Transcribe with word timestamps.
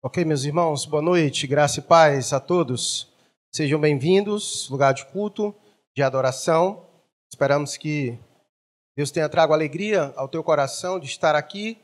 Ok, 0.00 0.24
meus 0.24 0.44
irmãos, 0.44 0.86
boa 0.86 1.02
noite, 1.02 1.44
graça 1.44 1.80
e 1.80 1.82
paz 1.82 2.32
a 2.32 2.38
todos. 2.38 3.12
Sejam 3.52 3.80
bem-vindos, 3.80 4.68
lugar 4.70 4.94
de 4.94 5.04
culto, 5.06 5.52
de 5.92 6.04
adoração. 6.04 6.86
Esperamos 7.28 7.76
que 7.76 8.16
Deus 8.96 9.10
tenha 9.10 9.28
trago 9.28 9.52
alegria 9.52 10.14
ao 10.14 10.28
teu 10.28 10.44
coração 10.44 11.00
de 11.00 11.06
estar 11.06 11.34
aqui, 11.34 11.76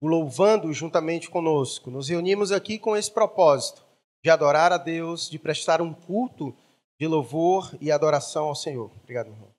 louvando 0.00 0.72
juntamente 0.72 1.28
conosco. 1.28 1.90
Nos 1.90 2.08
reunimos 2.08 2.52
aqui 2.52 2.78
com 2.78 2.96
esse 2.96 3.10
propósito 3.10 3.84
de 4.24 4.30
adorar 4.30 4.72
a 4.72 4.78
Deus, 4.78 5.28
de 5.28 5.38
prestar 5.38 5.82
um 5.82 5.92
culto 5.92 6.56
de 6.98 7.06
louvor 7.06 7.76
e 7.82 7.92
adoração 7.92 8.46
ao 8.46 8.54
Senhor. 8.54 8.90
Obrigado, 9.02 9.26
irmão. 9.26 9.52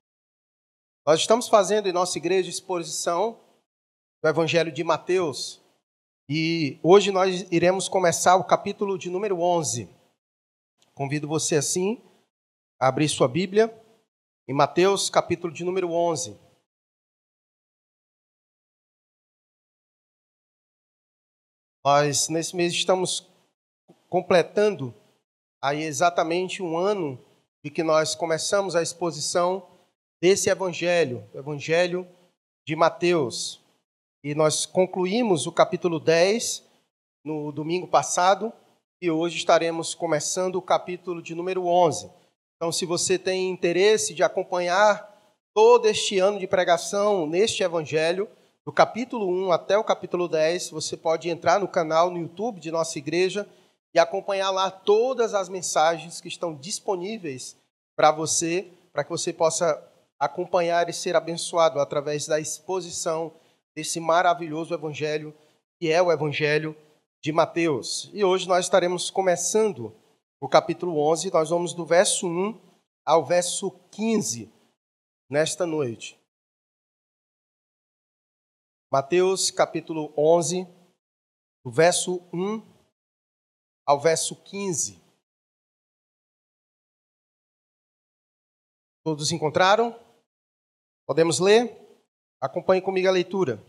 Nós 1.05 1.19
estamos 1.19 1.47
fazendo 1.47 1.87
em 1.87 1.93
nossa 1.93 2.17
igreja 2.17 2.49
exposição 2.49 3.39
do 4.19 4.27
Evangelho 4.27 4.71
de 4.71 4.83
Mateus, 4.83 5.58
e 6.31 6.79
hoje 6.83 7.09
nós 7.09 7.51
iremos 7.51 7.89
começar 7.89 8.35
o 8.35 8.43
capítulo 8.43 8.99
de 8.99 9.09
número 9.09 9.41
11. 9.41 9.89
Convido 10.93 11.27
você 11.27 11.55
assim 11.55 11.99
a 12.79 12.87
abrir 12.87 13.09
sua 13.09 13.27
Bíblia 13.27 13.73
em 14.47 14.53
Mateus, 14.53 15.09
capítulo 15.09 15.51
de 15.51 15.63
número 15.63 15.91
11. 15.91 16.39
Nós, 21.83 22.29
nesse 22.29 22.55
mês, 22.55 22.73
estamos 22.73 23.27
completando 24.07 24.93
aí 25.59 25.81
exatamente 25.81 26.61
um 26.61 26.77
ano 26.77 27.19
de 27.63 27.71
que 27.71 27.81
nós 27.81 28.13
começamos 28.13 28.75
a 28.75 28.83
exposição 28.83 29.67
desse 30.21 30.47
Evangelho, 30.47 31.27
o 31.33 31.39
Evangelho 31.39 32.07
de 32.67 32.75
Mateus. 32.75 33.58
E 34.21 34.35
nós 34.35 34.65
concluímos 34.65 35.47
o 35.47 35.51
capítulo 35.51 35.97
10 35.97 36.65
no 37.23 37.53
domingo 37.53 37.87
passado 37.87 38.51
e 39.01 39.09
hoje 39.09 39.37
estaremos 39.37 39.95
começando 39.95 40.57
o 40.57 40.61
capítulo 40.61 41.21
de 41.21 41.33
número 41.33 41.65
11. 41.65 42.11
Então, 42.57 42.69
se 42.69 42.85
você 42.85 43.17
tem 43.17 43.49
interesse 43.49 44.13
de 44.13 44.21
acompanhar 44.21 45.09
todo 45.53 45.85
este 45.85 46.19
ano 46.19 46.37
de 46.37 46.45
pregação 46.47 47.25
neste 47.25 47.63
evangelho, 47.63 48.27
do 48.65 48.73
capítulo 48.73 49.25
1 49.25 49.53
até 49.53 49.77
o 49.77 49.85
capítulo 49.85 50.27
10, 50.27 50.71
você 50.71 50.97
pode 50.97 51.29
entrar 51.29 51.57
no 51.57 51.67
canal 51.67 52.11
no 52.11 52.19
YouTube 52.19 52.59
de 52.59 52.71
nossa 52.71 52.97
igreja 52.97 53.47
e 53.95 53.99
acompanhar 53.99 54.51
lá 54.51 54.69
todas 54.69 55.33
as 55.33 55.47
mensagens 55.47 56.19
que 56.19 56.27
estão 56.27 56.53
disponíveis 56.53 57.55
para 57.95 58.11
você, 58.11 58.67
para 58.91 59.05
que 59.05 59.09
você 59.11 59.31
possa 59.31 59.81
acompanhar 60.19 60.89
e 60.89 60.93
ser 60.93 61.15
abençoado 61.15 61.79
através 61.79 62.27
da 62.27 62.37
exposição 62.37 63.31
desse 63.79 63.97
maravilhoso 63.97 64.73
evangelho 64.73 65.33
que 65.79 65.89
é 65.89 66.01
o 66.01 66.11
evangelho 66.11 66.75
de 67.23 67.31
Mateus. 67.31 68.09
E 68.13 68.25
hoje 68.25 68.45
nós 68.45 68.65
estaremos 68.65 69.09
começando 69.09 69.95
o 70.41 70.49
capítulo 70.49 70.99
11, 70.99 71.31
nós 71.31 71.49
vamos 71.49 71.73
do 71.73 71.85
verso 71.85 72.27
1 72.27 72.59
ao 73.05 73.25
verso 73.25 73.71
15 73.91 74.51
nesta 75.29 75.65
noite. 75.65 76.19
Mateus 78.91 79.49
capítulo 79.49 80.13
11, 80.17 80.67
do 81.63 81.71
verso 81.71 82.21
1 82.33 82.61
ao 83.87 83.97
verso 83.97 84.35
15. 84.35 85.01
Todos 89.05 89.31
encontraram? 89.31 89.97
Podemos 91.07 91.39
ler? 91.39 91.79
Acompanhe 92.41 92.81
comigo 92.81 93.07
a 93.07 93.11
leitura. 93.11 93.68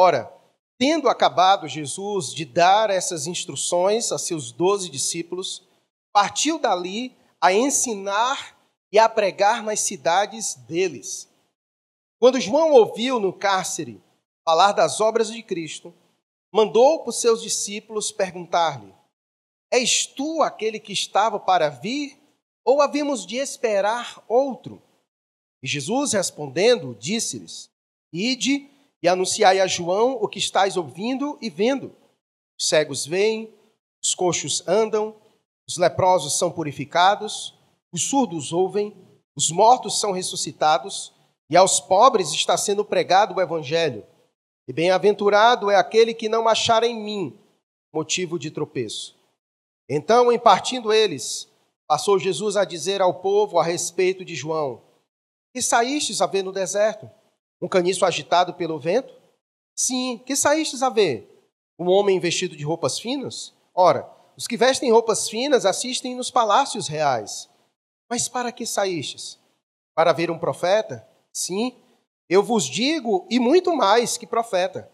Ora, 0.00 0.32
tendo 0.78 1.08
acabado 1.08 1.66
Jesus 1.66 2.32
de 2.32 2.44
dar 2.44 2.88
essas 2.88 3.26
instruções 3.26 4.12
a 4.12 4.16
seus 4.16 4.52
doze 4.52 4.88
discípulos, 4.88 5.66
partiu 6.12 6.56
dali 6.56 7.16
a 7.40 7.52
ensinar 7.52 8.56
e 8.92 8.98
a 9.00 9.08
pregar 9.08 9.60
nas 9.60 9.80
cidades 9.80 10.54
deles. 10.54 11.28
Quando 12.16 12.38
João 12.38 12.70
ouviu 12.74 13.18
no 13.18 13.32
cárcere 13.32 14.00
falar 14.44 14.70
das 14.70 15.00
obras 15.00 15.32
de 15.32 15.42
Cristo, 15.42 15.92
mandou 16.52 17.00
para 17.00 17.10
os 17.10 17.20
seus 17.20 17.42
discípulos 17.42 18.12
perguntar-lhe: 18.12 18.94
És 19.68 20.06
tu 20.06 20.42
aquele 20.42 20.78
que 20.78 20.92
estava 20.92 21.40
para 21.40 21.70
vir, 21.70 22.16
ou 22.64 22.80
havíamos 22.80 23.26
de 23.26 23.34
esperar 23.34 24.22
outro? 24.28 24.80
E 25.60 25.66
Jesus 25.66 26.12
respondendo, 26.12 26.94
disse-lhes: 26.94 27.68
Ide 28.12 28.77
e 29.02 29.08
anunciai 29.08 29.60
a 29.60 29.66
João 29.66 30.18
o 30.20 30.28
que 30.28 30.38
estáis 30.38 30.76
ouvindo 30.76 31.38
e 31.40 31.48
vendo. 31.48 31.94
Os 32.58 32.68
cegos 32.68 33.06
veem, 33.06 33.52
os 34.02 34.14
coxos 34.14 34.66
andam, 34.66 35.14
os 35.68 35.76
leprosos 35.76 36.38
são 36.38 36.50
purificados, 36.50 37.54
os 37.92 38.02
surdos 38.02 38.52
ouvem, 38.52 38.96
os 39.36 39.50
mortos 39.50 40.00
são 40.00 40.12
ressuscitados, 40.12 41.12
e 41.50 41.56
aos 41.56 41.80
pobres 41.80 42.32
está 42.32 42.56
sendo 42.56 42.84
pregado 42.84 43.34
o 43.34 43.40
evangelho. 43.40 44.04
E 44.66 44.72
bem-aventurado 44.72 45.70
é 45.70 45.76
aquele 45.76 46.12
que 46.12 46.28
não 46.28 46.46
achar 46.46 46.82
em 46.82 46.94
mim 46.94 47.38
motivo 47.92 48.38
de 48.38 48.50
tropeço. 48.50 49.16
Então, 49.88 50.30
em 50.30 50.38
partindo 50.38 50.92
eles, 50.92 51.48
passou 51.86 52.18
Jesus 52.18 52.56
a 52.56 52.64
dizer 52.64 53.00
ao 53.00 53.14
povo 53.14 53.58
a 53.58 53.64
respeito 53.64 54.24
de 54.24 54.34
João: 54.34 54.82
Que 55.54 55.62
saístes 55.62 56.20
a 56.20 56.26
ver 56.26 56.42
no 56.42 56.52
deserto? 56.52 57.10
Um 57.60 57.68
caniço 57.68 58.04
agitado 58.04 58.54
pelo 58.54 58.78
vento? 58.78 59.12
Sim, 59.74 60.22
que 60.24 60.36
saístes 60.36 60.82
a 60.82 60.88
ver? 60.88 61.28
Um 61.78 61.88
homem 61.88 62.18
vestido 62.18 62.56
de 62.56 62.64
roupas 62.64 62.98
finas? 62.98 63.54
Ora, 63.74 64.08
os 64.36 64.46
que 64.46 64.56
vestem 64.56 64.90
roupas 64.90 65.28
finas 65.28 65.66
assistem 65.66 66.14
nos 66.14 66.30
palácios 66.30 66.88
reais. 66.88 67.48
Mas 68.08 68.28
para 68.28 68.52
que 68.52 68.64
saístes? 68.64 69.38
Para 69.94 70.12
ver 70.12 70.30
um 70.30 70.38
profeta? 70.38 71.06
Sim, 71.32 71.76
eu 72.28 72.42
vos 72.42 72.64
digo, 72.64 73.26
e 73.30 73.38
muito 73.38 73.74
mais 73.74 74.16
que 74.16 74.26
profeta. 74.26 74.90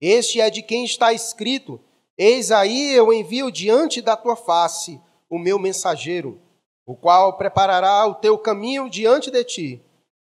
Este 0.00 0.40
é 0.40 0.50
de 0.50 0.62
quem 0.62 0.84
está 0.84 1.12
escrito: 1.12 1.80
Eis 2.16 2.50
aí 2.50 2.92
eu 2.92 3.12
envio 3.12 3.50
diante 3.50 4.00
da 4.00 4.16
tua 4.16 4.34
face 4.34 5.00
o 5.28 5.38
meu 5.38 5.58
mensageiro, 5.58 6.40
o 6.86 6.96
qual 6.96 7.36
preparará 7.36 8.04
o 8.06 8.14
teu 8.14 8.36
caminho 8.38 8.90
diante 8.90 9.30
de 9.30 9.44
ti. 9.44 9.84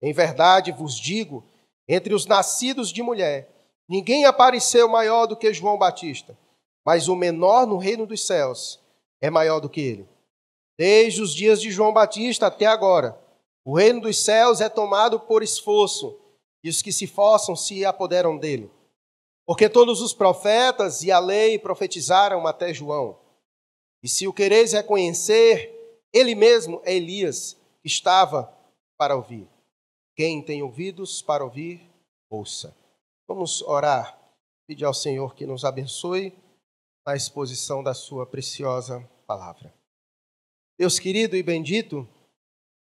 Em 0.01 0.11
verdade 0.11 0.71
vos 0.71 0.99
digo 0.99 1.45
entre 1.93 2.13
os 2.13 2.25
nascidos 2.25 2.89
de 2.89 3.03
mulher, 3.03 3.49
ninguém 3.85 4.23
apareceu 4.23 4.87
maior 4.87 5.25
do 5.25 5.35
que 5.35 5.53
João 5.53 5.77
Batista, 5.77 6.37
mas 6.85 7.09
o 7.09 7.17
menor 7.17 7.67
no 7.67 7.77
reino 7.77 8.07
dos 8.07 8.25
céus 8.25 8.79
é 9.19 9.29
maior 9.29 9.59
do 9.59 9.69
que 9.69 9.81
ele. 9.81 10.09
Desde 10.79 11.21
os 11.21 11.35
dias 11.35 11.61
de 11.61 11.69
João 11.69 11.91
Batista 11.91 12.47
até 12.47 12.65
agora, 12.65 13.19
o 13.65 13.75
reino 13.75 13.99
dos 13.99 14.17
céus 14.23 14.61
é 14.61 14.69
tomado 14.69 15.19
por 15.19 15.43
esforço, 15.43 16.17
e 16.63 16.69
os 16.69 16.81
que 16.81 16.93
se 16.93 17.05
forçam 17.07 17.57
se 17.57 17.83
apoderam 17.83 18.37
dele. 18.37 18.71
Porque 19.45 19.67
todos 19.67 20.01
os 20.01 20.13
profetas 20.13 21.03
e 21.03 21.11
a 21.11 21.19
lei 21.19 21.59
profetizaram 21.59 22.47
até 22.47 22.73
João. 22.73 23.19
E 24.01 24.07
se 24.07 24.29
o 24.29 24.33
quereis 24.33 24.71
reconhecer, 24.71 25.99
ele 26.13 26.35
mesmo 26.35 26.81
é 26.85 26.95
Elias, 26.95 27.57
que 27.81 27.87
estava 27.89 28.57
para 28.97 29.13
ouvir. 29.13 29.45
Quem 30.15 30.43
tem 30.43 30.61
ouvidos 30.61 31.21
para 31.21 31.43
ouvir, 31.43 31.81
ouça. 32.29 32.75
Vamos 33.27 33.61
orar, 33.61 34.19
pedir 34.67 34.85
ao 34.85 34.93
Senhor 34.93 35.33
que 35.33 35.45
nos 35.45 35.63
abençoe 35.63 36.33
na 37.05 37.15
exposição 37.15 37.81
da 37.81 37.93
Sua 37.93 38.25
preciosa 38.25 38.99
palavra. 39.25 39.73
Deus 40.77 40.99
querido 40.99 41.35
e 41.37 41.43
bendito, 41.43 42.07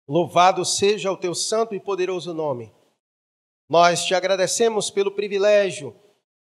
louvado 0.09 0.65
seja 0.65 1.13
o 1.13 1.17
Teu 1.17 1.35
santo 1.35 1.75
e 1.75 1.81
poderoso 1.81 2.33
nome. 2.33 2.73
Nós 3.69 4.05
te 4.05 4.15
agradecemos 4.15 4.91
pelo 4.91 5.13
privilégio 5.13 5.95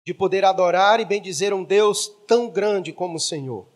de 0.05 0.13
poder 0.13 0.45
adorar 0.45 0.99
e 0.99 1.05
bendizer 1.05 1.53
um 1.53 1.63
Deus 1.63 2.07
tão 2.27 2.49
grande 2.49 2.91
como 2.91 3.17
o 3.17 3.21
Senhor. 3.21 3.67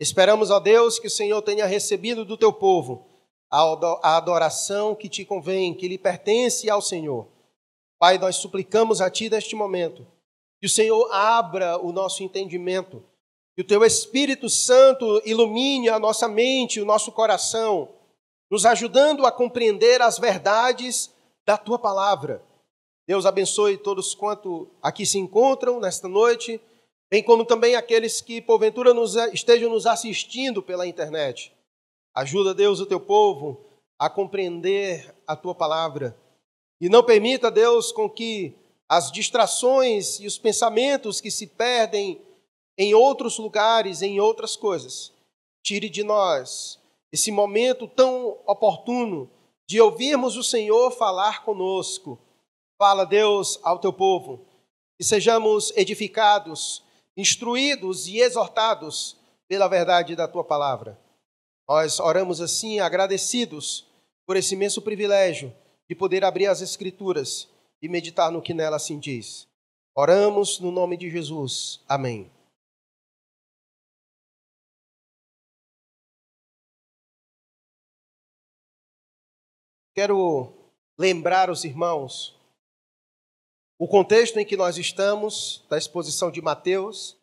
Esperamos, 0.00 0.50
ó 0.50 0.58
Deus, 0.58 0.98
que 0.98 1.06
o 1.06 1.10
Senhor 1.10 1.40
tenha 1.42 1.66
recebido 1.66 2.24
do 2.24 2.36
teu 2.36 2.52
povo 2.52 3.11
a 3.52 4.16
adoração 4.16 4.94
que 4.94 5.10
te 5.10 5.26
convém, 5.26 5.74
que 5.74 5.86
lhe 5.86 5.98
pertence 5.98 6.70
ao 6.70 6.80
Senhor. 6.80 7.28
Pai, 7.98 8.16
nós 8.16 8.36
suplicamos 8.36 9.02
a 9.02 9.10
Ti 9.10 9.28
neste 9.28 9.54
momento 9.54 10.06
que 10.58 10.66
o 10.66 10.70
Senhor 10.70 11.12
abra 11.12 11.76
o 11.76 11.92
nosso 11.92 12.22
entendimento, 12.22 13.02
que 13.54 13.62
o 13.62 13.66
Teu 13.66 13.84
Espírito 13.84 14.48
Santo 14.48 15.20
ilumine 15.24 15.88
a 15.88 15.98
nossa 15.98 16.28
mente, 16.28 16.80
o 16.80 16.84
nosso 16.84 17.10
coração, 17.12 17.88
nos 18.50 18.64
ajudando 18.64 19.26
a 19.26 19.32
compreender 19.32 20.00
as 20.00 20.18
verdades 20.18 21.12
da 21.44 21.58
Tua 21.58 21.78
palavra. 21.78 22.42
Deus 23.06 23.26
abençoe 23.26 23.76
todos 23.76 24.14
quanto 24.14 24.70
aqui 24.80 25.04
se 25.04 25.18
encontram 25.18 25.80
nesta 25.80 26.08
noite, 26.08 26.60
bem 27.10 27.22
como 27.22 27.44
também 27.44 27.74
aqueles 27.74 28.20
que 28.20 28.40
porventura 28.40 28.94
nos, 28.94 29.16
estejam 29.32 29.68
nos 29.68 29.84
assistindo 29.84 30.62
pela 30.62 30.86
internet. 30.86 31.52
Ajuda, 32.14 32.52
Deus, 32.52 32.80
o 32.80 32.86
teu 32.86 33.00
povo 33.00 33.64
a 33.98 34.10
compreender 34.10 35.14
a 35.26 35.34
tua 35.34 35.54
palavra. 35.54 36.16
E 36.80 36.88
não 36.88 37.02
permita, 37.02 37.50
Deus, 37.50 37.92
com 37.92 38.10
que 38.10 38.54
as 38.88 39.10
distrações 39.10 40.20
e 40.20 40.26
os 40.26 40.36
pensamentos 40.36 41.20
que 41.20 41.30
se 41.30 41.46
perdem 41.46 42.20
em 42.76 42.94
outros 42.94 43.38
lugares, 43.38 44.02
em 44.02 44.20
outras 44.20 44.56
coisas. 44.56 45.12
Tire 45.62 45.88
de 45.88 46.02
nós 46.02 46.78
esse 47.12 47.30
momento 47.30 47.86
tão 47.86 48.38
oportuno 48.46 49.30
de 49.68 49.80
ouvirmos 49.80 50.36
o 50.36 50.42
Senhor 50.42 50.90
falar 50.90 51.44
conosco. 51.44 52.18
Fala, 52.78 53.04
Deus, 53.04 53.58
ao 53.62 53.78
teu 53.78 53.92
povo, 53.92 54.44
que 54.98 55.04
sejamos 55.04 55.72
edificados, 55.76 56.82
instruídos 57.16 58.06
e 58.06 58.18
exortados 58.18 59.16
pela 59.48 59.68
verdade 59.68 60.16
da 60.16 60.26
tua 60.26 60.42
palavra. 60.42 61.01
Nós 61.74 61.98
oramos 62.00 62.42
assim, 62.42 62.80
agradecidos 62.80 63.90
por 64.26 64.36
esse 64.36 64.54
imenso 64.54 64.82
privilégio 64.82 65.56
de 65.88 65.94
poder 65.94 66.22
abrir 66.22 66.46
as 66.46 66.60
Escrituras 66.60 67.48
e 67.80 67.88
meditar 67.88 68.30
no 68.30 68.42
que 68.42 68.52
nela 68.52 68.76
assim 68.76 68.98
diz. 68.98 69.48
Oramos 69.96 70.60
no 70.60 70.70
nome 70.70 70.98
de 70.98 71.10
Jesus. 71.10 71.82
Amém. 71.88 72.30
Quero 79.94 80.52
lembrar 80.98 81.48
os 81.48 81.64
irmãos 81.64 82.38
o 83.78 83.88
contexto 83.88 84.38
em 84.38 84.44
que 84.44 84.58
nós 84.58 84.76
estamos, 84.76 85.64
da 85.70 85.78
exposição 85.78 86.30
de 86.30 86.42
Mateus, 86.42 87.16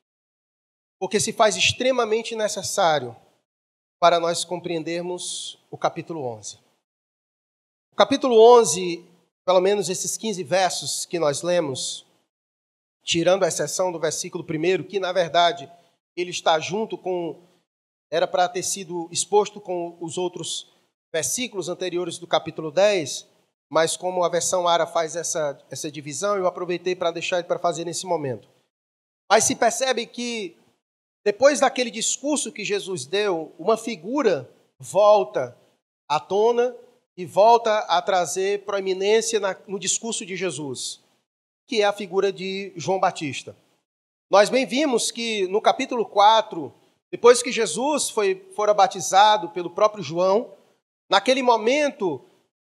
porque 1.00 1.20
se 1.20 1.32
faz 1.32 1.56
extremamente 1.56 2.36
necessário 2.36 3.16
para 4.00 4.20
nós 4.20 4.46
compreendermos 4.46 5.60
o 5.70 5.78
capítulo 5.78 6.24
11. 6.26 6.58
O 7.92 7.96
capítulo 7.96 8.40
11, 8.60 9.06
pelo 9.46 9.60
menos 9.60 9.90
esses 9.90 10.16
15 10.16 10.44
versos 10.44 11.06
que 11.06 11.20
nós 11.20 11.42
lemos, 11.42 12.06
tirando 13.04 13.44
a 13.44 13.48
exceção 13.48 13.92
do 13.92 14.00
versículo 14.00 14.44
1, 14.44 14.84
que 14.84 15.00
na 15.00 15.12
verdade 15.12 15.70
ele 16.16 16.30
está 16.30 16.60
junto 16.60 16.98
com, 16.98 17.42
era 18.10 18.28
para 18.28 18.48
ter 18.48 18.64
sido 18.64 19.10
exposto 19.12 19.60
com 19.60 19.98
os 20.00 20.18
outros 20.18 20.72
versículos 21.12 21.70
anteriores 21.70 22.18
do 22.18 22.28
capítulo 22.28 22.72
10, 22.72 23.28
mas 23.70 23.98
como 23.98 24.24
a 24.24 24.30
versão 24.30 24.68
Ara 24.68 24.88
faz 24.88 25.16
essa, 25.16 25.60
essa 25.70 25.92
divisão, 25.92 26.36
eu 26.36 26.48
aproveitei 26.48 26.96
para 26.96 27.12
deixar 27.12 27.40
ele 27.40 27.48
para 27.48 27.60
fazer 27.60 27.86
nesse 27.86 28.06
momento. 28.06 28.48
Mas 29.30 29.44
se 29.44 29.56
percebe 29.56 30.08
que, 30.08 30.58
depois 31.32 31.60
daquele 31.60 31.92
discurso 31.92 32.52
que 32.52 32.64
Jesus 32.64 33.06
deu, 33.06 33.54
uma 33.60 33.78
figura 33.78 34.50
volta 34.80 35.58
à 36.08 36.20
tona 36.20 36.76
e 37.16 37.26
volta 37.26 37.80
a 37.80 38.02
trazer 38.02 38.64
proeminência 38.66 39.40
no 39.68 39.78
discurso 39.78 40.26
de 40.26 40.36
Jesus, 40.36 41.02
que 41.68 41.82
é 41.82 41.86
a 41.86 41.94
figura 41.94 42.32
de 42.32 42.74
João 42.76 43.00
Batista. 43.00 43.56
Nós 44.30 44.50
bem 44.50 44.66
vimos 44.66 45.12
que 45.12 45.48
no 45.48 45.62
capítulo 45.62 46.06
4, 46.06 46.74
depois 47.12 47.44
que 47.44 47.52
Jesus 47.52 48.10
foi, 48.10 48.48
fora 48.56 48.74
batizado 48.74 49.50
pelo 49.50 49.70
próprio 49.70 50.04
João, 50.04 50.54
Naquele 51.10 51.42
momento, 51.42 52.24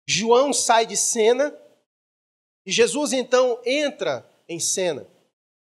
João 0.04 0.52
sai 0.52 0.84
de 0.84 0.96
cena 0.96 1.56
e 2.66 2.72
Jesus 2.72 3.12
então 3.12 3.60
entra 3.64 4.28
em 4.48 4.58
cena. 4.58 5.06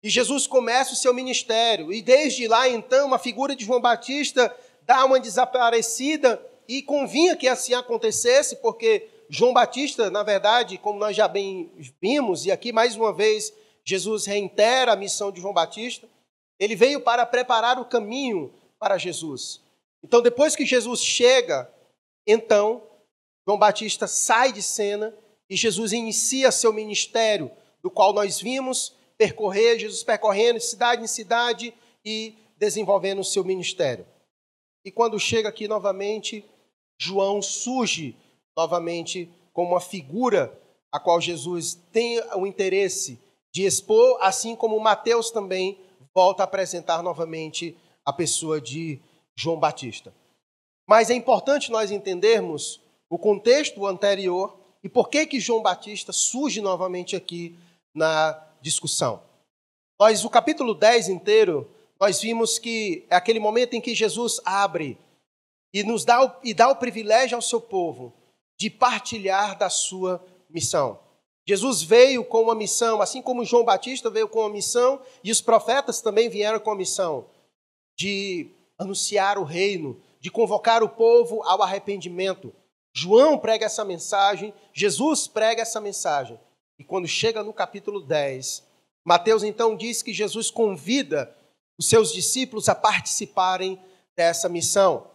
E 0.04 0.10
Jesus 0.10 0.46
começa 0.46 0.92
o 0.92 0.96
seu 0.96 1.14
ministério. 1.14 1.90
E 1.90 2.02
desde 2.02 2.46
lá, 2.46 2.68
então, 2.68 3.14
a 3.14 3.18
figura 3.18 3.56
de 3.56 3.64
João 3.64 3.80
Batista 3.80 4.54
dá 4.82 5.02
uma 5.06 5.18
desaparecida 5.18 6.44
e 6.68 6.82
convinha 6.82 7.34
que 7.34 7.48
assim 7.48 7.72
acontecesse, 7.72 8.56
porque 8.56 9.08
João 9.30 9.54
Batista, 9.54 10.10
na 10.10 10.22
verdade, 10.22 10.76
como 10.76 10.98
nós 10.98 11.16
já 11.16 11.26
bem 11.26 11.72
vimos, 12.02 12.44
e 12.44 12.52
aqui 12.52 12.70
mais 12.70 12.94
uma 12.96 13.14
vez 13.14 13.50
Jesus 13.82 14.26
reitera 14.26 14.92
a 14.92 14.96
missão 14.96 15.32
de 15.32 15.40
João 15.40 15.54
Batista, 15.54 16.06
ele 16.60 16.76
veio 16.76 17.00
para 17.00 17.24
preparar 17.24 17.80
o 17.80 17.86
caminho 17.86 18.52
para 18.78 18.98
Jesus. 18.98 19.62
Então, 20.02 20.20
depois 20.20 20.54
que 20.54 20.66
Jesus 20.66 21.02
chega 21.02 21.72
então, 22.26 22.82
João 23.46 23.58
Batista 23.58 24.06
sai 24.06 24.52
de 24.52 24.62
cena 24.62 25.14
e 25.48 25.56
Jesus 25.56 25.94
inicia 25.94 26.52
seu 26.52 26.74
ministério, 26.74 27.50
do 27.82 27.90
qual 27.90 28.12
nós 28.12 28.38
vimos 28.38 28.94
percorrer, 29.18 29.78
Jesus 29.78 30.02
percorrendo 30.02 30.58
de 30.58 30.64
cidade 30.64 31.02
em 31.02 31.06
cidade 31.06 31.74
e 32.04 32.34
desenvolvendo 32.58 33.20
o 33.20 33.24
seu 33.24 33.44
ministério. 33.44 34.06
E 34.84 34.90
quando 34.90 35.18
chega 35.18 35.48
aqui 35.48 35.66
novamente, 35.66 36.44
João 36.98 37.40
surge 37.40 38.16
novamente 38.56 39.30
como 39.52 39.70
uma 39.70 39.80
figura 39.80 40.60
a 40.92 41.00
qual 41.00 41.20
Jesus 41.20 41.74
tem 41.92 42.20
o 42.36 42.46
interesse 42.46 43.18
de 43.52 43.64
expor, 43.64 44.18
assim 44.20 44.54
como 44.54 44.78
Mateus 44.78 45.30
também 45.30 45.78
volta 46.14 46.42
a 46.42 46.44
apresentar 46.44 47.02
novamente 47.02 47.76
a 48.04 48.12
pessoa 48.12 48.60
de 48.60 49.00
João 49.36 49.58
Batista. 49.58 50.14
Mas 50.86 51.10
é 51.10 51.14
importante 51.14 51.70
nós 51.70 51.90
entendermos 51.90 52.80
o 53.08 53.18
contexto 53.18 53.86
anterior 53.86 54.56
e 54.82 54.88
por 54.88 55.08
que 55.08 55.26
que 55.26 55.40
João 55.40 55.62
Batista 55.62 56.12
surge 56.12 56.60
novamente 56.60 57.16
aqui 57.16 57.56
na 57.94 58.34
discussão. 58.64 59.22
Nós, 60.00 60.24
o 60.24 60.30
capítulo 60.30 60.74
10 60.74 61.10
inteiro, 61.10 61.70
nós 62.00 62.20
vimos 62.20 62.58
que 62.58 63.06
é 63.10 63.14
aquele 63.14 63.38
momento 63.38 63.74
em 63.74 63.80
que 63.80 63.94
Jesus 63.94 64.40
abre 64.42 64.98
e 65.72 65.84
nos 65.84 66.04
dá 66.04 66.24
o, 66.24 66.32
e 66.42 66.54
dá 66.54 66.68
o 66.68 66.76
privilégio 66.76 67.36
ao 67.36 67.42
seu 67.42 67.60
povo 67.60 68.12
de 68.58 68.70
partilhar 68.70 69.58
da 69.58 69.68
sua 69.68 70.24
missão. 70.48 70.98
Jesus 71.46 71.82
veio 71.82 72.24
com 72.24 72.42
uma 72.42 72.54
missão, 72.54 73.02
assim 73.02 73.20
como 73.20 73.44
João 73.44 73.64
Batista 73.64 74.08
veio 74.08 74.26
com 74.26 74.40
uma 74.40 74.48
missão, 74.48 74.98
e 75.22 75.30
os 75.30 75.42
profetas 75.42 76.00
também 76.00 76.30
vieram 76.30 76.58
com 76.58 76.70
a 76.70 76.76
missão 76.76 77.26
de 77.98 78.50
anunciar 78.78 79.36
o 79.36 79.44
reino, 79.44 80.00
de 80.20 80.30
convocar 80.30 80.82
o 80.82 80.88
povo 80.88 81.42
ao 81.42 81.62
arrependimento. 81.62 82.50
João 82.94 83.36
prega 83.36 83.66
essa 83.66 83.84
mensagem, 83.84 84.54
Jesus 84.72 85.28
prega 85.28 85.60
essa 85.60 85.82
mensagem. 85.82 86.40
E 86.78 86.84
quando 86.84 87.06
chega 87.06 87.42
no 87.42 87.52
capítulo 87.52 88.00
10, 88.00 88.62
Mateus 89.04 89.42
então 89.42 89.76
diz 89.76 90.02
que 90.02 90.12
Jesus 90.12 90.50
convida 90.50 91.36
os 91.78 91.88
seus 91.88 92.12
discípulos 92.12 92.68
a 92.68 92.74
participarem 92.74 93.80
dessa 94.16 94.48
missão. 94.48 95.10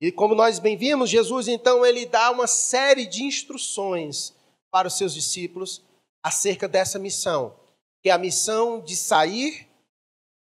E 0.00 0.10
como 0.10 0.34
nós 0.34 0.58
bem 0.58 0.76
vimos, 0.76 1.10
Jesus 1.10 1.48
então 1.48 1.84
ele 1.84 2.06
dá 2.06 2.30
uma 2.30 2.46
série 2.46 3.06
de 3.06 3.22
instruções 3.22 4.34
para 4.70 4.88
os 4.88 4.96
seus 4.96 5.14
discípulos 5.14 5.82
acerca 6.22 6.68
dessa 6.68 6.98
missão, 6.98 7.54
que 8.02 8.08
é 8.08 8.12
a 8.12 8.18
missão 8.18 8.80
de 8.80 8.96
sair, 8.96 9.68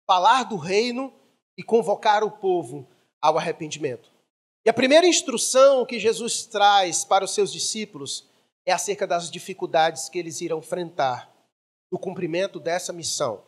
falar 0.05 0.43
do 0.43 0.57
reino 0.57 1.13
e 1.57 1.63
convocar 1.63 2.23
o 2.23 2.31
povo 2.31 2.87
ao 3.21 3.37
arrependimento. 3.37 4.11
E 4.65 4.69
a 4.69 4.73
primeira 4.73 5.07
instrução 5.07 5.85
que 5.85 5.99
Jesus 5.99 6.45
traz 6.45 7.03
para 7.03 7.25
os 7.25 7.33
seus 7.33 7.51
discípulos 7.51 8.29
é 8.65 8.71
acerca 8.71 9.07
das 9.07 9.29
dificuldades 9.29 10.09
que 10.09 10.19
eles 10.19 10.41
irão 10.41 10.59
enfrentar 10.59 11.31
no 11.91 11.99
cumprimento 11.99 12.59
dessa 12.59 12.93
missão. 12.93 13.43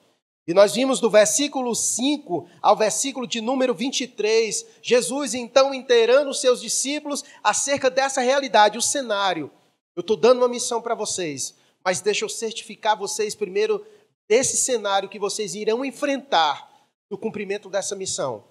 E 0.48 0.53
nós 0.53 0.74
vimos 0.74 1.00
do 1.00 1.10
versículo 1.10 1.74
5 1.74 2.50
ao 2.62 2.75
versículo 2.75 3.25
de 3.25 3.39
número 3.39 3.74
23, 3.74 4.65
Jesus 4.82 5.34
então 5.34 5.74
inteirando 5.74 6.32
os 6.32 6.41
seus 6.41 6.60
discípulos 6.60 7.24
acerca 7.41 7.89
dessa 7.89 8.22
realidade, 8.22 8.77
o 8.77 8.82
cenário. 8.82 9.50
Eu 9.96 10.01
estou 10.01 10.17
dando 10.17 10.39
uma 10.39 10.50
missão 10.50 10.82
para 10.82 10.96
vocês, 10.96 11.55
mas 11.84 12.01
deixa 12.01 12.25
eu 12.25 12.29
certificar 12.29 12.98
vocês 12.98 13.36
primeiro 13.36 13.86
desse 14.27 14.58
cenário 14.58 15.08
que 15.08 15.20
vocês 15.20 15.55
irão 15.55 15.86
enfrentar 15.86 16.70
no 17.10 17.17
cumprimento 17.17 17.70
dessa 17.70 17.96
missão 17.96 18.43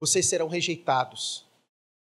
vocês 0.00 0.26
serão 0.26 0.48
rejeitados. 0.48 1.46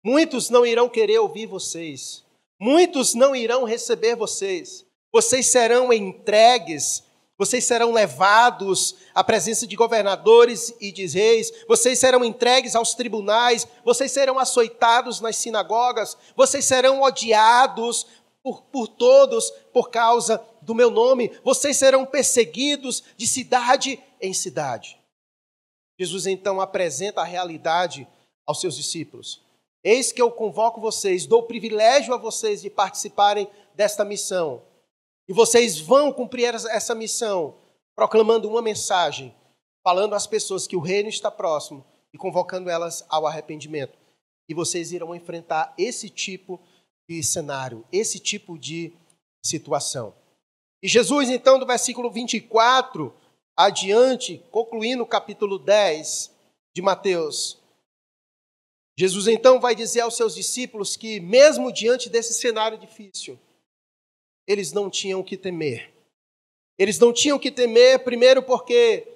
Muitos 0.05 0.51
não 0.51 0.65
irão 0.65 0.89
querer 0.89 1.19
ouvir 1.19 1.47
vocês. 1.47 2.25
Muitos 2.59 3.15
não 3.15 3.37
irão 3.37 3.65
receber 3.65 4.17
vocês. 4.17 4.87
Vocês 5.13 5.47
serão 5.47 5.93
entregues, 5.93 7.03
vocês 7.39 7.65
serão 7.65 7.93
levados 7.93 8.97
à 9.15 9.23
presença 9.23 9.67
de 9.67 9.77
governadores 9.77 10.75
e 10.81 10.91
de 10.91 11.07
reis, 11.07 11.53
vocês 11.69 11.99
serão 11.99 12.25
entregues 12.25 12.75
aos 12.75 12.95
tribunais, 12.95 13.67
vocês 13.85 14.11
serão 14.11 14.39
açoitados 14.39 15.21
nas 15.21 15.37
sinagogas, 15.37 16.17
vocês 16.35 16.65
serão 16.65 17.03
odiados 17.03 18.07
por, 18.43 18.63
por 18.63 18.89
todos 18.89 19.51
por 19.73 19.91
causa 19.91 20.43
do 20.63 20.75
meu 20.75 20.91
nome, 20.91 21.31
vocês 21.45 21.77
serão 21.77 22.07
perseguidos 22.07 23.03
de 23.17 23.27
cidade 23.27 24.03
em 24.21 24.33
cidade. 24.33 24.99
Jesus 25.99 26.27
então 26.27 26.61
apresenta 26.61 27.21
a 27.21 27.25
realidade 27.25 28.07
aos 28.47 28.61
seus 28.61 28.77
discípulos. 28.77 29.46
Eis 29.89 30.11
que 30.11 30.21
eu 30.21 30.33
convoco 30.33 30.81
vocês, 30.81 31.27
dou 31.27 31.45
privilégio 31.45 32.13
a 32.13 32.17
vocês 32.17 32.61
de 32.61 32.69
participarem 32.69 33.49
desta 33.73 34.05
missão. 34.05 34.65
E 35.29 35.33
vocês 35.33 35.79
vão 35.79 36.13
cumprir 36.13 36.53
essa 36.53 36.93
missão, 36.93 37.57
proclamando 37.95 38.49
uma 38.49 38.61
mensagem, 38.61 39.33
falando 39.85 40.17
às 40.17 40.27
pessoas 40.27 40.67
que 40.67 40.75
o 40.75 40.81
reino 40.81 41.09
está 41.09 41.31
próximo 41.31 41.87
e 42.13 42.19
convocando 42.19 42.69
elas 42.69 43.07
ao 43.09 43.29
arrependimento. 43.29 43.97
E 44.49 44.55
vocês 44.55 44.91
irão 44.91 45.15
enfrentar 45.15 45.73
esse 45.79 46.11
tipo 46.11 46.61
de 47.09 47.23
cenário, 47.23 47.87
esse 47.93 48.19
tipo 48.19 48.59
de 48.59 48.93
situação. 49.41 50.13
E 50.83 50.89
Jesus, 50.89 51.31
então, 51.31 51.61
do 51.61 51.67
versículo 51.67 52.11
24 52.11 53.15
adiante, 53.57 54.45
concluindo 54.51 55.05
o 55.05 55.07
capítulo 55.07 55.61
10 55.61 56.35
de 56.75 56.83
Mateus, 56.83 57.65
Jesus 58.99 59.27
então 59.27 59.61
vai 59.61 59.75
dizer 59.75 60.01
aos 60.01 60.17
seus 60.17 60.35
discípulos 60.35 60.97
que, 60.97 61.21
mesmo 61.21 61.71
diante 61.71 62.09
desse 62.09 62.33
cenário 62.33 62.79
difícil, 62.79 63.39
eles 64.47 64.73
não 64.73 64.89
tinham 64.89 65.23
que 65.23 65.37
temer. 65.37 65.93
Eles 66.79 66.99
não 66.99 67.13
tinham 67.13 67.39
que 67.39 67.51
temer, 67.51 68.05
primeiro, 68.05 68.43
porque 68.43 69.07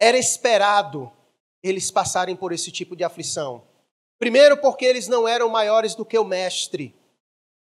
era 0.00 0.16
esperado 0.16 1.10
eles 1.62 1.90
passarem 1.90 2.36
por 2.36 2.52
esse 2.52 2.70
tipo 2.70 2.94
de 2.94 3.02
aflição. 3.02 3.66
Primeiro, 4.18 4.56
porque 4.58 4.84
eles 4.84 5.08
não 5.08 5.26
eram 5.26 5.48
maiores 5.48 5.94
do 5.94 6.04
que 6.04 6.18
o 6.18 6.24
mestre. 6.24 6.94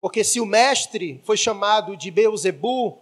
Porque 0.01 0.24
se 0.24 0.39
o 0.39 0.46
mestre 0.46 1.22
foi 1.24 1.38
chamado 1.38 1.96
de 1.96 2.12
Beuzebu, 2.12 3.00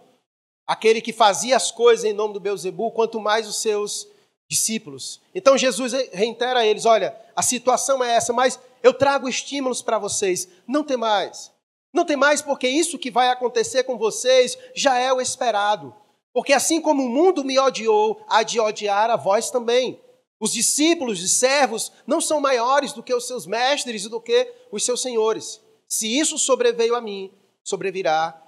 aquele 0.66 1.00
que 1.00 1.12
fazia 1.12 1.56
as 1.56 1.70
coisas 1.70 2.04
em 2.04 2.12
nome 2.12 2.34
do 2.34 2.40
Beuzebu, 2.40 2.92
quanto 2.92 3.20
mais 3.20 3.48
os 3.48 3.60
seus 3.60 4.08
discípulos. 4.48 5.20
Então 5.34 5.56
Jesus 5.56 5.92
reitera 6.12 6.60
a 6.60 6.66
eles: 6.66 6.84
olha, 6.84 7.16
a 7.34 7.42
situação 7.42 8.02
é 8.02 8.14
essa, 8.14 8.32
mas 8.32 8.58
eu 8.82 8.92
trago 8.92 9.28
estímulos 9.28 9.82
para 9.82 9.98
vocês. 9.98 10.48
Não 10.66 10.84
tem 10.84 10.96
mais. 10.96 11.52
Não 11.92 12.04
tem 12.04 12.16
mais 12.16 12.42
porque 12.42 12.68
isso 12.68 12.98
que 12.98 13.10
vai 13.10 13.28
acontecer 13.28 13.84
com 13.84 13.96
vocês 13.96 14.58
já 14.74 14.98
é 14.98 15.12
o 15.12 15.20
esperado. 15.20 15.94
Porque 16.32 16.52
assim 16.52 16.80
como 16.80 17.04
o 17.04 17.08
mundo 17.08 17.44
me 17.44 17.58
odiou, 17.58 18.20
há 18.28 18.42
de 18.42 18.58
odiar 18.58 19.08
a 19.10 19.16
vós 19.16 19.50
também. 19.50 20.00
Os 20.40 20.52
discípulos 20.52 21.22
e 21.22 21.28
servos 21.28 21.92
não 22.06 22.20
são 22.20 22.40
maiores 22.40 22.92
do 22.92 23.02
que 23.02 23.14
os 23.14 23.26
seus 23.26 23.46
mestres 23.46 24.04
e 24.04 24.08
do 24.08 24.20
que 24.20 24.52
os 24.72 24.84
seus 24.84 25.00
senhores. 25.00 25.60
Se 25.88 26.18
isso 26.18 26.36
sobreveio 26.38 26.96
a 26.96 27.00
mim, 27.00 27.32
sobrevirá 27.62 28.42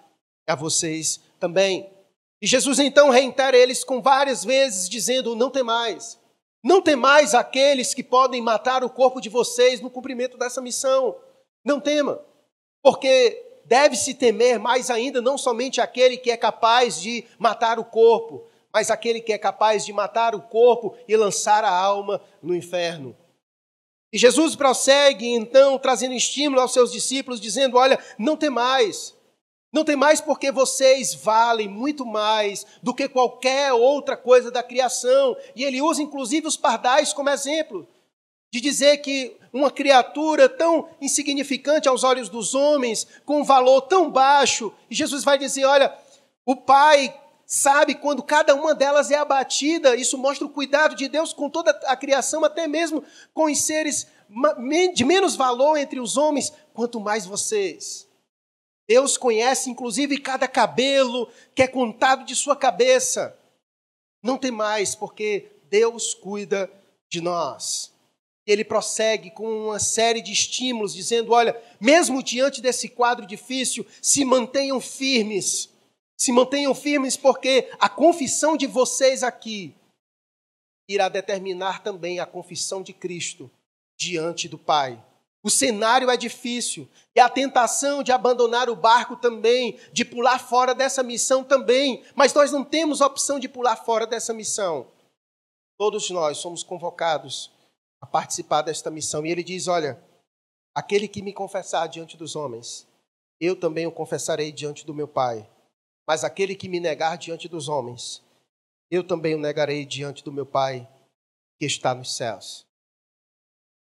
a 0.47 0.55
vocês 0.55 1.21
também. 1.39 1.89
E 2.41 2.47
Jesus 2.47 2.79
então 2.79 3.11
reitera 3.11 3.57
eles 3.57 3.83
com 3.83 4.03
várias 4.03 4.45
vezes, 4.45 4.89
dizendo: 4.89 5.35
Não 5.35 5.51
tem 5.51 5.63
mais. 5.63 6.19
Não 6.63 6.83
tem 6.83 6.97
mais 6.97 7.35
aqueles 7.35 7.95
que 7.95 8.03
podem 8.03 8.43
matar 8.43 8.83
o 8.83 8.91
corpo 8.91 9.21
de 9.21 9.29
vocês 9.29 9.81
no 9.81 9.91
cumprimento 9.91 10.37
dessa 10.37 10.61
missão. 10.61 11.17
Não 11.65 11.81
tema, 11.81 12.21
porque 12.83 13.61
deve-se 13.65 14.15
temer 14.15 14.59
mais 14.59 14.91
ainda 14.91 15.21
não 15.21 15.39
somente 15.39 15.81
aquele 15.81 16.17
que 16.17 16.31
é 16.31 16.37
capaz 16.37 17.01
de 17.01 17.25
matar 17.39 17.79
o 17.79 17.85
corpo, 17.85 18.49
mas 18.73 18.91
aquele 18.91 19.21
que 19.21 19.33
é 19.33 19.39
capaz 19.39 19.85
de 19.85 19.93
matar 19.93 20.35
o 20.35 20.43
corpo 20.43 20.97
e 21.09 21.17
lançar 21.17 21.65
a 21.65 21.71
alma 21.71 22.21
no 22.43 22.55
inferno. 22.55 23.17
E 24.13 24.19
Jesus 24.19 24.55
prossegue 24.55 25.27
então 25.27 25.79
trazendo 25.79 26.15
estímulo 26.15 26.61
aos 26.61 26.73
seus 26.73 26.93
discípulos, 26.93 27.41
dizendo: 27.41 27.77
Olha, 27.77 27.99
não 28.19 28.37
tem 28.37 28.51
mais. 28.51 29.16
Não 29.77 29.85
tem 29.85 29.95
mais 29.95 30.23
porque 30.23 30.51
vocês 30.51 31.13
valem 31.13 31.69
muito 31.69 32.07
mais 32.07 32.65
do 32.83 32.95
que 32.95 33.07
qualquer 33.11 33.75
outra 33.75 34.17
coisa 34.17 34.51
da 34.51 34.63
criação. 34.63 35.37
E 35.55 35.65
ele 35.65 35.83
usa 35.83 36.01
inclusive 36.01 36.47
os 36.47 36.57
pardais 36.57 37.13
como 37.13 37.29
exemplo 37.29 37.87
de 38.51 38.59
dizer 38.59 38.97
que 39.03 39.37
uma 39.53 39.71
criatura 39.71 40.49
tão 40.49 40.89
insignificante 40.99 41.91
aos 41.91 42.05
olhos 42.05 42.31
dos 42.31 42.55
homens, 42.55 43.07
com 43.27 43.43
um 43.43 43.45
valor 43.45 43.83
tão 43.83 44.11
baixo, 44.11 44.73
e 44.91 44.95
Jesus 44.95 45.23
vai 45.23 45.37
dizer: 45.37 45.67
olha, 45.67 45.95
o 46.47 46.57
Pai 46.57 47.15
sabe 47.45 47.97
quando 47.97 48.23
cada 48.23 48.55
uma 48.55 48.75
delas 48.75 49.11
é 49.11 49.19
abatida, 49.19 49.95
isso 49.95 50.17
mostra 50.17 50.47
o 50.47 50.51
cuidado 50.51 50.97
de 50.97 51.07
Deus 51.07 51.35
com 51.35 51.51
toda 51.51 51.71
a 51.85 51.95
criação, 51.95 52.43
até 52.47 52.67
mesmo 52.67 53.05
com 53.35 53.45
os 53.45 53.63
seres 53.63 54.07
de 54.95 55.05
menos 55.05 55.37
valor 55.37 55.77
entre 55.77 56.01
os 56.01 56.17
homens, 56.17 56.51
quanto 56.73 56.99
mais 56.99 57.27
vocês. 57.27 58.07
Deus 58.89 59.17
conhece 59.17 59.69
inclusive 59.69 60.19
cada 60.19 60.47
cabelo 60.47 61.29
que 61.55 61.63
é 61.63 61.67
contado 61.67 62.25
de 62.25 62.37
sua 62.37 62.55
cabeça. 62.55 63.37
Não 64.23 64.39
tem 64.39 64.51
mais, 64.51 64.95
porque 64.95 65.51
Deus 65.69 66.15
cuida 66.15 66.71
de 67.09 67.21
nós. 67.21 67.93
Ele 68.47 68.65
prossegue 68.65 69.31
com 69.31 69.67
uma 69.67 69.79
série 69.79 70.21
de 70.21 70.33
estímulos, 70.33 70.95
dizendo: 70.95 71.33
olha, 71.33 71.61
mesmo 71.81 72.23
diante 72.23 72.61
desse 72.61 72.89
quadro 72.89 73.27
difícil, 73.27 73.85
se 74.01 74.25
mantenham 74.25 74.81
firmes. 74.81 75.69
Se 76.17 76.33
mantenham 76.33 76.75
firmes, 76.75 77.17
porque 77.17 77.69
a 77.79 77.89
confissão 77.89 78.57
de 78.57 78.67
vocês 78.67 79.23
aqui 79.23 79.75
irá 80.89 81.09
determinar 81.09 81.83
também 81.83 82.21
a 82.21 82.27
confissão 82.27 82.83
de 82.83 82.93
Cristo 82.93 83.51
diante 83.99 84.49
do 84.49 84.57
Pai. 84.57 85.03
O 85.47 85.51
cenário 85.51 86.11
é 86.11 86.17
difícil. 86.17 86.89
E 87.15 87.21
a 87.21 87.29
tentação 87.29 88.03
de 88.03 88.11
abandonar 88.11 88.69
o 88.69 88.75
barco 88.75 89.15
também, 89.15 89.79
de 89.93 90.05
pular 90.05 90.41
fora 90.41 90.75
dessa 90.75 91.05
missão 91.05 91.45
também. 91.45 92.03
Mas 92.17 92.35
nós 92.35 92.51
não 92.51 92.65
temos 92.65 93.01
opção 93.01 93.39
de 93.39 93.49
pular 93.49 93.77
fora 93.77 94.09
dessa 94.09 94.35
missão. 94.35 94.89
Todos 95.79 96.11
nós 96.11 96.39
somos 96.39 96.65
convocados 96.65 97.53
a 98.01 98.07
participar 98.07 98.63
desta 98.63 98.91
missão. 98.91 99.25
E 99.25 99.31
ele 99.31 99.45
diz: 99.45 99.69
Olha, 99.69 100.03
aquele 100.75 101.07
que 101.07 101.23
me 101.23 101.33
confessar 101.33 101.87
diante 101.87 102.17
dos 102.17 102.35
homens, 102.35 102.85
eu 103.41 103.55
também 103.55 103.87
o 103.87 103.93
confessarei 103.93 104.51
diante 104.51 104.85
do 104.85 104.93
meu 104.93 105.07
Pai. 105.07 105.49
Mas 106.09 106.25
aquele 106.25 106.57
que 106.57 106.69
me 106.69 106.81
negar 106.81 107.17
diante 107.17 107.49
dos 107.49 107.69
homens, 107.69 108.21
eu 108.91 109.05
também 109.05 109.37
o 109.37 109.39
negarei 109.39 109.87
diante 109.87 110.25
do 110.25 110.33
meu 110.33 110.45
Pai 110.45 110.89
que 111.57 111.67
está 111.67 111.95
nos 111.95 112.17
céus. 112.17 112.66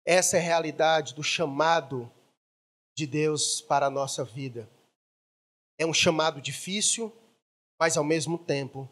Essa 0.06 0.36
é 0.36 0.40
a 0.40 0.44
realidade 0.44 1.14
do 1.14 1.22
chamado 1.22 2.08
de 2.96 3.08
Deus 3.08 3.60
para 3.60 3.86
a 3.86 3.90
nossa 3.90 4.24
vida. 4.24 4.70
É 5.76 5.84
um 5.84 5.92
chamado 5.92 6.40
difícil, 6.40 7.12
mas 7.78 7.96
ao 7.96 8.04
mesmo 8.04 8.38
tempo 8.38 8.88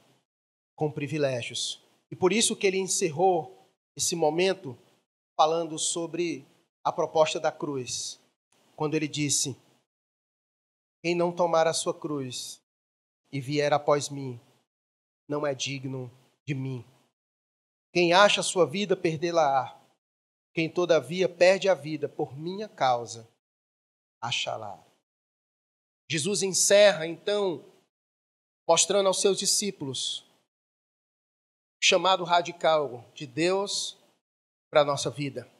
com 0.74 0.90
privilégios. 0.90 1.80
E 2.10 2.16
por 2.16 2.32
isso 2.32 2.56
que 2.56 2.66
ele 2.66 2.78
encerrou 2.78 3.70
esse 3.96 4.16
momento 4.16 4.76
falando 5.36 5.78
sobre 5.78 6.44
a 6.82 6.92
proposta 6.92 7.38
da 7.38 7.52
cruz, 7.52 8.20
quando 8.74 8.94
ele 8.94 9.06
disse: 9.06 9.56
Quem 11.00 11.14
não 11.14 11.30
tomar 11.30 11.68
a 11.68 11.72
sua 11.72 11.94
cruz 11.94 12.60
e 13.32 13.40
vier 13.40 13.72
após 13.72 14.08
mim, 14.08 14.40
não 15.28 15.46
é 15.46 15.54
digno 15.54 16.10
de 16.44 16.54
mim. 16.54 16.84
Quem 17.92 18.12
acha 18.12 18.40
a 18.40 18.44
sua 18.44 18.66
vida, 18.66 18.96
perdê-la-á. 18.96 19.83
Quem, 20.54 20.70
todavia, 20.70 21.28
perde 21.28 21.68
a 21.68 21.74
vida 21.74 22.08
por 22.08 22.38
minha 22.38 22.68
causa, 22.68 23.28
achará. 24.20 24.80
Jesus 26.08 26.42
encerra, 26.42 27.08
então, 27.08 27.64
mostrando 28.66 29.08
aos 29.08 29.20
seus 29.20 29.36
discípulos 29.36 30.20
o 31.80 31.84
chamado 31.84 32.22
radical 32.22 33.04
de 33.14 33.26
Deus 33.26 33.98
para 34.70 34.82
a 34.82 34.84
nossa 34.84 35.10
vida. 35.10 35.50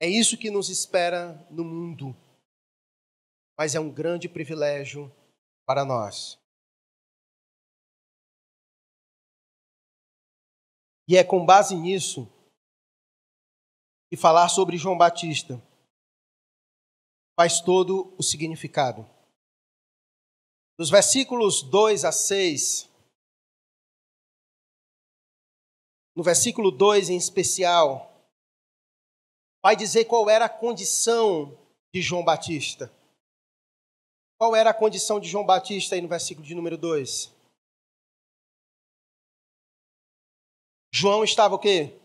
É 0.00 0.08
isso 0.08 0.38
que 0.38 0.50
nos 0.50 0.70
espera 0.70 1.46
no 1.50 1.62
mundo, 1.62 2.16
mas 3.58 3.74
é 3.74 3.80
um 3.80 3.92
grande 3.92 4.30
privilégio 4.30 5.12
para 5.66 5.84
nós. 5.84 6.38
E 11.06 11.16
é 11.16 11.24
com 11.24 11.44
base 11.44 11.74
nisso 11.74 12.30
e 14.10 14.16
falar 14.16 14.48
sobre 14.48 14.76
João 14.76 14.96
Batista 14.96 15.62
faz 17.38 17.60
todo 17.60 18.14
o 18.18 18.22
significado. 18.22 19.08
Dos 20.78 20.90
versículos 20.90 21.62
2 21.62 22.04
a 22.04 22.12
6, 22.12 22.88
no 26.16 26.22
versículo 26.22 26.70
2 26.70 27.10
em 27.10 27.16
especial, 27.16 28.12
vai 29.62 29.76
dizer 29.76 30.04
qual 30.06 30.28
era 30.28 30.46
a 30.46 30.48
condição 30.48 31.56
de 31.92 32.00
João 32.00 32.24
Batista. 32.24 32.92
Qual 34.38 34.54
era 34.54 34.70
a 34.70 34.74
condição 34.74 35.18
de 35.18 35.28
João 35.28 35.44
Batista 35.44 35.94
aí 35.94 36.00
no 36.00 36.08
versículo 36.08 36.46
de 36.46 36.54
número 36.54 36.78
2? 36.78 37.32
João 40.92 41.22
estava 41.24 41.56
o 41.56 41.58
quê? 41.58 41.97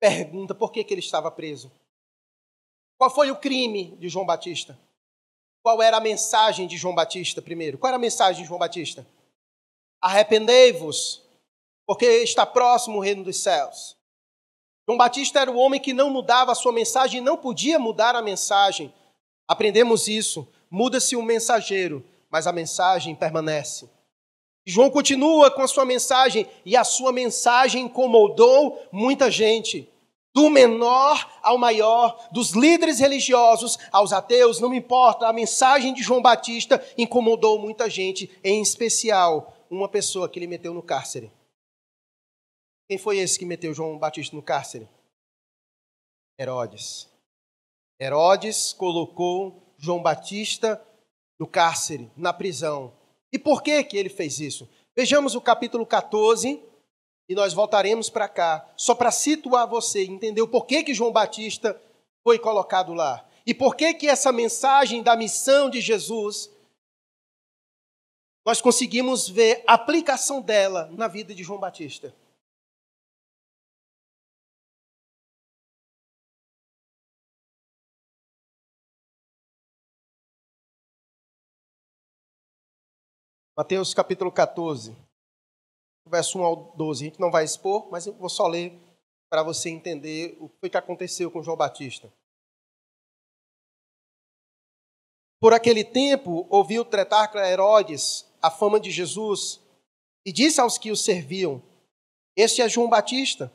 Pergunta 0.00 0.54
por 0.54 0.72
que, 0.72 0.84
que 0.84 0.94
ele 0.94 1.00
estava 1.00 1.30
preso. 1.30 1.70
Qual 2.98 3.10
foi 3.10 3.30
o 3.30 3.36
crime 3.36 3.96
de 3.96 4.08
João 4.08 4.24
Batista? 4.24 4.78
Qual 5.62 5.82
era 5.82 5.96
a 5.96 6.00
mensagem 6.00 6.66
de 6.66 6.76
João 6.76 6.94
Batista 6.94 7.42
primeiro? 7.42 7.76
Qual 7.76 7.88
era 7.88 7.96
a 7.96 8.00
mensagem 8.00 8.42
de 8.42 8.48
João 8.48 8.58
Batista? 8.58 9.06
Arrependei-vos, 10.00 11.22
porque 11.86 12.06
está 12.22 12.46
próximo 12.46 12.98
o 12.98 13.00
reino 13.00 13.24
dos 13.24 13.38
céus. 13.38 13.96
João 14.86 14.96
Batista 14.96 15.40
era 15.40 15.50
o 15.50 15.56
homem 15.56 15.80
que 15.80 15.92
não 15.92 16.10
mudava 16.10 16.52
a 16.52 16.54
sua 16.54 16.72
mensagem, 16.72 17.20
não 17.20 17.36
podia 17.36 17.78
mudar 17.78 18.14
a 18.14 18.22
mensagem. 18.22 18.94
Aprendemos 19.48 20.06
isso. 20.06 20.46
Muda-se 20.70 21.16
o 21.16 21.22
mensageiro, 21.22 22.04
mas 22.30 22.46
a 22.46 22.52
mensagem 22.52 23.14
permanece. 23.14 23.90
João 24.66 24.90
continua 24.90 25.48
com 25.48 25.62
a 25.62 25.68
sua 25.68 25.84
mensagem 25.84 26.48
e 26.64 26.76
a 26.76 26.82
sua 26.82 27.12
mensagem 27.12 27.84
incomodou 27.84 28.82
muita 28.90 29.30
gente. 29.30 29.88
Do 30.34 30.50
menor 30.50 31.38
ao 31.40 31.56
maior, 31.56 32.28
dos 32.32 32.50
líderes 32.50 32.98
religiosos 32.98 33.78
aos 33.92 34.12
ateus, 34.12 34.60
não 34.60 34.68
me 34.68 34.76
importa, 34.76 35.26
a 35.26 35.32
mensagem 35.32 35.94
de 35.94 36.02
João 36.02 36.20
Batista 36.20 36.84
incomodou 36.98 37.58
muita 37.58 37.88
gente, 37.88 38.30
em 38.44 38.60
especial 38.60 39.56
uma 39.70 39.88
pessoa 39.88 40.28
que 40.28 40.38
ele 40.38 40.46
meteu 40.46 40.74
no 40.74 40.82
cárcere. 40.82 41.32
Quem 42.88 42.98
foi 42.98 43.18
esse 43.18 43.38
que 43.38 43.46
meteu 43.46 43.72
João 43.72 43.98
Batista 43.98 44.36
no 44.36 44.42
cárcere? 44.42 44.88
Herodes. 46.38 47.08
Herodes 47.98 48.72
colocou 48.74 49.74
João 49.78 50.02
Batista 50.02 50.84
no 51.38 51.46
cárcere, 51.46 52.10
na 52.16 52.32
prisão. 52.32 52.92
E 53.36 53.38
por 53.38 53.62
que 53.62 53.84
que 53.84 53.98
ele 53.98 54.08
fez 54.08 54.40
isso? 54.40 54.66
Vejamos 54.96 55.34
o 55.34 55.42
capítulo 55.42 55.84
14 55.84 56.58
e 57.28 57.34
nós 57.34 57.52
voltaremos 57.52 58.08
para 58.08 58.26
cá, 58.26 58.66
só 58.78 58.94
para 58.94 59.10
situar 59.10 59.66
você, 59.66 60.04
entender 60.04 60.40
o 60.40 60.48
porquê 60.48 60.82
que 60.82 60.94
João 60.94 61.12
Batista 61.12 61.78
foi 62.24 62.38
colocado 62.38 62.94
lá. 62.94 63.28
E 63.46 63.52
por 63.52 63.76
que 63.76 63.92
que 63.92 64.08
essa 64.08 64.32
mensagem 64.32 65.02
da 65.02 65.14
missão 65.14 65.68
de 65.68 65.82
Jesus 65.82 66.50
nós 68.42 68.62
conseguimos 68.62 69.28
ver 69.28 69.62
a 69.66 69.74
aplicação 69.74 70.40
dela 70.40 70.88
na 70.92 71.06
vida 71.06 71.34
de 71.34 71.42
João 71.42 71.60
Batista. 71.60 72.14
Mateus 83.58 83.94
capítulo 83.94 84.30
14, 84.30 84.94
verso 86.06 86.38
1 86.38 86.44
ao 86.44 86.56
12. 86.76 87.02
A 87.02 87.08
gente 87.08 87.20
não 87.20 87.30
vai 87.30 87.42
expor, 87.42 87.88
mas 87.90 88.06
eu 88.06 88.12
vou 88.12 88.28
só 88.28 88.46
ler 88.46 88.78
para 89.30 89.42
você 89.42 89.70
entender 89.70 90.36
o 90.38 90.50
que 90.50 90.76
aconteceu 90.76 91.30
com 91.30 91.42
João 91.42 91.56
Batista. 91.56 92.12
Por 95.40 95.54
aquele 95.54 95.84
tempo, 95.84 96.46
ouviu 96.50 96.84
tretarca 96.84 97.48
Herodes 97.48 98.30
a 98.42 98.50
fama 98.50 98.78
de 98.78 98.90
Jesus 98.90 99.58
e 100.26 100.30
disse 100.30 100.60
aos 100.60 100.76
que 100.76 100.90
o 100.90 100.96
serviam: 100.96 101.62
Este 102.36 102.60
é 102.60 102.68
João 102.68 102.90
Batista, 102.90 103.50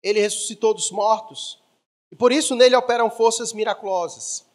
ele 0.00 0.20
ressuscitou 0.20 0.72
dos 0.72 0.92
mortos, 0.92 1.60
e 2.12 2.14
por 2.14 2.30
isso 2.30 2.54
nele 2.54 2.76
operam 2.76 3.10
forças 3.10 3.52
miraculosas. 3.52 4.46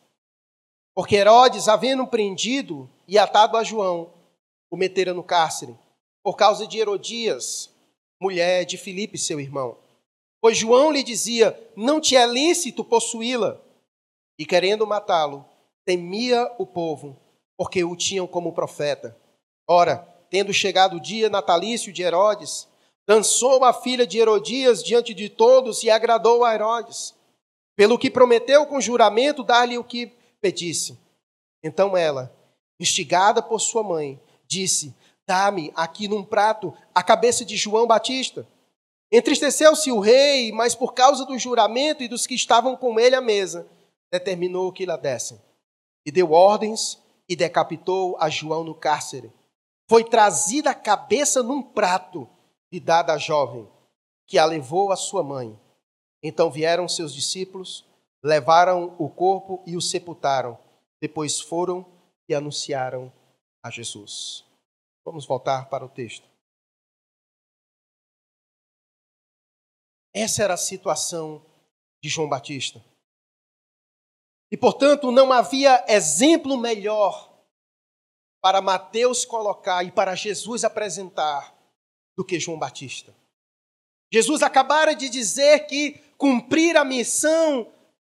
Porque 0.96 1.18
Herodes, 1.18 1.68
havendo 1.68 2.08
prendido 2.08 2.90
e 3.06 3.18
atado 3.20 3.58
a 3.58 3.64
João, 3.64 4.15
o 4.76 4.78
metera 4.78 5.14
no 5.14 5.24
cárcere, 5.24 5.74
por 6.22 6.36
causa 6.36 6.68
de 6.68 6.78
Herodias, 6.78 7.74
mulher 8.22 8.66
de 8.66 8.78
Filipe, 8.78 9.18
seu 9.18 9.40
irmão. 9.40 9.78
Pois 10.42 10.58
João 10.58 10.92
lhe 10.92 11.02
dizia: 11.02 11.58
Não 11.78 12.02
te 12.02 12.18
é 12.18 12.28
lícito 12.28 12.84
possuí-la. 12.84 13.62
E 14.38 14.46
querendo 14.46 14.86
matá-lo, 14.86 15.46
temia 15.86 16.52
o 16.58 16.66
povo, 16.66 17.18
porque 17.58 17.86
o 17.86 17.96
tinham 17.96 18.28
como 18.28 18.52
profeta. 18.52 19.18
Ora, 19.66 20.00
tendo 20.30 20.52
chegado 20.52 20.98
o 20.98 21.02
dia 21.02 21.30
natalício 21.30 21.94
de 21.94 22.04
Herodes, 22.04 22.68
dançou 23.08 23.64
a 23.64 23.72
filha 23.72 24.06
de 24.06 24.20
Herodias 24.20 24.84
diante 24.84 25.14
de 25.14 25.30
todos 25.30 25.84
e 25.84 25.90
agradou 25.90 26.44
a 26.44 26.54
Herodes, 26.54 27.16
pelo 27.78 27.98
que 27.98 28.12
prometeu 28.12 28.66
com 28.66 28.82
juramento 28.82 29.42
dar-lhe 29.42 29.78
o 29.78 29.86
que 29.86 30.12
pedisse. 30.42 31.00
Então 31.64 31.96
ela, 31.96 32.36
instigada 32.78 33.42
por 33.42 33.62
sua 33.62 33.82
mãe, 33.82 34.20
disse: 34.48 34.94
Dá-me 35.28 35.72
aqui 35.76 36.08
num 36.08 36.24
prato 36.24 36.74
a 36.94 37.02
cabeça 37.02 37.44
de 37.44 37.58
João 37.58 37.88
Batista. 37.88 38.48
Entristeceu-se 39.12 39.92
o 39.92 40.00
rei, 40.00 40.52
mas 40.52 40.76
por 40.76 40.94
causa 40.94 41.26
do 41.26 41.38
juramento 41.38 42.04
e 42.04 42.08
dos 42.08 42.28
que 42.28 42.36
estavam 42.36 42.76
com 42.76 43.00
ele 43.00 43.16
à 43.16 43.22
mesa, 43.22 43.68
determinou 44.12 44.72
que 44.72 44.86
lhe 44.86 44.98
dessem. 44.98 45.42
E 46.06 46.12
deu 46.12 46.32
ordens 46.32 47.02
e 47.28 47.36
decapitou 47.36 48.18
a 48.20 48.30
João 48.30 48.64
no 48.64 48.76
cárcere. 48.76 49.32
Foi 49.90 50.04
trazida 50.04 50.72
a 50.72 50.76
cabeça 50.76 51.42
num 51.42 51.62
prato 51.62 52.28
e 52.72 52.80
dada 52.80 53.14
à 53.14 53.18
jovem, 53.18 53.68
que 54.28 54.38
a 54.38 54.46
levou 54.46 54.92
à 54.92 54.96
sua 54.96 55.24
mãe. 55.24 55.58
Então 56.22 56.50
vieram 56.50 56.88
seus 56.88 57.14
discípulos, 57.14 57.86
levaram 58.24 58.96
o 58.98 59.10
corpo 59.10 59.64
e 59.66 59.78
o 59.78 59.82
sepultaram. 59.82 60.58
Depois 61.00 61.40
foram 61.40 61.86
e 62.28 62.34
anunciaram 62.34 63.12
a 63.66 63.72
Jesus. 63.72 64.46
Vamos 65.04 65.26
voltar 65.26 65.70
para 65.70 65.84
o 65.84 65.90
texto. 65.90 66.30
Essa 70.14 70.44
era 70.44 70.54
a 70.54 70.58
situação 70.58 71.44
de 72.00 72.08
João 72.08 72.30
Batista. 72.30 72.80
E, 74.52 74.56
portanto, 74.56 75.12
não 75.12 75.34
havia 75.34 75.84
exemplo 75.88 76.56
melhor 76.56 77.36
para 78.40 78.62
Mateus 78.62 79.26
colocar 79.26 79.84
e 79.84 79.92
para 79.92 80.14
Jesus 80.14 80.64
apresentar 80.64 81.52
do 82.16 82.24
que 82.24 82.40
João 82.40 82.60
Batista. 82.60 83.16
Jesus 84.14 84.44
acabara 84.44 84.94
de 84.94 85.10
dizer 85.10 85.66
que 85.66 85.94
cumprir 86.20 86.78
a 86.78 86.86
missão, 86.86 87.74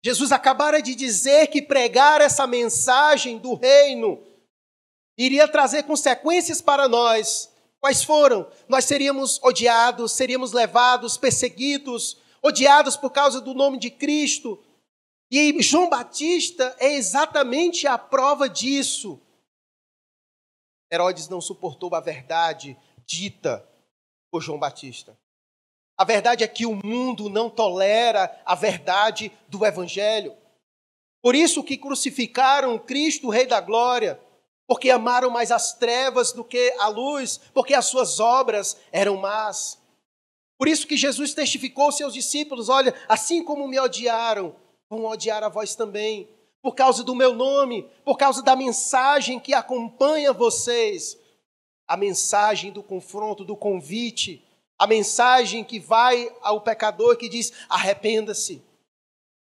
Jesus 0.05 0.33
acabara 0.33 0.83
de 0.83 0.97
dizer 0.97 1.47
que 1.47 1.63
pregar 1.63 2.21
essa 2.21 2.49
mensagem 2.49 3.39
do 3.39 3.55
reino 3.55 4.36
iria 5.17 5.49
trazer 5.49 5.85
consequências 5.85 6.61
para 6.61 6.89
nós. 6.89 7.53
Quais 7.81 8.03
foram? 8.03 8.51
Nós 8.69 8.85
seríamos 8.85 9.41
odiados, 9.43 10.13
seríamos 10.13 10.53
levados, 10.53 11.17
perseguidos, 11.17 12.19
odiados 12.43 12.97
por 12.97 13.11
causa 13.11 13.41
do 13.41 13.55
nome 13.55 13.79
de 13.79 13.91
Cristo. 13.91 14.63
E 15.31 15.61
João 15.63 15.89
Batista 15.89 16.75
é 16.79 16.95
exatamente 16.95 17.87
a 17.87 17.99
prova 17.99 18.49
disso. 18.49 19.21
Herodes 20.93 21.29
não 21.29 21.41
suportou 21.41 21.95
a 21.95 22.01
verdade 22.01 22.77
dita 23.05 23.67
por 24.31 24.41
João 24.41 24.59
Batista. 24.59 25.19
A 25.99 26.05
verdade 26.05 26.45
é 26.45 26.49
que 26.49 26.67
o 26.67 26.75
mundo 26.75 27.31
não 27.31 27.49
tolera 27.49 28.41
a 28.45 28.55
verdade 28.55 29.33
do 29.49 29.65
Evangelho. 29.65 30.37
Por 31.23 31.35
isso 31.35 31.65
que 31.65 31.77
crucificaram 31.77 32.79
Cristo, 32.79 33.31
Rei 33.31 33.47
da 33.47 33.61
Glória, 33.61 34.21
porque 34.67 34.91
amaram 34.91 35.31
mais 35.31 35.51
as 35.51 35.75
trevas 35.75 36.33
do 36.33 36.45
que 36.45 36.75
a 36.79 36.89
luz, 36.89 37.41
porque 37.55 37.75
as 37.75 37.87
suas 37.87 38.19
obras 38.19 38.77
eram 38.91 39.17
más. 39.17 39.79
Por 40.59 40.69
isso 40.69 40.87
que 40.87 40.97
Jesus 40.97 41.35
testificou 41.35 41.85
aos 41.85 41.97
seus 41.97 42.13
discípulos: 42.13 42.69
olha, 42.69 42.95
assim 43.09 43.45
como 43.45 43.69
me 43.69 43.79
odiaram, 43.79 44.57
vão 44.89 45.05
odiar 45.05 45.43
a 45.43 45.49
vós 45.49 45.75
também 45.75 46.29
por 46.63 46.75
causa 46.75 47.05
do 47.05 47.15
meu 47.15 47.33
nome, 47.33 47.89
por 48.05 48.17
causa 48.17 48.43
da 48.43 48.57
mensagem 48.57 49.39
que 49.39 49.55
acompanha 49.55 50.33
vocês, 50.33 51.17
a 51.87 51.97
mensagem 51.97 52.73
do 52.73 52.83
confronto, 52.83 53.45
do 53.45 53.57
convite, 53.57 54.45
a 54.77 54.85
mensagem 54.85 55.63
que 55.63 55.79
vai 55.79 56.29
ao 56.41 56.61
pecador 56.61 57.17
que 57.17 57.29
diz: 57.29 57.53
arrependa-se. 57.69 58.63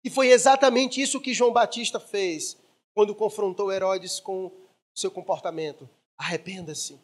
E 0.04 0.10
foi 0.10 0.28
exatamente 0.28 1.00
isso 1.00 1.20
que 1.20 1.34
João 1.34 1.52
Batista 1.52 1.98
fez 1.98 2.56
quando 2.94 3.12
confrontou 3.12 3.72
Herodes 3.72 4.20
com 4.20 4.52
seu 4.96 5.10
comportamento. 5.10 5.88
Arrependa-se. 6.16 6.98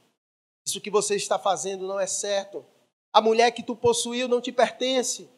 Isso 0.67 0.81
que 0.81 0.91
você 0.91 1.17
está 1.17 1.39
fazendo 1.39 1.87
não 1.87 2.01
é 2.01 2.07
certo. 2.07 2.65
A 3.13 3.21
mulher 3.21 3.51
que 3.53 3.63
tu 3.63 3.77
possuiu 3.77 4.27
não 4.27 4.41
te 4.41 4.51
pertence. 4.51 5.29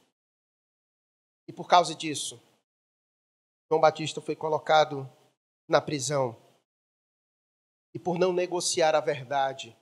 E 1.48 1.52
por 1.52 1.66
causa 1.66 1.94
disso, 1.94 2.40
João 3.70 3.80
Batista 3.80 4.20
foi 4.20 4.36
colocado 4.36 5.10
na 5.68 5.80
prisão. 5.80 6.36
E 7.92 7.98
por 7.98 8.18
não 8.18 8.32
negociar 8.32 8.94
a 8.94 9.00
verdade, 9.00 9.76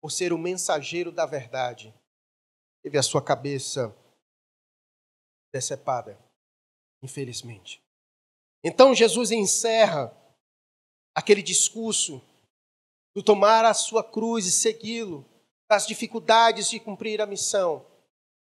por 0.00 0.10
ser 0.10 0.32
o 0.32 0.38
mensageiro 0.38 1.10
da 1.10 1.26
verdade, 1.26 1.94
teve 2.82 2.98
a 2.98 3.02
sua 3.02 3.22
cabeça 3.22 3.94
decepada, 5.52 6.18
infelizmente. 7.02 7.82
Então 8.62 8.94
Jesus 8.94 9.30
encerra 9.30 10.14
aquele 11.18 11.42
discurso 11.42 12.22
do 13.12 13.24
tomar 13.24 13.64
a 13.64 13.74
sua 13.74 14.04
cruz 14.04 14.46
e 14.46 14.52
segui-lo, 14.52 15.26
das 15.68 15.84
dificuldades 15.84 16.70
de 16.70 16.78
cumprir 16.78 17.20
a 17.20 17.26
missão, 17.26 17.84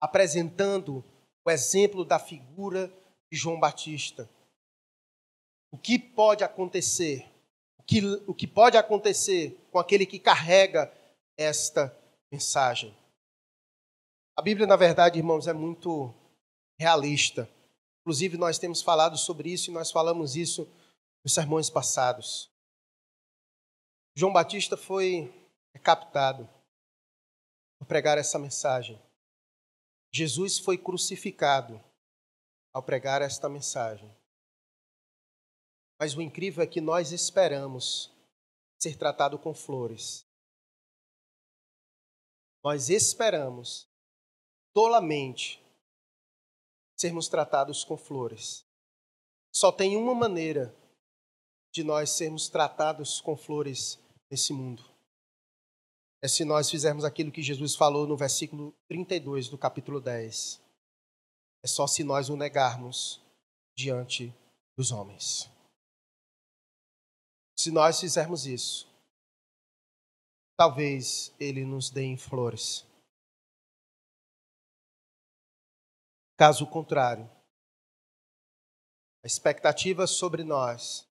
apresentando 0.01 1.01
o 1.45 1.49
exemplo 1.49 2.03
da 2.03 2.19
figura 2.19 2.91
de 3.31 3.37
João 3.37 3.57
Batista, 3.57 4.29
o 5.71 5.77
que 5.77 5.97
pode 5.97 6.43
acontecer? 6.43 7.25
O 7.79 7.83
que, 7.83 8.01
o 8.27 8.33
que 8.33 8.45
pode 8.45 8.75
acontecer 8.75 9.57
com 9.71 9.79
aquele 9.79 10.05
que 10.05 10.19
carrega 10.19 10.93
esta 11.37 11.97
mensagem? 12.29 12.93
A 14.35 14.41
Bíblia, 14.41 14.67
na 14.67 14.75
verdade, 14.75 15.17
irmãos, 15.17 15.47
é 15.47 15.53
muito 15.53 16.13
realista. 16.77 17.49
Inclusive, 18.01 18.35
nós 18.35 18.59
temos 18.59 18.81
falado 18.81 19.17
sobre 19.17 19.53
isso 19.53 19.71
e 19.71 19.73
nós 19.73 19.89
falamos 19.89 20.35
isso 20.35 20.67
nos 21.23 21.33
sermões 21.33 21.69
passados. 21.69 22.51
João 24.19 24.33
Batista 24.33 24.75
foi 24.75 25.31
captado 25.83 26.49
ao 27.79 27.85
pregar 27.85 28.17
essa 28.17 28.39
mensagem. 28.39 28.99
Jesus 30.11 30.57
foi 30.57 30.75
crucificado 30.75 31.79
ao 32.73 32.81
pregar 32.81 33.21
esta 33.21 33.47
mensagem. 33.47 34.11
Mas 35.99 36.15
o 36.15 36.21
incrível 36.23 36.63
é 36.63 36.67
que 36.67 36.81
nós 36.81 37.11
esperamos 37.11 38.11
ser 38.79 38.97
tratado 38.97 39.37
com 39.37 39.53
flores. 39.53 40.25
nós 42.63 42.89
esperamos 42.89 43.87
tolamente 44.73 45.63
sermos 46.97 47.27
tratados 47.27 47.83
com 47.83 47.95
flores. 47.95 48.65
Só 49.53 49.71
tem 49.71 49.95
uma 49.95 50.15
maneira 50.15 50.75
de 51.71 51.83
nós 51.83 52.09
sermos 52.09 52.49
tratados 52.49 53.21
com 53.21 53.37
flores 53.37 53.99
nesse 54.29 54.53
mundo. 54.53 54.83
É 56.21 56.27
se 56.27 56.43
nós 56.43 56.69
fizermos 56.69 57.03
aquilo 57.03 57.31
que 57.31 57.41
Jesus 57.41 57.75
falou 57.75 58.07
no 58.07 58.17
versículo 58.17 58.73
32 58.87 59.49
do 59.49 59.57
capítulo 59.57 60.01
10. 60.01 60.61
É 61.63 61.67
só 61.67 61.85
se 61.85 62.03
nós 62.03 62.29
o 62.29 62.35
negarmos 62.35 63.21
diante 63.75 64.33
dos 64.75 64.91
homens. 64.91 65.49
Se 67.57 67.71
nós 67.71 67.99
fizermos 67.99 68.45
isso, 68.45 68.87
talvez 70.57 71.33
ele 71.39 71.65
nos 71.65 71.89
dê 71.89 72.17
flores. 72.17 72.85
Caso 76.37 76.67
contrário, 76.67 77.29
a 79.23 79.27
expectativa 79.27 80.05
sobre 80.05 80.43
nós 80.43 81.07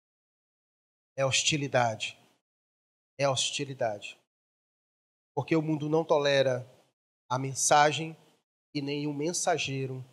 é 1.15 1.25
hostilidade. 1.25 2.20
É 3.21 3.29
hostilidade. 3.29 4.17
Porque 5.35 5.55
o 5.55 5.61
mundo 5.61 5.87
não 5.87 6.03
tolera 6.03 6.67
a 7.29 7.37
mensagem 7.37 8.17
e 8.73 8.81
nem 8.81 9.05
o 9.05 9.13
mensageiro 9.13 10.03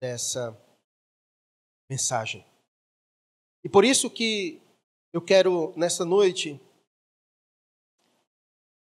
dessa 0.00 0.58
mensagem. 1.90 2.42
E 3.62 3.68
por 3.68 3.84
isso 3.84 4.08
que 4.08 4.62
eu 5.12 5.20
quero, 5.20 5.74
nessa 5.76 6.06
noite, 6.06 6.58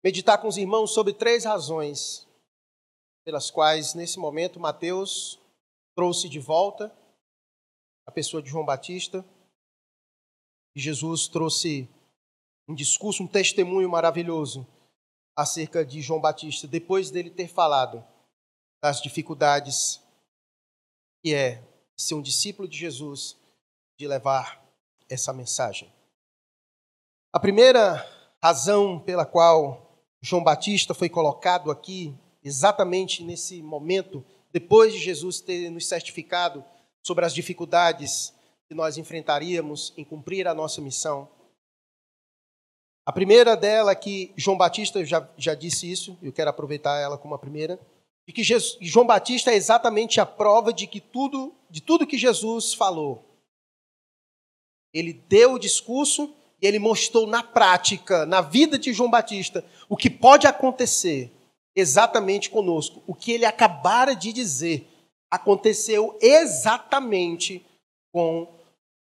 meditar 0.04 0.36
com 0.36 0.48
os 0.48 0.58
irmãos 0.58 0.92
sobre 0.92 1.14
três 1.14 1.46
razões 1.46 2.28
pelas 3.24 3.50
quais, 3.50 3.94
nesse 3.94 4.18
momento, 4.18 4.60
Mateus 4.60 5.40
trouxe 5.96 6.28
de 6.28 6.38
volta 6.38 6.94
a 8.06 8.12
pessoa 8.12 8.42
de 8.42 8.50
João 8.50 8.66
Batista. 8.66 9.24
E 10.76 10.80
Jesus 10.80 11.26
trouxe 11.26 11.88
um 12.68 12.74
discurso, 12.74 13.22
um 13.22 13.26
testemunho 13.26 13.88
maravilhoso 13.88 14.66
acerca 15.36 15.84
de 15.84 16.00
João 16.00 16.20
Batista, 16.20 16.66
depois 16.66 17.10
dele 17.10 17.30
ter 17.30 17.48
falado 17.48 18.04
das 18.82 19.00
dificuldades 19.00 20.00
que 21.22 21.34
é 21.34 21.62
ser 21.96 22.14
um 22.14 22.22
discípulo 22.22 22.66
de 22.66 22.76
Jesus, 22.76 23.36
de 23.98 24.08
levar 24.08 24.60
essa 25.08 25.32
mensagem. 25.32 25.92
A 27.32 27.38
primeira 27.38 28.04
razão 28.42 28.98
pela 28.98 29.24
qual 29.24 30.04
João 30.20 30.42
Batista 30.42 30.92
foi 30.94 31.08
colocado 31.08 31.70
aqui, 31.70 32.14
exatamente 32.42 33.22
nesse 33.22 33.62
momento 33.62 34.24
depois 34.52 34.92
de 34.92 34.98
Jesus 34.98 35.40
ter 35.40 35.70
nos 35.70 35.88
certificado 35.88 36.62
sobre 37.02 37.24
as 37.24 37.32
dificuldades 37.32 38.34
que 38.68 38.74
nós 38.74 38.98
enfrentaríamos 38.98 39.94
em 39.96 40.04
cumprir 40.04 40.46
a 40.46 40.54
nossa 40.54 40.80
missão. 40.80 41.28
A 43.04 43.12
primeira 43.12 43.56
dela, 43.56 43.94
que 43.94 44.32
João 44.36 44.56
Batista 44.56 45.04
já, 45.04 45.28
já 45.36 45.54
disse 45.54 45.90
isso, 45.90 46.16
eu 46.22 46.32
quero 46.32 46.50
aproveitar 46.50 46.98
ela 47.00 47.18
como 47.18 47.34
a 47.34 47.38
primeira, 47.38 47.80
de 48.26 48.32
que 48.32 48.44
Jesus, 48.44 48.78
João 48.80 49.06
Batista 49.06 49.50
é 49.50 49.56
exatamente 49.56 50.20
a 50.20 50.26
prova 50.26 50.72
de 50.72 50.86
que 50.86 51.00
tudo, 51.00 51.52
de 51.68 51.80
tudo 51.80 52.06
que 52.06 52.16
Jesus 52.16 52.74
falou. 52.74 53.24
Ele 54.94 55.12
deu 55.12 55.54
o 55.54 55.58
discurso 55.58 56.32
e 56.60 56.66
ele 56.66 56.78
mostrou 56.78 57.26
na 57.26 57.42
prática, 57.42 58.24
na 58.24 58.40
vida 58.40 58.78
de 58.78 58.92
João 58.92 59.10
Batista, 59.10 59.64
o 59.88 59.96
que 59.96 60.08
pode 60.08 60.46
acontecer 60.46 61.32
exatamente 61.74 62.48
conosco. 62.50 63.02
O 63.06 63.14
que 63.14 63.32
ele 63.32 63.44
acabara 63.44 64.14
de 64.14 64.32
dizer 64.32 64.86
aconteceu 65.28 66.16
exatamente 66.20 67.66
com 68.12 68.46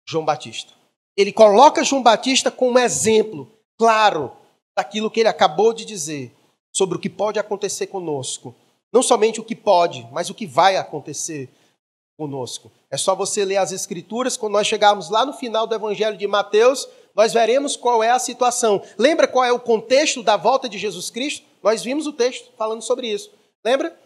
João 0.08 0.26
Batista. 0.26 0.74
Ele 1.16 1.32
coloca 1.32 1.84
João 1.84 2.04
Batista 2.04 2.52
como 2.52 2.78
exemplo 2.78 3.57
claro 3.78 4.32
daquilo 4.76 5.10
que 5.10 5.20
ele 5.20 5.30
acabou 5.30 5.74
de 5.74 5.86
dizer 5.86 6.36
sobre 6.72 6.98
o 6.98 7.00
que 7.00 7.10
pode 7.10 7.40
acontecer 7.40 7.88
conosco. 7.88 8.54
Não 8.92 9.02
somente 9.02 9.40
o 9.40 9.44
que 9.44 9.56
pode, 9.56 10.08
mas 10.12 10.30
o 10.30 10.34
que 10.34 10.46
vai 10.46 10.78
acontecer 10.78 11.50
conosco. 12.18 12.72
É 12.90 12.98
só 12.98 13.16
você 13.16 13.46
ler 13.46 13.58
as 13.58 13.72
Escrituras, 13.72 14.38
quando 14.38 14.54
nós 14.54 14.68
chegarmos 14.68 15.10
lá 15.10 15.26
no 15.26 15.34
final 15.34 15.68
do 15.68 15.76
Evangelho 15.76 16.18
de 16.18 16.28
Mateus, 16.28 16.88
nós 17.16 17.34
veremos 17.34 17.76
qual 17.76 18.04
é 18.04 18.12
a 18.12 18.20
situação. 18.20 18.82
Lembra 18.98 19.28
qual 19.28 19.44
é 19.46 19.52
o 19.52 19.60
contexto 19.60 20.24
da 20.24 20.38
volta 20.38 20.70
de 20.70 20.78
Jesus 20.78 21.10
Cristo? 21.10 21.46
Nós 21.64 21.84
vimos 21.84 22.08
o 22.08 22.14
texto 22.14 22.52
falando 22.58 22.82
sobre 22.82 23.08
isso. 23.08 23.32
Lembra? 23.64 23.98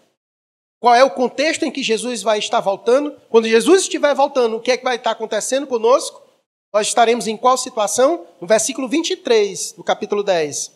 Qual 0.79 0.95
é 0.95 1.03
o 1.03 1.11
contexto 1.11 1.63
em 1.63 1.71
que 1.71 1.83
Jesus 1.83 2.23
vai 2.23 2.39
estar 2.39 2.59
voltando? 2.59 3.15
Quando 3.29 3.47
Jesus 3.47 3.83
estiver 3.83 4.15
voltando, 4.15 4.57
o 4.57 4.59
que 4.59 4.71
é 4.71 4.77
que 4.77 4.83
vai 4.83 4.95
estar 4.95 5.11
acontecendo 5.11 5.67
conosco? 5.67 6.20
Nós 6.73 6.87
estaremos 6.87 7.27
em 7.27 7.35
qual 7.35 7.57
situação? 7.57 8.25
No 8.39 8.47
versículo 8.47 8.87
23 8.87 9.73
do 9.73 9.83
capítulo 9.83 10.23
10. 10.23 10.71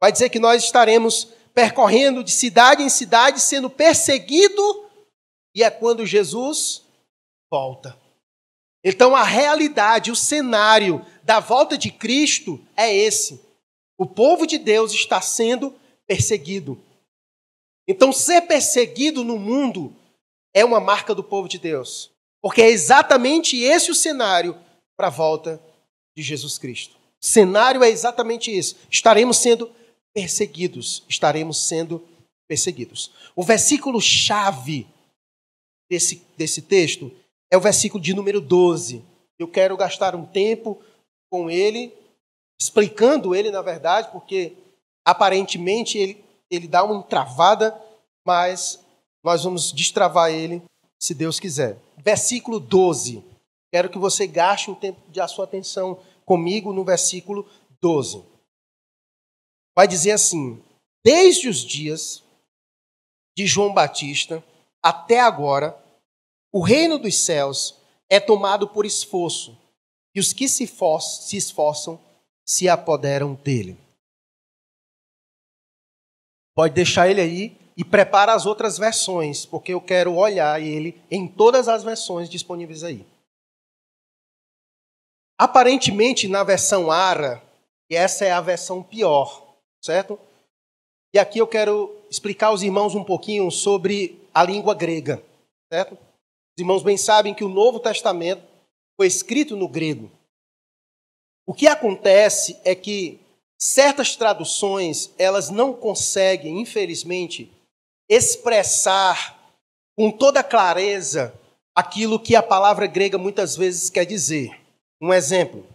Vai 0.00 0.12
dizer 0.12 0.28
que 0.28 0.38
nós 0.38 0.62
estaremos 0.62 1.28
percorrendo 1.54 2.22
de 2.22 2.30
cidade 2.30 2.82
em 2.82 2.88
cidade, 2.88 3.40
sendo 3.40 3.70
perseguido, 3.70 4.90
e 5.54 5.62
é 5.62 5.70
quando 5.70 6.04
Jesus 6.04 6.82
volta. 7.50 7.98
Então 8.84 9.16
a 9.16 9.22
realidade, 9.22 10.10
o 10.10 10.16
cenário 10.16 11.04
da 11.22 11.40
volta 11.40 11.78
de 11.78 11.90
Cristo 11.90 12.60
é 12.76 12.94
esse. 12.94 13.40
O 13.96 14.04
povo 14.04 14.46
de 14.46 14.58
Deus 14.58 14.92
está 14.92 15.20
sendo 15.20 15.74
perseguido. 16.06 16.78
Então, 17.86 18.12
ser 18.12 18.42
perseguido 18.42 19.22
no 19.22 19.38
mundo 19.38 19.94
é 20.54 20.64
uma 20.64 20.80
marca 20.80 21.14
do 21.14 21.22
povo 21.22 21.48
de 21.48 21.58
Deus, 21.58 22.10
porque 22.42 22.62
é 22.62 22.70
exatamente 22.70 23.60
esse 23.60 23.90
o 23.90 23.94
cenário 23.94 24.58
para 24.96 25.08
a 25.08 25.10
volta 25.10 25.60
de 26.16 26.22
Jesus 26.22 26.58
Cristo. 26.58 26.96
O 27.22 27.26
cenário 27.26 27.82
é 27.82 27.88
exatamente 27.88 28.56
isso. 28.56 28.76
Estaremos 28.90 29.38
sendo 29.38 29.70
perseguidos, 30.14 31.02
estaremos 31.08 31.66
sendo 31.66 32.06
perseguidos. 32.48 33.10
O 33.34 33.42
versículo 33.42 34.00
chave 34.00 34.86
desse, 35.90 36.22
desse 36.36 36.62
texto 36.62 37.10
é 37.50 37.56
o 37.56 37.60
versículo 37.60 38.02
de 38.02 38.14
número 38.14 38.40
12. 38.40 39.04
Eu 39.38 39.48
quero 39.48 39.76
gastar 39.76 40.14
um 40.14 40.24
tempo 40.24 40.80
com 41.30 41.50
ele, 41.50 41.92
explicando 42.60 43.34
ele, 43.34 43.50
na 43.50 43.62
verdade, 43.62 44.10
porque 44.12 44.52
aparentemente 45.04 45.98
ele, 45.98 46.24
ele 46.50 46.68
dá 46.68 46.84
uma 46.84 47.02
travada, 47.02 47.76
mas 48.24 48.84
nós 49.22 49.42
vamos 49.44 49.72
destravar 49.72 50.30
ele 50.30 50.62
se 51.00 51.14
Deus 51.14 51.40
quiser. 51.40 51.78
Versículo 51.98 52.60
12. 52.60 53.22
Quero 53.74 53.90
que 53.90 53.98
você 53.98 54.24
gaste 54.24 54.70
um 54.70 54.74
tempo 54.76 55.00
de 55.10 55.26
sua 55.26 55.46
atenção 55.46 56.00
comigo 56.24 56.72
no 56.72 56.84
versículo 56.84 57.44
12. 57.80 58.24
Vai 59.74 59.88
dizer 59.88 60.12
assim: 60.12 60.62
Desde 61.04 61.48
os 61.48 61.56
dias 61.56 62.22
de 63.36 63.48
João 63.48 63.74
Batista 63.74 64.44
até 64.80 65.18
agora, 65.18 65.76
o 66.52 66.62
reino 66.62 67.00
dos 67.00 67.18
céus 67.18 67.76
é 68.08 68.20
tomado 68.20 68.68
por 68.68 68.86
esforço, 68.86 69.58
e 70.14 70.20
os 70.20 70.32
que 70.32 70.48
se, 70.48 70.68
se 70.68 71.36
esforçam 71.36 72.00
se 72.46 72.68
apoderam 72.68 73.34
dele. 73.34 73.76
Pode 76.54 76.74
deixar 76.74 77.10
ele 77.10 77.20
aí 77.20 77.58
e 77.76 77.82
prepara 77.82 78.34
as 78.34 78.46
outras 78.46 78.78
versões, 78.78 79.44
porque 79.44 79.72
eu 79.74 79.80
quero 79.80 80.14
olhar 80.14 80.62
ele 80.62 81.02
em 81.10 81.26
todas 81.26 81.66
as 81.66 81.82
versões 81.82 82.28
disponíveis 82.30 82.84
aí. 82.84 83.04
Aparentemente, 85.38 86.28
na 86.28 86.44
versão 86.44 86.90
ARA, 86.90 87.42
e 87.90 87.96
essa 87.96 88.24
é 88.24 88.30
a 88.30 88.40
versão 88.40 88.82
pior, 88.82 89.56
certo? 89.84 90.18
E 91.12 91.18
aqui 91.18 91.38
eu 91.38 91.46
quero 91.46 91.94
explicar 92.10 92.48
aos 92.48 92.62
irmãos 92.62 92.94
um 92.94 93.04
pouquinho 93.04 93.50
sobre 93.50 94.20
a 94.32 94.42
língua 94.44 94.74
grega, 94.74 95.22
certo? 95.72 95.94
Os 95.94 96.60
irmãos 96.60 96.82
bem 96.82 96.96
sabem 96.96 97.34
que 97.34 97.44
o 97.44 97.48
Novo 97.48 97.80
Testamento 97.80 98.42
foi 98.96 99.06
escrito 99.06 99.56
no 99.56 99.68
grego. 99.68 100.10
O 101.46 101.52
que 101.52 101.66
acontece 101.66 102.58
é 102.64 102.74
que 102.74 103.20
certas 103.60 104.16
traduções, 104.16 105.12
elas 105.18 105.50
não 105.50 105.72
conseguem, 105.72 106.60
infelizmente, 106.60 107.52
expressar 108.08 109.38
com 109.96 110.10
toda 110.10 110.44
clareza 110.44 111.34
aquilo 111.74 112.20
que 112.20 112.36
a 112.36 112.42
palavra 112.42 112.86
grega 112.86 113.18
muitas 113.18 113.56
vezes 113.56 113.90
quer 113.90 114.04
dizer. 114.04 114.63
Um 115.00 115.12
exemplo. 115.12 115.66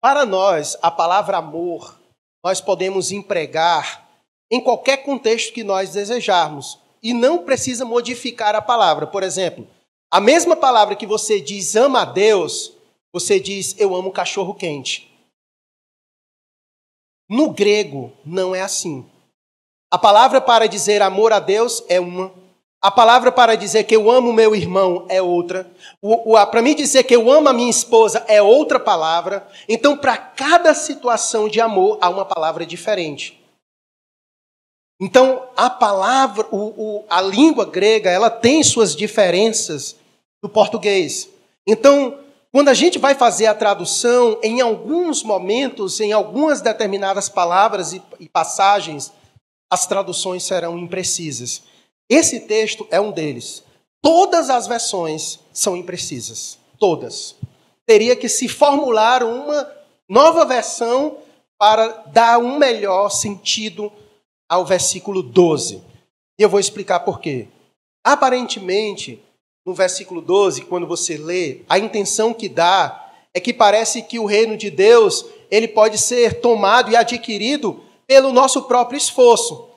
Para 0.00 0.24
nós, 0.24 0.76
a 0.82 0.90
palavra 0.90 1.38
amor, 1.38 1.98
nós 2.44 2.60
podemos 2.60 3.10
empregar 3.10 4.08
em 4.50 4.60
qualquer 4.60 4.98
contexto 4.98 5.52
que 5.52 5.64
nós 5.64 5.90
desejarmos 5.90 6.78
e 7.02 7.12
não 7.12 7.44
precisa 7.44 7.84
modificar 7.84 8.54
a 8.54 8.62
palavra. 8.62 9.06
Por 9.06 9.22
exemplo, 9.22 9.66
a 10.10 10.20
mesma 10.20 10.56
palavra 10.56 10.96
que 10.96 11.06
você 11.06 11.40
diz 11.40 11.76
ama 11.76 12.02
a 12.02 12.04
Deus, 12.04 12.72
você 13.12 13.38
diz 13.38 13.74
eu 13.78 13.94
amo 13.94 14.12
cachorro 14.12 14.54
quente. 14.54 15.08
No 17.28 17.50
grego, 17.50 18.12
não 18.24 18.54
é 18.54 18.62
assim. 18.62 19.08
A 19.90 19.98
palavra 19.98 20.40
para 20.40 20.66
dizer 20.66 21.02
amor 21.02 21.32
a 21.32 21.40
Deus 21.40 21.84
é 21.88 22.00
uma. 22.00 22.32
A 22.80 22.92
palavra 22.92 23.32
para 23.32 23.56
dizer 23.56 23.84
que 23.84 23.96
eu 23.96 24.08
amo 24.08 24.32
meu 24.32 24.54
irmão 24.54 25.04
é 25.08 25.20
outra. 25.20 25.68
Para 26.50 26.62
mim 26.62 26.76
dizer 26.76 27.02
que 27.02 27.14
eu 27.14 27.30
amo 27.30 27.48
a 27.48 27.52
minha 27.52 27.70
esposa 27.70 28.24
é 28.28 28.40
outra 28.40 28.78
palavra. 28.78 29.46
Então, 29.68 29.96
para 29.96 30.16
cada 30.16 30.72
situação 30.74 31.48
de 31.48 31.60
amor, 31.60 31.98
há 32.00 32.08
uma 32.08 32.24
palavra 32.24 32.64
diferente. 32.64 33.38
Então, 35.00 35.44
a 35.56 35.68
palavra, 35.68 36.46
o, 36.52 36.56
o, 36.56 37.04
a 37.10 37.20
língua 37.20 37.64
grega, 37.64 38.10
ela 38.10 38.30
tem 38.30 38.62
suas 38.62 38.94
diferenças 38.94 39.96
do 40.40 40.48
português. 40.48 41.28
Então, 41.66 42.18
quando 42.52 42.68
a 42.68 42.74
gente 42.74 42.98
vai 42.98 43.14
fazer 43.14 43.46
a 43.46 43.54
tradução, 43.54 44.38
em 44.42 44.60
alguns 44.60 45.22
momentos, 45.22 46.00
em 46.00 46.12
algumas 46.12 46.60
determinadas 46.60 47.28
palavras 47.28 47.92
e, 47.92 48.02
e 48.18 48.28
passagens, 48.28 49.12
as 49.70 49.86
traduções 49.86 50.44
serão 50.44 50.78
imprecisas. 50.78 51.62
Esse 52.08 52.40
texto 52.40 52.86
é 52.90 53.00
um 53.00 53.12
deles. 53.12 53.62
Todas 54.02 54.48
as 54.48 54.66
versões 54.66 55.40
são 55.52 55.76
imprecisas. 55.76 56.58
Todas. 56.78 57.36
Teria 57.84 58.16
que 58.16 58.28
se 58.28 58.48
formular 58.48 59.22
uma 59.22 59.70
nova 60.08 60.44
versão 60.44 61.18
para 61.58 61.88
dar 62.06 62.38
um 62.38 62.56
melhor 62.56 63.10
sentido 63.10 63.92
ao 64.48 64.64
versículo 64.64 65.22
12. 65.22 65.82
E 66.38 66.42
eu 66.42 66.48
vou 66.48 66.60
explicar 66.60 67.00
por 67.00 67.20
quê. 67.20 67.48
Aparentemente, 68.04 69.20
no 69.66 69.74
versículo 69.74 70.22
12, 70.22 70.62
quando 70.62 70.86
você 70.86 71.18
lê, 71.18 71.62
a 71.68 71.78
intenção 71.78 72.32
que 72.32 72.48
dá 72.48 73.12
é 73.34 73.40
que 73.40 73.52
parece 73.52 74.02
que 74.02 74.18
o 74.18 74.24
reino 74.24 74.56
de 74.56 74.70
Deus, 74.70 75.26
ele 75.50 75.68
pode 75.68 75.98
ser 75.98 76.40
tomado 76.40 76.90
e 76.90 76.96
adquirido 76.96 77.82
pelo 78.06 78.32
nosso 78.32 78.62
próprio 78.62 78.96
esforço. 78.96 79.67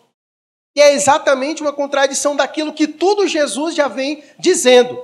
E 0.75 0.81
é 0.81 0.93
exatamente 0.93 1.61
uma 1.61 1.73
contradição 1.73 2.35
daquilo 2.35 2.73
que 2.73 2.87
tudo 2.87 3.27
Jesus 3.27 3.75
já 3.75 3.87
vem 3.87 4.23
dizendo, 4.39 5.01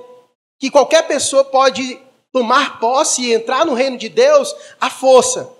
que 0.58 0.70
qualquer 0.70 1.06
pessoa 1.06 1.44
pode 1.44 2.00
tomar 2.32 2.78
posse 2.80 3.22
e 3.22 3.34
entrar 3.34 3.66
no 3.66 3.74
reino 3.74 3.98
de 3.98 4.08
Deus 4.08 4.54
à 4.80 4.88
força. 4.88 5.50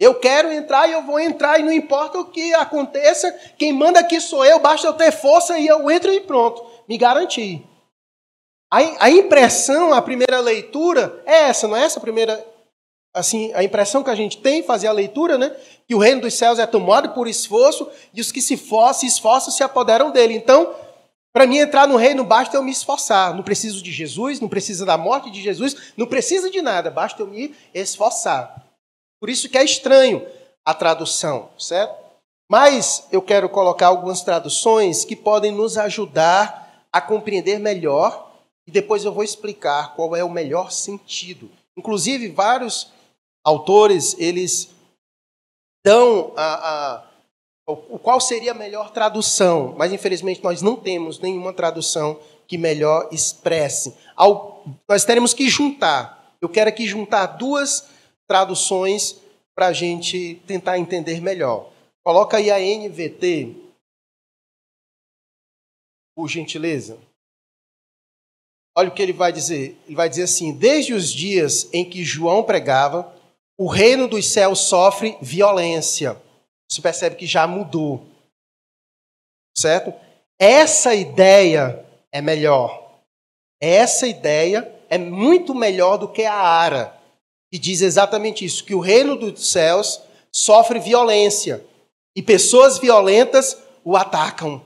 Eu 0.00 0.16
quero 0.16 0.50
entrar 0.50 0.88
e 0.88 0.92
eu 0.92 1.02
vou 1.02 1.20
entrar, 1.20 1.60
e 1.60 1.62
não 1.62 1.72
importa 1.72 2.18
o 2.18 2.24
que 2.24 2.52
aconteça, 2.54 3.32
quem 3.56 3.72
manda 3.72 4.00
aqui 4.00 4.20
sou 4.20 4.44
eu, 4.44 4.58
basta 4.58 4.86
eu 4.86 4.94
ter 4.94 5.12
força 5.12 5.58
e 5.58 5.66
eu 5.66 5.88
entro 5.90 6.12
e 6.12 6.20
pronto, 6.20 6.64
me 6.88 6.98
garanti. 6.98 7.64
A, 8.68 9.10
impressão, 9.10 9.92
a 9.92 10.00
primeira 10.00 10.40
leitura 10.40 11.22
é 11.26 11.42
essa, 11.42 11.68
não 11.68 11.76
é 11.76 11.84
essa 11.84 11.98
a 11.98 12.02
primeira, 12.02 12.44
assim, 13.14 13.52
a 13.54 13.62
impressão 13.62 14.02
que 14.02 14.10
a 14.10 14.14
gente 14.14 14.38
tem, 14.38 14.62
fazer 14.62 14.86
a 14.86 14.92
leitura, 14.92 15.36
né? 15.36 15.54
Que 15.86 15.94
o 15.94 15.98
reino 15.98 16.22
dos 16.22 16.34
céus 16.34 16.58
é 16.58 16.66
tomado 16.66 17.10
por 17.10 17.28
esforço 17.28 17.88
e 18.14 18.20
os 18.20 18.32
que 18.32 18.40
se, 18.40 18.56
for, 18.56 18.90
esforçam 19.02 19.52
se 19.52 19.62
apoderam 19.62 20.10
dele. 20.10 20.34
Então, 20.34 20.74
para 21.32 21.46
mim 21.46 21.58
entrar 21.58 21.86
no 21.86 21.96
reino, 21.96 22.24
basta 22.24 22.56
eu 22.56 22.62
me 22.62 22.70
esforçar. 22.70 23.34
Não 23.34 23.42
preciso 23.42 23.82
de 23.82 23.92
Jesus, 23.92 24.40
não 24.40 24.48
precisa 24.48 24.86
da 24.86 24.96
morte 24.96 25.30
de 25.30 25.42
Jesus, 25.42 25.92
não 25.96 26.06
precisa 26.06 26.50
de 26.50 26.62
nada, 26.62 26.90
basta 26.90 27.22
eu 27.22 27.26
me 27.26 27.54
esforçar. 27.74 28.66
Por 29.20 29.28
isso 29.28 29.48
que 29.48 29.58
é 29.58 29.64
estranho 29.64 30.26
a 30.64 30.74
tradução, 30.74 31.50
certo? 31.58 31.94
Mas 32.50 33.06
eu 33.10 33.22
quero 33.22 33.48
colocar 33.48 33.86
algumas 33.86 34.22
traduções 34.22 35.04
que 35.04 35.16
podem 35.16 35.50
nos 35.52 35.78
ajudar 35.78 36.86
a 36.92 37.00
compreender 37.00 37.58
melhor 37.58 38.30
e 38.66 38.70
depois 38.70 39.04
eu 39.04 39.12
vou 39.12 39.24
explicar 39.24 39.94
qual 39.94 40.14
é 40.14 40.22
o 40.22 40.30
melhor 40.30 40.70
sentido. 40.70 41.50
Inclusive, 41.76 42.28
vários 42.28 42.90
autores, 43.44 44.16
eles 44.18 44.70
dão 45.84 46.32
a, 46.36 46.54
a 46.98 47.12
o 47.66 47.98
qual 47.98 48.20
seria 48.20 48.50
a 48.50 48.54
melhor 48.54 48.90
tradução, 48.90 49.74
mas 49.78 49.92
infelizmente 49.92 50.42
nós 50.42 50.60
não 50.60 50.76
temos 50.76 51.20
nenhuma 51.20 51.52
tradução 51.52 52.20
que 52.46 52.58
melhor 52.58 53.08
expresse. 53.12 53.96
Ao, 54.16 54.64
nós 54.88 55.04
teremos 55.04 55.32
que 55.32 55.48
juntar. 55.48 56.36
Eu 56.40 56.48
quero 56.48 56.68
aqui 56.68 56.86
juntar 56.86 57.26
duas 57.26 57.88
traduções 58.26 59.16
para 59.54 59.68
a 59.68 59.72
gente 59.72 60.42
tentar 60.46 60.78
entender 60.78 61.20
melhor. 61.20 61.70
Coloca 62.04 62.36
aí 62.36 62.50
a 62.50 62.58
NVT, 62.58 63.54
por 66.16 66.28
gentileza. 66.28 66.98
Olha 68.76 68.88
o 68.88 68.92
que 68.92 69.02
ele 69.02 69.12
vai 69.12 69.32
dizer. 69.32 69.78
Ele 69.86 69.94
vai 69.94 70.08
dizer 70.08 70.24
assim: 70.24 70.52
Desde 70.52 70.94
os 70.94 71.12
dias 71.12 71.68
em 71.72 71.88
que 71.88 72.02
João 72.02 72.42
pregava, 72.42 73.14
o 73.62 73.68
reino 73.68 74.08
dos 74.08 74.28
céus 74.28 74.58
sofre 74.58 75.16
violência. 75.22 76.20
Você 76.68 76.82
percebe 76.82 77.14
que 77.14 77.28
já 77.28 77.46
mudou. 77.46 78.04
Certo? 79.56 79.94
Essa 80.36 80.96
ideia 80.96 81.86
é 82.10 82.20
melhor. 82.20 82.98
Essa 83.60 84.08
ideia 84.08 84.68
é 84.90 84.98
muito 84.98 85.54
melhor 85.54 85.96
do 85.96 86.08
que 86.08 86.24
a 86.24 86.34
ara 86.34 87.00
e 87.52 87.58
diz 87.58 87.82
exatamente 87.82 88.44
isso: 88.44 88.64
que 88.64 88.74
o 88.74 88.80
reino 88.80 89.14
dos 89.14 89.52
céus 89.52 90.02
sofre 90.32 90.80
violência 90.80 91.64
e 92.16 92.20
pessoas 92.20 92.78
violentas 92.78 93.56
o 93.84 93.96
atacam. 93.96 94.60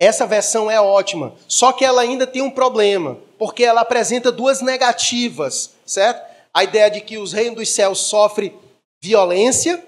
Essa 0.00 0.26
versão 0.26 0.68
é 0.68 0.80
ótima, 0.80 1.32
só 1.46 1.70
que 1.70 1.84
ela 1.84 2.02
ainda 2.02 2.26
tem 2.26 2.42
um 2.42 2.50
problema, 2.50 3.18
porque 3.38 3.62
ela 3.62 3.82
apresenta 3.82 4.32
duas 4.32 4.60
negativas, 4.60 5.74
certo? 5.86 6.28
A 6.58 6.64
ideia 6.64 6.90
de 6.90 7.00
que 7.00 7.16
os 7.16 7.32
reinos 7.32 7.54
dos 7.54 7.68
céus 7.68 8.00
sofrem 8.00 8.52
violência 9.00 9.80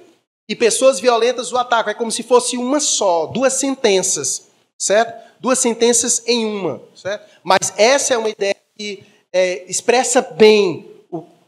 e 0.48 0.54
pessoas 0.54 1.00
violentas 1.00 1.50
o 1.52 1.58
atacam. 1.58 1.90
É 1.90 1.94
como 1.94 2.12
se 2.12 2.22
fosse 2.22 2.56
uma 2.56 2.78
só, 2.78 3.26
duas 3.26 3.54
sentenças, 3.54 4.46
certo? 4.78 5.20
Duas 5.40 5.58
sentenças 5.58 6.22
em 6.28 6.46
uma, 6.46 6.80
certo? 6.94 7.28
Mas 7.42 7.72
essa 7.76 8.14
é 8.14 8.18
uma 8.18 8.28
ideia 8.28 8.54
que 8.78 9.02
é, 9.32 9.64
expressa 9.68 10.22
bem 10.22 10.88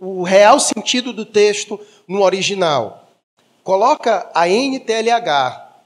o 0.01 0.25
real 0.25 0.59
sentido 0.59 1.13
do 1.13 1.25
texto 1.25 1.79
no 2.09 2.21
original. 2.21 3.09
Coloca 3.63 4.29
a 4.35 4.49
NTLH. 4.49 5.85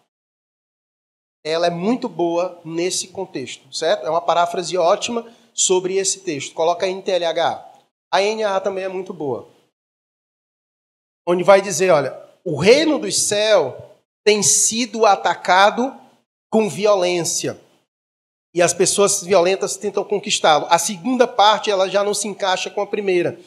Ela 1.45 1.67
é 1.67 1.71
muito 1.71 2.09
boa 2.09 2.59
nesse 2.65 3.09
contexto, 3.09 3.71
certo? 3.71 4.07
É 4.07 4.09
uma 4.09 4.23
paráfrase 4.23 4.79
ótima 4.79 5.31
sobre 5.53 5.99
esse 5.99 6.21
texto. 6.21 6.55
Coloca 6.55 6.87
a 6.87 6.89
NTLH. 6.89 7.66
A 8.13 8.21
NA 8.21 8.61
também 8.61 8.85
é 8.85 8.89
muito 8.89 9.13
boa. 9.13 9.49
Onde 11.27 11.43
vai 11.43 11.61
dizer, 11.61 11.91
olha, 11.91 12.17
o 12.45 12.57
reino 12.57 12.99
do 12.99 13.11
céu 13.11 13.97
tem 14.25 14.43
sido 14.43 15.05
atacado 15.05 15.95
com 16.51 16.69
violência. 16.69 17.59
E 18.55 18.63
as 18.63 18.73
pessoas 18.73 19.23
violentas 19.23 19.77
tentam 19.77 20.03
conquistá-lo. 20.03 20.67
A 20.71 20.79
segunda 20.79 21.27
parte 21.27 21.71
ela 21.71 21.89
já 21.89 22.03
não 22.03 22.15
se 22.15 22.27
encaixa 22.27 22.71
com 22.71 22.81
a 22.81 22.87
primeira. 22.87 23.39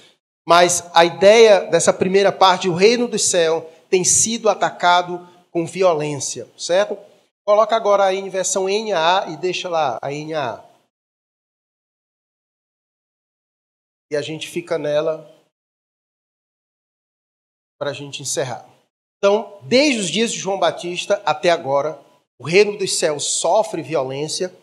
Mas 0.47 0.83
a 0.93 1.05
ideia 1.05 1.61
dessa 1.61 1.93
primeira 1.93 2.31
parte, 2.31 2.69
o 2.69 2.73
reino 2.73 3.07
do 3.07 3.17
céu, 3.17 3.69
tem 3.89 4.03
sido 4.03 4.49
atacado 4.49 5.27
com 5.51 5.65
violência, 5.65 6.47
certo? 6.57 6.97
Coloca 7.45 7.75
agora 7.75 8.13
em 8.13 8.29
versão 8.29 8.65
NA 8.65 9.25
e 9.29 9.37
deixa 9.37 9.67
lá 9.67 9.97
a 10.01 10.11
NA. 10.11 10.68
E 14.11 14.15
a 14.15 14.21
gente 14.21 14.47
fica 14.47 14.77
nela 14.77 15.29
para 17.79 17.91
a 17.91 17.93
gente 17.93 18.21
encerrar. 18.21 18.67
Então, 19.17 19.57
desde 19.63 19.99
os 19.99 20.09
dias 20.09 20.31
de 20.31 20.39
João 20.39 20.59
Batista 20.59 21.21
até 21.25 21.49
agora, 21.49 21.99
o 22.39 22.45
reino 22.45 22.77
dos 22.77 22.97
céus 22.97 23.25
sofre 23.25 23.81
violência 23.81 24.53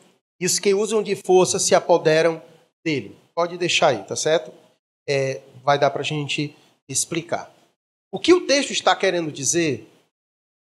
e 0.40 0.46
os 0.46 0.58
que 0.58 0.74
usam 0.74 1.02
de 1.02 1.14
força 1.14 1.58
se 1.58 1.74
apoderam 1.74 2.42
dele. 2.84 3.16
Pode 3.34 3.58
deixar 3.58 3.88
aí, 3.88 4.02
tá 4.04 4.16
certo? 4.16 4.52
É, 5.08 5.42
vai 5.62 5.78
dar 5.78 5.90
para 5.90 6.00
a 6.00 6.04
gente 6.04 6.54
explicar. 6.88 7.52
O 8.10 8.18
que 8.18 8.32
o 8.32 8.46
texto 8.46 8.70
está 8.70 8.94
querendo 8.94 9.30
dizer, 9.30 9.86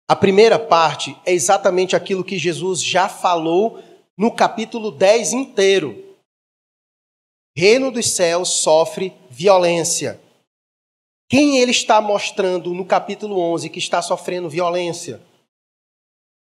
a 0.08 0.16
primeira 0.16 0.58
parte, 0.58 1.16
é 1.26 1.32
exatamente 1.32 1.94
aquilo 1.94 2.24
que 2.24 2.38
Jesus 2.38 2.82
já 2.82 3.08
falou 3.08 3.82
no 4.16 4.30
capítulo 4.30 4.90
10 4.90 5.32
inteiro. 5.32 6.03
Reino 7.56 7.90
dos 7.90 8.10
céus 8.10 8.48
sofre 8.48 9.12
violência. 9.30 10.20
Quem 11.28 11.58
ele 11.58 11.70
está 11.70 12.00
mostrando 12.00 12.74
no 12.74 12.84
capítulo 12.84 13.38
11 13.38 13.70
que 13.70 13.78
está 13.78 14.02
sofrendo 14.02 14.48
violência? 14.48 15.20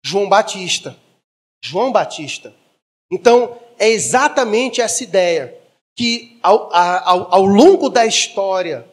João 0.04 0.28
Batista. 0.28 0.96
João 1.62 1.92
Batista. 1.92 2.54
Então, 3.10 3.58
é 3.78 3.88
exatamente 3.88 4.80
essa 4.80 5.04
ideia 5.04 5.58
que 5.96 6.38
ao, 6.42 6.74
ao, 6.74 7.34
ao 7.34 7.44
longo 7.44 7.88
da 7.88 8.06
história, 8.06 8.86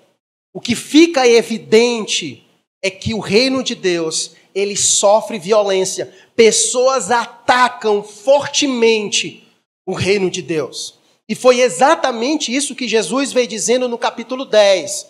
o 0.54 0.60
que 0.60 0.76
fica 0.76 1.28
evidente 1.28 2.46
é 2.84 2.90
que 2.90 3.14
o 3.14 3.20
reino 3.20 3.64
de 3.64 3.74
Deus 3.74 4.36
ele 4.54 4.76
sofre 4.76 5.40
violência. 5.40 6.14
Pessoas 6.36 7.10
atacam 7.10 8.04
fortemente 8.04 9.48
o 9.86 9.94
reino 9.94 10.30
de 10.30 10.42
Deus. 10.42 11.01
E 11.32 11.36
foi 11.36 11.62
exatamente 11.62 12.54
isso 12.54 12.76
que 12.76 12.90
Jesus 12.90 13.32
veio 13.32 13.48
dizendo 13.48 13.88
no 13.88 13.98
capítulo 13.98 14.44
10. 14.44 15.08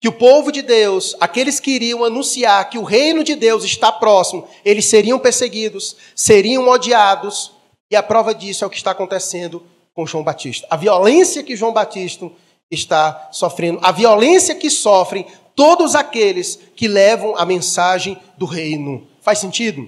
que 0.00 0.08
o 0.08 0.12
povo 0.12 0.50
de 0.50 0.62
Deus, 0.62 1.14
aqueles 1.20 1.60
que 1.60 1.72
iriam 1.72 2.02
anunciar 2.02 2.70
que 2.70 2.78
o 2.78 2.84
reino 2.84 3.22
de 3.22 3.34
Deus 3.34 3.64
está 3.64 3.92
próximo, 3.92 4.48
eles 4.64 4.86
seriam 4.86 5.18
perseguidos, 5.18 5.94
seriam 6.14 6.66
odiados, 6.68 7.52
e 7.90 7.96
a 7.96 8.02
prova 8.02 8.34
disso 8.34 8.64
é 8.64 8.66
o 8.66 8.70
que 8.70 8.78
está 8.78 8.92
acontecendo 8.92 9.62
com 9.92 10.06
João 10.06 10.24
Batista. 10.24 10.66
A 10.70 10.76
violência 10.76 11.42
que 11.42 11.54
João 11.54 11.74
Batista 11.74 12.30
está 12.70 13.28
sofrendo, 13.30 13.78
a 13.82 13.92
violência 13.92 14.54
que 14.54 14.70
sofrem 14.70 15.26
todos 15.54 15.94
aqueles 15.94 16.58
que 16.76 16.88
levam 16.88 17.36
a 17.36 17.44
mensagem 17.44 18.18
do 18.38 18.46
reino. 18.46 19.06
Faz 19.20 19.38
sentido? 19.38 19.86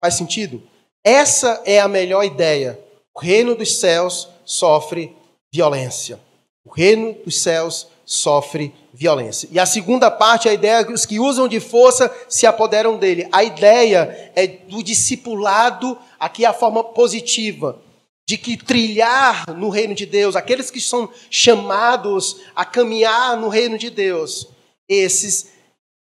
Faz 0.00 0.14
sentido? 0.14 0.62
Essa 1.04 1.60
é 1.66 1.80
a 1.80 1.88
melhor 1.88 2.24
ideia. 2.24 2.80
O 3.14 3.20
reino 3.20 3.54
dos 3.54 3.78
céus 3.78 4.32
sofre 4.44 5.14
violência. 5.52 6.18
O 6.64 6.70
reino 6.70 7.14
dos 7.24 7.40
céus 7.40 7.86
sofre 8.04 8.74
violência. 8.92 9.48
E 9.50 9.58
a 9.58 9.66
segunda 9.66 10.10
parte, 10.10 10.48
a 10.48 10.52
ideia 10.52 10.80
é 10.80 10.84
que 10.84 10.92
os 10.92 11.04
que 11.04 11.18
usam 11.18 11.48
de 11.48 11.60
força 11.60 12.14
se 12.28 12.46
apoderam 12.46 12.96
dele. 12.96 13.28
A 13.32 13.42
ideia 13.42 14.32
é 14.34 14.46
do 14.46 14.82
discipulado, 14.82 15.98
aqui 16.18 16.44
é 16.44 16.48
a 16.48 16.52
forma 16.52 16.82
positiva, 16.82 17.80
de 18.26 18.38
que 18.38 18.56
trilhar 18.56 19.44
no 19.56 19.68
reino 19.68 19.94
de 19.94 20.06
Deus, 20.06 20.36
aqueles 20.36 20.70
que 20.70 20.80
são 20.80 21.10
chamados 21.30 22.36
a 22.54 22.64
caminhar 22.64 23.36
no 23.36 23.48
reino 23.48 23.76
de 23.76 23.90
Deus, 23.90 24.48
esses 24.88 25.52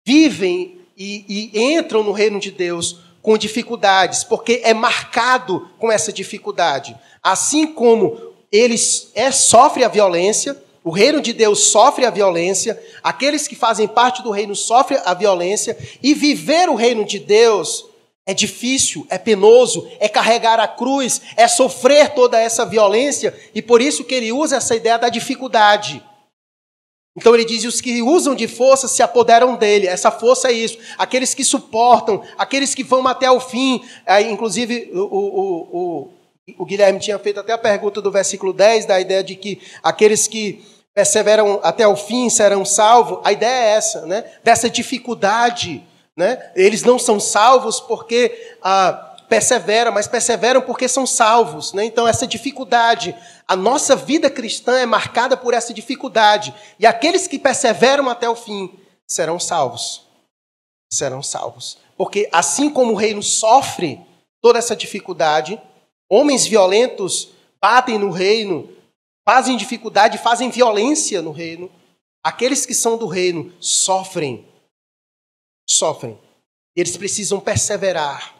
vivem 0.07 0.79
e, 0.97 1.51
e 1.55 1.75
entram 1.75 2.03
no 2.03 2.13
reino 2.13 2.39
de 2.39 2.51
Deus 2.51 3.01
com 3.21 3.39
dificuldades, 3.39 4.23
porque 4.23 4.61
é 4.63 4.75
marcado 4.75 5.71
com 5.79 5.91
essa 5.91 6.13
dificuldade. 6.13 6.95
Assim 7.25 7.67
como 7.67 8.21
eles 8.53 9.11
é, 9.15 9.33
sofre 9.33 9.83
a 9.83 9.89
violência, 9.89 10.63
o 10.85 10.91
reino 10.91 11.23
de 11.23 11.33
Deus 11.33 11.71
sofre 11.71 12.05
a 12.05 12.11
violência, 12.11 12.79
aqueles 13.03 13.49
que 13.49 13.57
fazem 13.57 13.89
parte 13.89 14.23
do 14.23 14.31
reino 14.31 14.55
sofrem 14.55 15.01
a 15.03 15.15
violência, 15.15 15.77
e 16.03 16.13
viver 16.13 16.69
o 16.69 16.75
reino 16.75 17.03
de 17.03 17.19
Deus 17.19 17.87
é 18.27 18.35
difícil, 18.35 19.07
é 19.09 19.17
penoso, 19.17 19.89
é 19.99 20.09
carregar 20.09 20.61
a 20.61 20.69
cruz, 20.69 21.23
é 21.37 21.49
sofrer 21.49 22.11
toda 22.11 22.39
essa 22.39 22.67
violência, 22.67 23.35
e 23.55 23.63
por 23.63 23.81
isso 23.81 24.05
que 24.05 24.15
ele 24.15 24.31
usa 24.31 24.57
essa 24.57 24.77
ideia 24.77 24.99
da 24.99 25.09
dificuldade. 25.09 26.03
Então 27.17 27.35
ele 27.35 27.45
diz: 27.45 27.65
os 27.65 27.81
que 27.81 28.03
usam 28.03 28.35
de 28.35 28.49
força 28.49 28.89
se 28.89 29.03
apoderam 29.03 29.57
dele. 29.57 29.87
Essa 29.87 30.11
força 30.11 30.49
é 30.49 30.53
isso. 30.53 30.79
Aqueles 30.99 31.33
que 31.33 31.45
suportam, 31.45 32.23
aqueles 32.37 32.75
que 32.75 32.83
vão 32.83 33.07
até 33.07 33.31
o 33.31 33.39
fim. 33.39 33.85
É, 34.05 34.21
inclusive, 34.23 34.91
o, 34.93 34.99
o, 34.99 35.79
o, 35.79 36.11
o, 36.59 36.65
Guilherme 36.65 37.01
tinha 37.01 37.19
feito 37.19 37.41
até 37.41 37.53
a 37.53 37.59
pergunta 37.59 38.01
do 38.01 38.11
versículo 38.11 38.53
10, 38.53 38.87
da 38.87 39.01
ideia 39.01 39.23
de 39.23 39.35
que 39.35 39.61
aqueles 39.83 40.29
que 40.29 40.65
perseveram 40.95 41.61
até 41.63 41.87
o 41.87 41.97
fim 41.97 42.29
serão 42.29 42.65
salvos. 42.65 43.21
A 43.25 43.33
ideia 43.33 43.51
é 43.51 43.77
essa, 43.77 44.07
né? 44.07 44.25
Dessa 44.43 44.69
dificuldade. 44.69 45.83
Né? 46.17 46.53
Eles 46.55 46.83
não 46.83 46.99
são 46.99 47.19
salvos 47.19 47.81
porque. 47.81 48.57
Ah, 48.63 49.11
perseveram, 49.29 49.91
mas 49.91 50.07
perseveram 50.07 50.61
porque 50.61 50.87
são 50.87 51.07
salvos. 51.07 51.73
Né? 51.73 51.85
Então, 51.87 52.07
essa 52.07 52.27
dificuldade, 52.27 53.17
a 53.49 53.57
nossa 53.57 53.97
vida 53.97 54.31
cristã 54.31 54.79
é 54.79 54.87
marcada 54.87 55.37
por 55.37 55.55
essa 55.55 55.73
dificuldade. 55.73 56.55
E 56.79 56.87
aqueles 56.87 57.27
que 57.27 57.39
perseveram 57.39 58.09
até 58.09 58.29
o 58.29 58.37
fim 58.37 58.79
serão 59.09 59.41
salvos. 59.41 60.03
Serão 60.93 61.23
salvos. 61.23 61.79
Porque 61.97 62.29
assim 62.33 62.71
como 62.71 62.93
o 62.93 62.97
reino 62.97 63.23
sofre 63.23 64.01
toda 64.43 64.59
essa 64.59 64.77
dificuldade, 64.77 65.61
homens 66.11 66.47
violentos 66.47 67.31
batem 67.61 67.99
no 67.99 68.11
reino, 68.11 68.69
fazem 69.27 69.57
dificuldade, 69.57 70.19
fazem 70.19 70.51
violência 70.51 71.23
no 71.23 71.33
reino. 71.33 71.71
Aqueles 72.23 72.65
que 72.67 72.75
são 72.75 72.97
do 72.97 73.07
reino 73.07 73.53
sofrem. 73.61 74.47
Sofrem. 75.69 76.19
Eles 76.77 76.97
precisam 76.97 77.41
perseverar. 77.41 78.35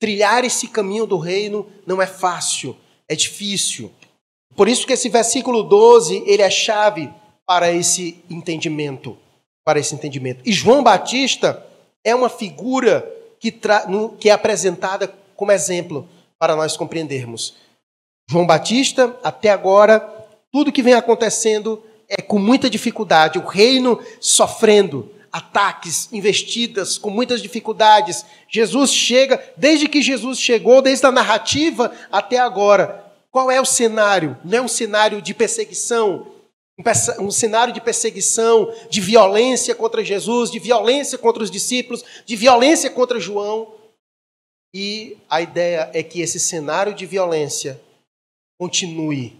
Trilhar 0.00 0.44
esse 0.44 0.68
caminho 0.68 1.06
do 1.06 1.16
reino 1.16 1.70
não 1.86 2.02
é 2.02 2.06
fácil, 2.06 2.76
é 3.08 3.14
difícil. 3.14 3.90
Por 4.54 4.68
isso 4.68 4.86
que 4.86 4.92
esse 4.92 5.08
versículo 5.08 5.62
12, 5.62 6.24
ele 6.26 6.42
é 6.42 6.50
chave 6.50 7.12
para 7.46 7.70
esse 7.70 8.22
entendimento, 8.28 9.16
para 9.64 9.78
esse 9.78 9.94
entendimento. 9.94 10.42
E 10.44 10.52
João 10.52 10.82
Batista 10.82 11.64
é 12.04 12.14
uma 12.14 12.28
figura 12.28 13.08
que, 13.38 13.52
que 14.18 14.28
é 14.28 14.32
apresentada 14.32 15.08
como 15.34 15.52
exemplo 15.52 16.08
para 16.38 16.56
nós 16.56 16.76
compreendermos. 16.76 17.54
João 18.28 18.46
Batista, 18.46 19.16
até 19.22 19.50
agora, 19.50 20.00
tudo 20.52 20.72
que 20.72 20.82
vem 20.82 20.94
acontecendo 20.94 21.82
é 22.08 22.22
com 22.22 22.38
muita 22.38 22.70
dificuldade, 22.70 23.38
o 23.38 23.46
reino 23.46 24.00
sofrendo, 24.20 25.10
ataques, 25.32 26.08
investidas, 26.12 26.96
com 26.96 27.10
muitas 27.10 27.42
dificuldades. 27.42 28.24
Jesus 28.48 28.92
chega, 28.92 29.42
desde 29.56 29.88
que 29.88 30.00
Jesus 30.00 30.38
chegou, 30.40 30.80
desde 30.80 31.06
a 31.06 31.12
narrativa 31.12 31.92
até 32.10 32.38
agora. 32.38 33.04
Qual 33.30 33.50
é 33.50 33.60
o 33.60 33.66
cenário? 33.66 34.36
Não 34.44 34.58
é 34.58 34.62
um 34.62 34.68
cenário 34.68 35.20
de 35.20 35.34
perseguição, 35.34 36.26
um 37.18 37.30
cenário 37.30 37.72
de 37.72 37.80
perseguição, 37.80 38.72
de 38.88 39.00
violência 39.00 39.74
contra 39.74 40.04
Jesus, 40.04 40.50
de 40.50 40.58
violência 40.58 41.18
contra 41.18 41.42
os 41.42 41.50
discípulos, 41.50 42.04
de 42.24 42.36
violência 42.36 42.90
contra 42.90 43.20
João. 43.20 43.74
E 44.74 45.16
a 45.28 45.40
ideia 45.40 45.90
é 45.94 46.02
que 46.02 46.20
esse 46.20 46.38
cenário 46.38 46.94
de 46.94 47.06
violência 47.06 47.80
continue, 48.58 49.38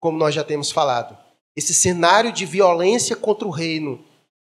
como 0.00 0.18
nós 0.18 0.34
já 0.34 0.44
temos 0.44 0.70
falado. 0.70 1.16
Esse 1.56 1.74
cenário 1.74 2.32
de 2.32 2.46
violência 2.46 3.14
contra 3.16 3.46
o 3.46 3.50
reino 3.50 4.02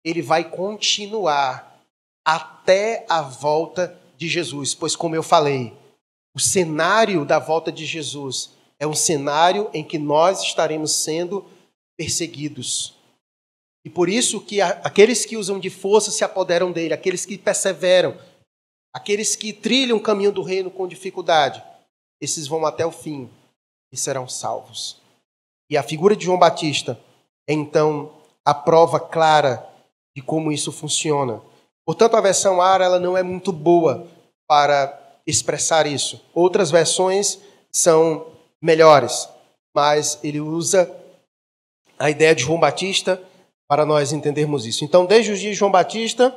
ele 0.07 0.23
vai 0.23 0.49
continuar 0.49 1.83
até 2.25 3.05
a 3.09 3.23
volta 3.23 3.99
de 4.17 4.29
Jesus. 4.29 4.73
Pois, 4.73 4.95
como 4.95 5.17
eu 5.17 5.23
falei, 5.23 5.73
o 6.33 6.39
cenário 6.39 7.25
da 7.25 7.41
volta 7.41 7.73
de 7.73 7.85
Jesus 7.85 8.51
é 8.79 8.87
um 8.87 8.95
cenário 8.95 9.69
em 9.75 9.83
que 9.83 9.99
nós 9.99 10.43
estaremos 10.43 10.93
sendo 10.93 11.45
perseguidos. 11.97 12.95
E 13.85 13.91
por 13.91 14.09
isso 14.09 14.41
que 14.41 14.61
aqueles 14.61 15.25
que 15.25 15.37
usam 15.37 15.59
de 15.59 15.71
força 15.71 16.11
se 16.13 16.23
apoderam 16.23 16.71
dele, 16.71 16.95
aqueles 16.95 17.25
que 17.27 17.37
perseveram, 17.37 18.17
aqueles 18.97 19.37
que 19.37 19.53
trilham 19.53 19.99
o 19.99 20.01
caminho 20.01 20.33
do 20.33 20.41
reino 20.41 20.71
com 20.71 20.89
dificuldade, 20.89 21.63
esses 22.19 22.49
vão 22.49 22.65
até 22.65 22.87
o 22.87 22.91
fim 22.91 23.29
e 23.93 23.97
serão 23.97 24.27
salvos. 24.27 24.97
E 25.71 25.77
a 25.77 25.83
figura 25.83 26.17
de 26.17 26.25
João 26.25 26.39
Batista 26.39 26.99
é 27.47 27.53
então 27.53 28.11
a 28.43 28.55
prova 28.55 28.99
clara 28.99 29.69
de 30.17 30.23
como 30.23 30.51
isso 30.51 30.73
funciona. 30.73 31.43
Portanto, 31.85 32.17
a 32.17 32.23
versão 32.23 32.63
ARA 32.63 32.87
ela 32.87 32.99
não 32.99 33.19
é 33.19 33.23
muito 33.23 33.53
boa 33.53 34.07
para 34.49 34.99
expressar 35.27 35.87
isso. 35.87 36.25
Outras 36.33 36.71
versões 36.71 37.39
são 37.71 38.29
melhores, 38.63 39.29
mas 39.77 40.19
ele 40.25 40.41
usa 40.41 40.91
a 41.99 42.09
ideia 42.09 42.35
de 42.35 42.45
João 42.45 42.59
Batista 42.59 43.23
para 43.69 43.85
nós 43.85 44.11
entendermos 44.11 44.65
isso. 44.65 44.87
Então, 44.87 45.05
desde 45.05 45.33
os 45.33 45.39
dias 45.39 45.53
de 45.53 45.59
João 45.59 45.71
Batista 45.71 46.35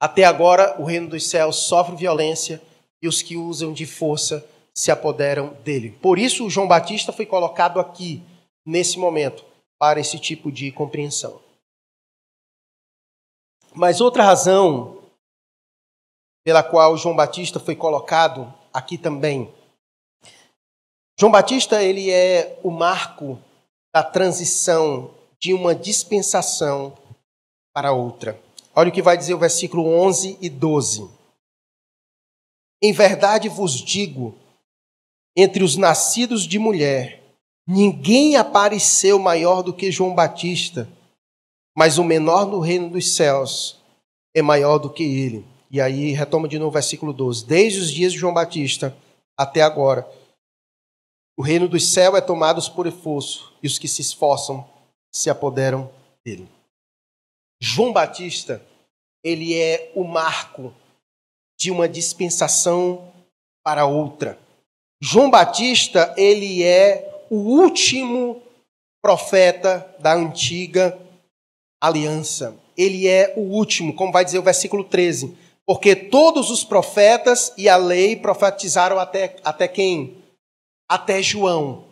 até 0.00 0.24
agora, 0.24 0.80
o 0.80 0.84
reino 0.84 1.08
dos 1.08 1.28
céus 1.28 1.56
sofre 1.56 1.96
violência 1.96 2.62
e 3.02 3.08
os 3.08 3.20
que 3.20 3.36
usam 3.36 3.72
de 3.72 3.84
força 3.84 4.46
se 4.72 4.92
apoderam 4.92 5.54
dele. 5.64 5.90
Por 6.00 6.18
isso, 6.18 6.48
João 6.48 6.68
Batista 6.68 7.12
foi 7.12 7.26
colocado 7.26 7.80
aqui, 7.80 8.22
nesse 8.64 8.98
momento, 8.98 9.44
para 9.78 9.98
esse 9.98 10.18
tipo 10.18 10.52
de 10.52 10.70
compreensão. 10.70 11.40
Mas 13.74 14.00
outra 14.00 14.22
razão 14.22 14.98
pela 16.44 16.62
qual 16.62 16.96
João 16.96 17.16
Batista 17.16 17.58
foi 17.58 17.74
colocado 17.74 18.52
aqui 18.72 18.96
também. 18.96 19.52
João 21.18 21.32
Batista 21.32 21.82
ele 21.82 22.10
é 22.10 22.58
o 22.62 22.70
marco 22.70 23.38
da 23.92 24.02
transição 24.02 25.12
de 25.40 25.52
uma 25.52 25.74
dispensação 25.74 26.96
para 27.74 27.92
outra. 27.92 28.40
Olha 28.78 28.90
o 28.90 28.92
que 28.92 29.02
vai 29.02 29.16
dizer 29.16 29.34
o 29.34 29.38
versículo 29.38 29.86
11 29.86 30.38
e 30.40 30.48
12. 30.48 31.10
Em 32.80 32.92
verdade 32.92 33.48
vos 33.48 33.72
digo, 33.72 34.38
entre 35.36 35.64
os 35.64 35.76
nascidos 35.76 36.46
de 36.46 36.58
mulher, 36.58 37.22
ninguém 37.66 38.36
apareceu 38.36 39.18
maior 39.18 39.62
do 39.62 39.74
que 39.74 39.90
João 39.90 40.14
Batista 40.14 40.88
mas 41.78 41.96
o 41.96 42.02
menor 42.02 42.44
no 42.44 42.58
reino 42.58 42.90
dos 42.90 43.14
céus 43.14 43.80
é 44.34 44.42
maior 44.42 44.78
do 44.78 44.90
que 44.90 45.04
ele. 45.04 45.46
E 45.70 45.80
aí 45.80 46.10
retoma 46.10 46.48
de 46.48 46.58
novo 46.58 46.70
o 46.70 46.72
versículo 46.72 47.12
12. 47.12 47.46
Desde 47.46 47.78
os 47.78 47.92
dias 47.92 48.12
de 48.12 48.18
João 48.18 48.34
Batista 48.34 48.96
até 49.36 49.62
agora, 49.62 50.04
o 51.38 51.42
reino 51.42 51.68
dos 51.68 51.92
céus 51.92 52.16
é 52.16 52.20
tomado 52.20 52.60
por 52.72 52.88
esforço, 52.88 53.54
e 53.62 53.68
os 53.68 53.78
que 53.78 53.86
se 53.86 54.02
esforçam 54.02 54.68
se 55.14 55.30
apoderam 55.30 55.88
dele. 56.26 56.48
João 57.62 57.92
Batista, 57.92 58.60
ele 59.28 59.54
é 59.54 59.92
o 59.94 60.04
marco 60.04 60.72
de 61.60 61.70
uma 61.70 61.86
dispensação 61.86 63.12
para 63.62 63.84
outra. 63.84 64.38
João 65.02 65.30
Batista, 65.30 66.14
ele 66.16 66.62
é 66.62 67.26
o 67.28 67.36
último 67.36 68.42
profeta 69.02 69.94
da 69.98 70.14
antiga 70.14 70.98
aliança. 71.78 72.56
Ele 72.74 73.06
é 73.06 73.34
o 73.36 73.40
último, 73.40 73.94
como 73.94 74.12
vai 74.12 74.24
dizer 74.24 74.38
o 74.38 74.42
versículo 74.42 74.82
13. 74.82 75.36
Porque 75.66 75.94
todos 75.94 76.50
os 76.50 76.64
profetas 76.64 77.52
e 77.58 77.68
a 77.68 77.76
lei 77.76 78.16
profetizaram 78.16 78.98
até, 78.98 79.36
até 79.44 79.68
quem? 79.68 80.16
Até 80.88 81.20
João. 81.20 81.84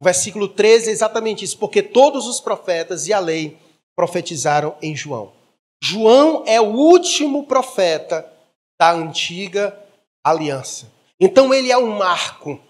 O 0.00 0.04
versículo 0.04 0.46
13 0.46 0.90
é 0.90 0.92
exatamente 0.92 1.44
isso. 1.44 1.58
Porque 1.58 1.82
todos 1.82 2.28
os 2.28 2.40
profetas 2.40 3.08
e 3.08 3.12
a 3.12 3.18
lei 3.18 3.58
profetizaram 3.96 4.76
em 4.80 4.94
João. 4.94 5.39
João 5.82 6.44
é 6.46 6.60
o 6.60 6.74
último 6.74 7.46
profeta 7.46 8.30
da 8.78 8.92
antiga 8.92 9.78
aliança. 10.22 10.90
Então 11.18 11.52
ele 11.52 11.72
é 11.72 11.78
um 11.78 11.96
marco. 11.96 12.60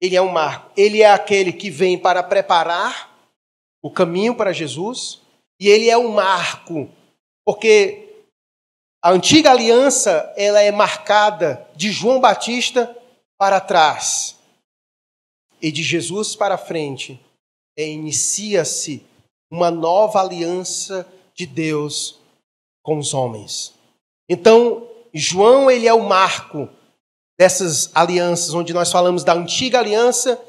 Ele 0.00 0.16
é 0.16 0.22
um 0.22 0.30
marco. 0.30 0.70
Ele 0.76 1.02
é 1.02 1.10
aquele 1.10 1.52
que 1.52 1.70
vem 1.70 1.98
para 1.98 2.22
preparar 2.22 3.12
o 3.82 3.90
caminho 3.90 4.34
para 4.34 4.52
Jesus. 4.52 5.20
E 5.60 5.68
ele 5.68 5.88
é 5.88 5.96
um 5.96 6.08
marco, 6.08 6.90
porque 7.44 8.24
a 9.02 9.10
antiga 9.10 9.50
aliança 9.50 10.32
ela 10.36 10.60
é 10.60 10.72
marcada 10.72 11.68
de 11.76 11.92
João 11.92 12.20
Batista 12.20 12.96
para 13.38 13.60
trás 13.60 14.36
e 15.62 15.70
de 15.70 15.82
Jesus 15.82 16.34
para 16.34 16.58
frente. 16.58 17.20
Inicia-se 17.76 19.04
uma 19.50 19.70
nova 19.70 20.20
aliança 20.20 21.06
de 21.34 21.46
Deus 21.46 22.18
com 22.82 22.98
os 22.98 23.14
homens. 23.14 23.72
Então, 24.28 24.86
João 25.12 25.70
ele 25.70 25.86
é 25.86 25.94
o 25.94 26.06
marco 26.08 26.68
dessas 27.38 27.90
alianças 27.94 28.54
onde 28.54 28.72
nós 28.72 28.92
falamos 28.92 29.24
da 29.24 29.34
antiga 29.34 29.78
aliança 29.78 30.40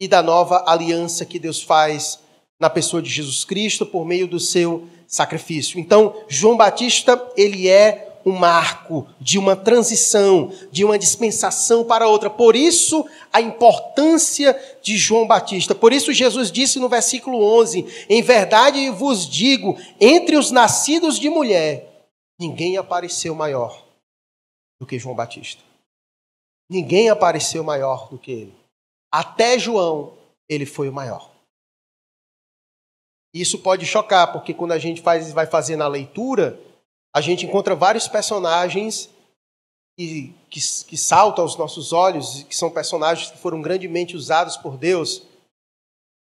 e 0.00 0.06
da 0.06 0.22
nova 0.22 0.64
aliança 0.66 1.24
que 1.24 1.38
Deus 1.38 1.62
faz 1.62 2.20
na 2.60 2.70
pessoa 2.70 3.02
de 3.02 3.10
Jesus 3.10 3.44
Cristo 3.44 3.84
por 3.86 4.04
meio 4.04 4.26
do 4.26 4.40
seu 4.40 4.88
sacrifício. 5.06 5.78
Então, 5.78 6.14
João 6.28 6.56
Batista, 6.56 7.20
ele 7.36 7.68
é 7.68 8.05
um 8.26 8.32
marco 8.32 9.06
de 9.20 9.38
uma 9.38 9.54
transição, 9.54 10.52
de 10.72 10.84
uma 10.84 10.98
dispensação 10.98 11.84
para 11.84 12.08
outra. 12.08 12.28
Por 12.28 12.56
isso, 12.56 13.08
a 13.32 13.40
importância 13.40 14.60
de 14.82 14.96
João 14.96 15.28
Batista. 15.28 15.76
Por 15.76 15.92
isso, 15.92 16.12
Jesus 16.12 16.50
disse 16.50 16.80
no 16.80 16.88
versículo 16.88 17.40
11: 17.60 18.06
Em 18.08 18.20
verdade 18.22 18.90
vos 18.90 19.28
digo, 19.28 19.78
entre 20.00 20.36
os 20.36 20.50
nascidos 20.50 21.20
de 21.20 21.30
mulher, 21.30 22.08
ninguém 22.36 22.76
apareceu 22.76 23.32
maior 23.32 23.86
do 24.80 24.86
que 24.86 24.98
João 24.98 25.14
Batista. 25.14 25.62
Ninguém 26.68 27.08
apareceu 27.08 27.62
maior 27.62 28.08
do 28.08 28.18
que 28.18 28.32
ele. 28.32 28.54
Até 29.12 29.56
João, 29.56 30.14
ele 30.48 30.66
foi 30.66 30.88
o 30.88 30.92
maior. 30.92 31.30
Isso 33.32 33.58
pode 33.58 33.86
chocar, 33.86 34.32
porque 34.32 34.52
quando 34.52 34.72
a 34.72 34.78
gente 34.78 35.00
faz, 35.00 35.30
vai 35.30 35.46
fazer 35.46 35.76
na 35.76 35.86
leitura, 35.86 36.58
a 37.16 37.20
gente 37.22 37.46
encontra 37.46 37.74
vários 37.74 38.06
personagens 38.06 39.08
que, 39.96 40.34
que, 40.50 40.60
que 40.60 40.96
saltam 40.98 41.42
aos 41.42 41.56
nossos 41.56 41.90
olhos, 41.90 42.42
que 42.42 42.54
são 42.54 42.70
personagens 42.70 43.30
que 43.30 43.38
foram 43.38 43.62
grandemente 43.62 44.14
usados 44.14 44.58
por 44.58 44.76
Deus. 44.76 45.22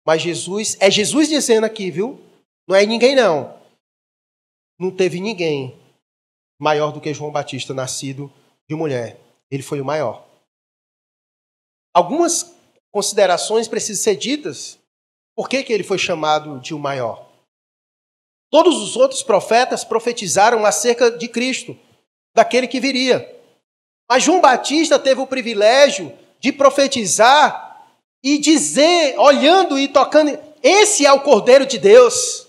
Mas 0.08 0.22
Jesus, 0.22 0.78
é 0.80 0.90
Jesus 0.90 1.28
dizendo 1.28 1.66
aqui, 1.66 1.92
viu? 1.92 2.24
Não 2.66 2.74
é 2.74 2.86
ninguém, 2.86 3.14
não. 3.14 3.60
Não 4.80 4.90
teve 4.90 5.20
ninguém 5.20 5.78
maior 6.58 6.94
do 6.94 7.02
que 7.02 7.14
João 7.14 7.30
Batista, 7.30 7.74
nascido 7.74 8.32
de 8.66 8.74
mulher. 8.74 9.20
Ele 9.52 9.62
foi 9.62 9.82
o 9.82 9.86
maior. 9.86 10.26
Algumas 11.94 12.56
considerações 12.90 13.68
precisam 13.68 14.02
ser 14.02 14.16
ditas 14.16 14.80
por 15.36 15.50
que, 15.50 15.62
que 15.62 15.74
ele 15.74 15.84
foi 15.84 15.98
chamado 15.98 16.58
de 16.62 16.74
o 16.74 16.80
maior? 16.80 17.25
Todos 18.56 18.82
os 18.82 18.96
outros 18.96 19.22
profetas 19.22 19.84
profetizaram 19.84 20.66
acerca 20.66 21.12
de 21.12 21.28
Cristo, 21.28 21.78
daquele 22.34 22.70
que 22.70 22.80
viria. 22.80 23.38
Mas 24.10 24.24
João 24.24 24.40
Batista 24.40 24.98
teve 24.98 25.20
o 25.20 25.28
privilégio 25.28 26.18
de 26.40 26.54
profetizar 26.54 27.86
e 28.24 28.38
dizer, 28.38 29.20
olhando 29.20 29.78
e 29.78 29.90
tocando: 29.90 30.40
esse 30.64 31.06
é 31.06 31.12
o 31.12 31.20
Cordeiro 31.20 31.66
de 31.66 31.78
Deus. 31.78 32.48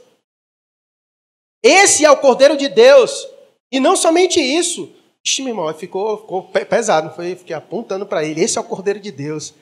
Esse 1.61 2.05
é 2.05 2.11
o 2.13 2.19
Cordeiro 2.19 2.57
de 2.57 2.69
Deus. 2.69 3.27
E 3.73 3.81
não 3.81 3.97
somente 3.97 4.39
isso. 4.39 4.95
Ixi, 5.25 5.43
meu 5.43 5.55
irmão, 5.55 5.75
ficou, 5.75 6.19
ficou 6.19 6.45
pesado, 6.45 7.17
foi, 7.17 7.35
fiquei 7.35 7.57
apontando 7.57 8.07
para 8.07 8.25
ele. 8.25 8.45
Esse 8.45 8.59
é 8.59 8.61
o 8.61 8.65
Cordeiro 8.65 9.01
de 9.01 9.11
Deus. 9.11 9.53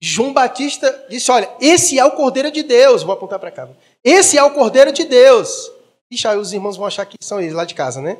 João 0.00 0.32
Batista 0.32 1.04
disse: 1.10 1.32
Olha, 1.32 1.52
esse 1.60 1.98
é 1.98 2.04
o 2.04 2.12
Cordeiro 2.12 2.52
de 2.52 2.62
Deus. 2.62 3.02
Vou 3.02 3.12
apontar 3.12 3.40
para 3.40 3.50
cá. 3.50 3.68
Esse 4.04 4.36
é 4.36 4.42
o 4.42 4.52
Cordeiro 4.52 4.92
de 4.92 5.04
Deus. 5.04 5.72
Ixi, 6.10 6.28
aí 6.28 6.36
os 6.36 6.52
irmãos 6.52 6.76
vão 6.76 6.86
achar 6.86 7.06
que 7.06 7.16
são 7.22 7.40
eles 7.40 7.54
lá 7.54 7.64
de 7.64 7.74
casa, 7.74 8.02
né? 8.02 8.18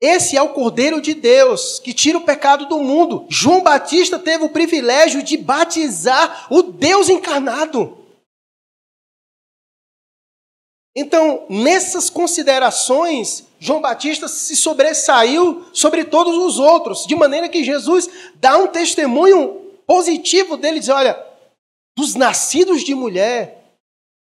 Esse 0.00 0.36
é 0.36 0.42
o 0.42 0.50
Cordeiro 0.50 1.00
de 1.00 1.14
Deus 1.14 1.78
que 1.78 1.92
tira 1.92 2.18
o 2.18 2.24
pecado 2.24 2.66
do 2.66 2.78
mundo. 2.78 3.26
João 3.28 3.62
Batista 3.62 4.18
teve 4.18 4.44
o 4.44 4.50
privilégio 4.50 5.22
de 5.22 5.36
batizar 5.36 6.46
o 6.50 6.62
Deus 6.62 7.08
encarnado. 7.08 7.98
Então, 10.96 11.46
nessas 11.48 12.10
considerações, 12.10 13.44
João 13.58 13.80
Batista 13.80 14.26
se 14.26 14.56
sobressaiu 14.56 15.66
sobre 15.72 16.04
todos 16.04 16.36
os 16.36 16.58
outros, 16.58 17.06
de 17.06 17.14
maneira 17.14 17.48
que 17.48 17.62
Jesus 17.62 18.08
dá 18.34 18.56
um 18.56 18.66
testemunho 18.66 19.60
positivo 19.86 20.56
dele 20.56 20.80
dizer: 20.80 20.92
olha, 20.92 21.26
dos 21.96 22.14
nascidos 22.14 22.82
de 22.82 22.94
mulher, 22.94 23.59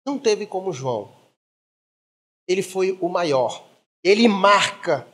não 0.07 0.19
teve 0.19 0.47
como 0.47 0.73
João. 0.73 1.13
Ele 2.49 2.63
foi 2.63 2.97
o 3.01 3.09
maior. 3.09 3.65
Ele 4.03 4.27
marca, 4.27 5.07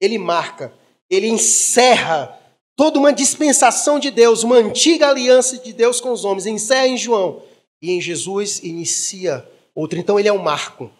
ele 0.00 0.18
marca, 0.18 0.72
ele 1.08 1.28
encerra 1.28 2.38
toda 2.74 2.98
uma 2.98 3.12
dispensação 3.12 3.98
de 3.98 4.10
Deus, 4.10 4.42
uma 4.42 4.56
antiga 4.56 5.08
aliança 5.08 5.58
de 5.58 5.72
Deus 5.72 6.00
com 6.00 6.10
os 6.10 6.24
homens. 6.24 6.46
Encerra 6.46 6.86
em 6.86 6.96
João 6.96 7.42
e 7.82 7.92
em 7.92 8.00
Jesus 8.00 8.60
inicia 8.60 9.46
outra. 9.74 9.98
Então 9.98 10.18
ele 10.18 10.28
é 10.28 10.32
um 10.32 10.42
marco. 10.42 10.90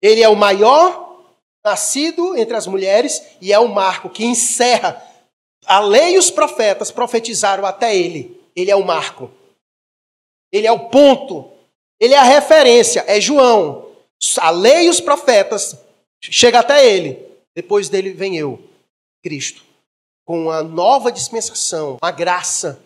Ele 0.00 0.22
é 0.22 0.28
o 0.28 0.36
maior 0.36 1.04
nascido 1.64 2.36
entre 2.36 2.54
as 2.54 2.66
mulheres 2.66 3.22
e 3.40 3.52
é 3.52 3.58
o 3.58 3.68
marco 3.68 4.10
que 4.10 4.24
encerra 4.24 5.02
a 5.66 5.80
lei 5.80 6.14
e 6.14 6.18
os 6.18 6.30
profetas 6.30 6.90
profetizaram 6.90 7.64
até 7.64 7.96
ele. 7.96 8.40
Ele 8.54 8.70
é 8.70 8.76
o 8.76 8.84
marco. 8.84 9.30
Ele 10.52 10.66
é 10.66 10.72
o 10.72 10.88
ponto. 10.90 11.50
Ele 12.04 12.12
é 12.12 12.18
a 12.18 12.22
referência. 12.22 13.02
É 13.06 13.18
João. 13.18 13.86
A 14.38 14.50
lei 14.50 14.86
e 14.86 14.90
os 14.90 15.00
profetas 15.00 15.74
chega 16.20 16.58
até 16.58 16.86
ele. 16.86 17.18
Depois 17.56 17.88
dele 17.88 18.12
vem 18.12 18.36
eu, 18.36 18.62
Cristo, 19.22 19.64
com 20.26 20.42
uma 20.42 20.62
nova 20.62 21.10
dispensação, 21.10 21.96
uma 22.02 22.10
graça, 22.10 22.78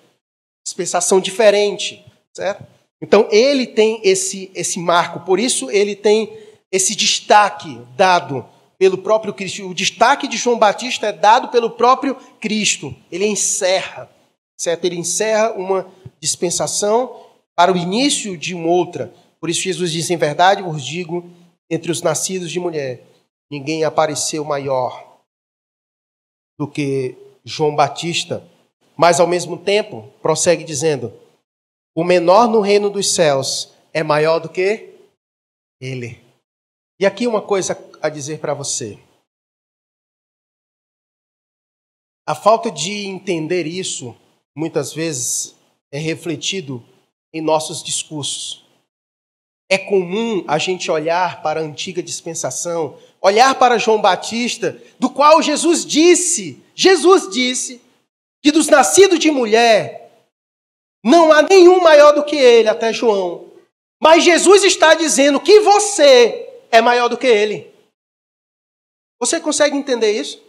dispensação 0.65 1.19
diferente, 1.19 2.05
certo? 2.33 2.65
Então 3.03 3.27
ele 3.33 3.67
tem 3.67 4.01
esse 4.05 4.53
esse 4.55 4.79
marco, 4.79 5.21
por 5.21 5.41
isso 5.41 5.69
ele 5.69 5.97
tem 5.97 6.39
esse 6.71 6.95
destaque 6.95 7.81
dado 7.97 8.47
pelo 8.79 8.99
próprio 8.99 9.35
Cristo. 9.35 9.69
O 9.69 9.75
destaque 9.75 10.29
de 10.29 10.37
João 10.37 10.59
Batista 10.59 11.09
é 11.09 11.13
dado 11.13 11.49
pelo 11.49 11.71
próprio 11.71 12.15
Cristo. 12.41 12.95
Ele 13.11 13.27
encerra, 13.27 14.09
certo? 14.57 14.85
Ele 14.85 14.97
encerra 14.97 15.53
uma 15.53 15.91
dispensação 16.21 17.28
para 17.59 17.73
o 17.73 17.77
início 17.77 18.39
de 18.39 18.55
uma 18.55 18.69
outra. 18.69 19.13
Por 19.41 19.51
isso 19.51 19.63
Jesus 19.63 19.91
diz: 19.91 20.09
em 20.11 20.17
verdade 20.17 20.63
vos 20.63 20.85
digo, 20.85 21.29
entre 21.69 21.91
os 21.91 22.03
nascidos 22.03 22.53
de 22.53 22.61
mulher, 22.61 23.05
ninguém 23.51 23.83
apareceu 23.83 24.45
maior 24.45 25.19
do 26.57 26.69
que 26.69 27.17
João 27.45 27.75
Batista. 27.75 28.49
Mas 28.97 29.19
ao 29.19 29.27
mesmo 29.27 29.59
tempo, 29.59 30.09
prossegue 30.23 30.63
dizendo: 30.63 31.13
o 31.97 32.05
menor 32.05 32.47
no 32.47 32.61
reino 32.61 32.89
dos 32.89 33.13
céus 33.13 33.75
é 33.93 34.05
maior 34.05 34.39
do 34.39 34.49
que 34.49 34.95
ele. 35.81 36.23
E 37.01 37.05
aqui 37.05 37.27
uma 37.27 37.43
coisa 37.43 37.77
a 38.01 38.09
dizer 38.09 38.39
para 38.39 38.55
você. 38.55 39.01
A 42.25 42.37
falta 42.37 42.71
de 42.71 43.07
entender 43.07 43.67
isso, 43.67 44.15
muitas 44.57 44.93
vezes, 44.93 45.57
é 45.91 45.99
refletido 45.99 46.85
em 47.33 47.41
nossos 47.41 47.83
discursos. 47.83 48.65
É 49.71 49.77
comum 49.77 50.45
a 50.49 50.57
gente 50.59 50.91
olhar 50.91 51.43
para 51.43 51.61
a 51.61 51.63
antiga 51.63 52.03
dispensação, 52.03 52.99
olhar 53.21 53.55
para 53.57 53.79
João 53.79 54.01
Batista, 54.01 54.81
do 54.99 55.11
qual 55.11 55.43
Jesus 55.43 55.85
disse, 55.85 56.63
Jesus 56.75 57.29
disse, 57.29 57.81
que 58.43 58.51
dos 58.51 58.69
nascidos 58.69 59.19
de 59.19 59.31
mulher 59.31 60.11
não 61.05 61.33
há 61.33 61.43
nenhum 61.43 61.81
maior 61.83 62.13
do 62.13 62.25
que 62.25 62.37
ele, 62.37 62.69
até 62.69 62.93
João. 62.93 63.53
Mas 64.01 64.25
Jesus 64.25 64.65
está 64.65 64.95
dizendo 64.95 65.41
que 65.41 65.61
você 65.61 66.49
é 66.71 66.81
maior 66.81 67.09
do 67.09 67.17
que 67.17 67.27
ele. 67.27 67.73
Você 69.21 69.41
consegue 69.41 69.77
entender 69.77 70.13
isso? 70.13 70.41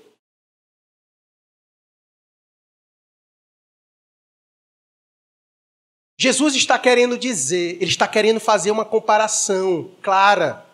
Jesus 6.20 6.56
está 6.56 6.78
querendo 6.78 7.18
dizer, 7.18 7.78
ele 7.82 7.92
está 7.92 8.08
querendo 8.08 8.40
fazer 8.40 8.72
uma 8.72 8.84
comparação 8.84 9.90
clara 10.02 10.66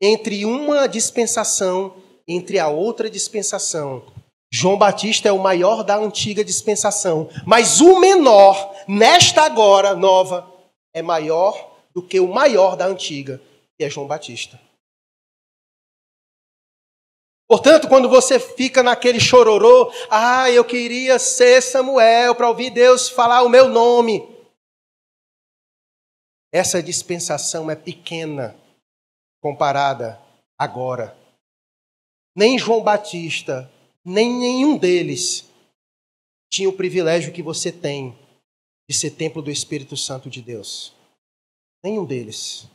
entre 0.00 0.44
uma 0.44 0.86
dispensação 0.86 1.94
entre 2.28 2.58
a 2.58 2.68
outra 2.68 3.08
dispensação. 3.08 4.04
João 4.52 4.76
Batista 4.76 5.28
é 5.28 5.32
o 5.32 5.38
maior 5.38 5.82
da 5.82 5.96
antiga 5.96 6.44
dispensação, 6.44 7.28
mas 7.46 7.80
o 7.80 7.98
menor, 7.98 8.74
nesta 8.86 9.42
agora 9.42 9.94
nova, 9.94 10.46
é 10.94 11.00
maior 11.00 11.76
do 11.94 12.02
que 12.02 12.20
o 12.20 12.28
maior 12.28 12.76
da 12.76 12.86
antiga, 12.86 13.40
que 13.78 13.84
é 13.84 13.90
João 13.90 14.06
Batista. 14.06 14.60
Portanto, 17.48 17.88
quando 17.88 18.10
você 18.10 18.38
fica 18.38 18.82
naquele 18.82 19.18
chororô, 19.18 19.90
ah, 20.10 20.50
eu 20.50 20.62
queria 20.64 21.18
ser 21.18 21.62
Samuel 21.62 22.34
para 22.34 22.48
ouvir 22.48 22.68
Deus 22.68 23.08
falar 23.08 23.42
o 23.42 23.48
meu 23.48 23.70
nome. 23.70 24.37
Essa 26.52 26.82
dispensação 26.82 27.70
é 27.70 27.76
pequena 27.76 28.56
comparada 29.40 30.20
agora. 30.58 31.16
Nem 32.34 32.58
João 32.58 32.82
Batista, 32.82 33.70
nem 34.04 34.32
nenhum 34.32 34.78
deles 34.78 35.46
tinha 36.50 36.68
o 36.68 36.72
privilégio 36.72 37.32
que 37.32 37.42
você 37.42 37.70
tem 37.70 38.16
de 38.88 38.96
ser 38.96 39.10
templo 39.10 39.42
do 39.42 39.50
Espírito 39.50 39.96
Santo 39.96 40.30
de 40.30 40.40
Deus. 40.40 40.94
Nenhum 41.84 42.04
deles. 42.04 42.66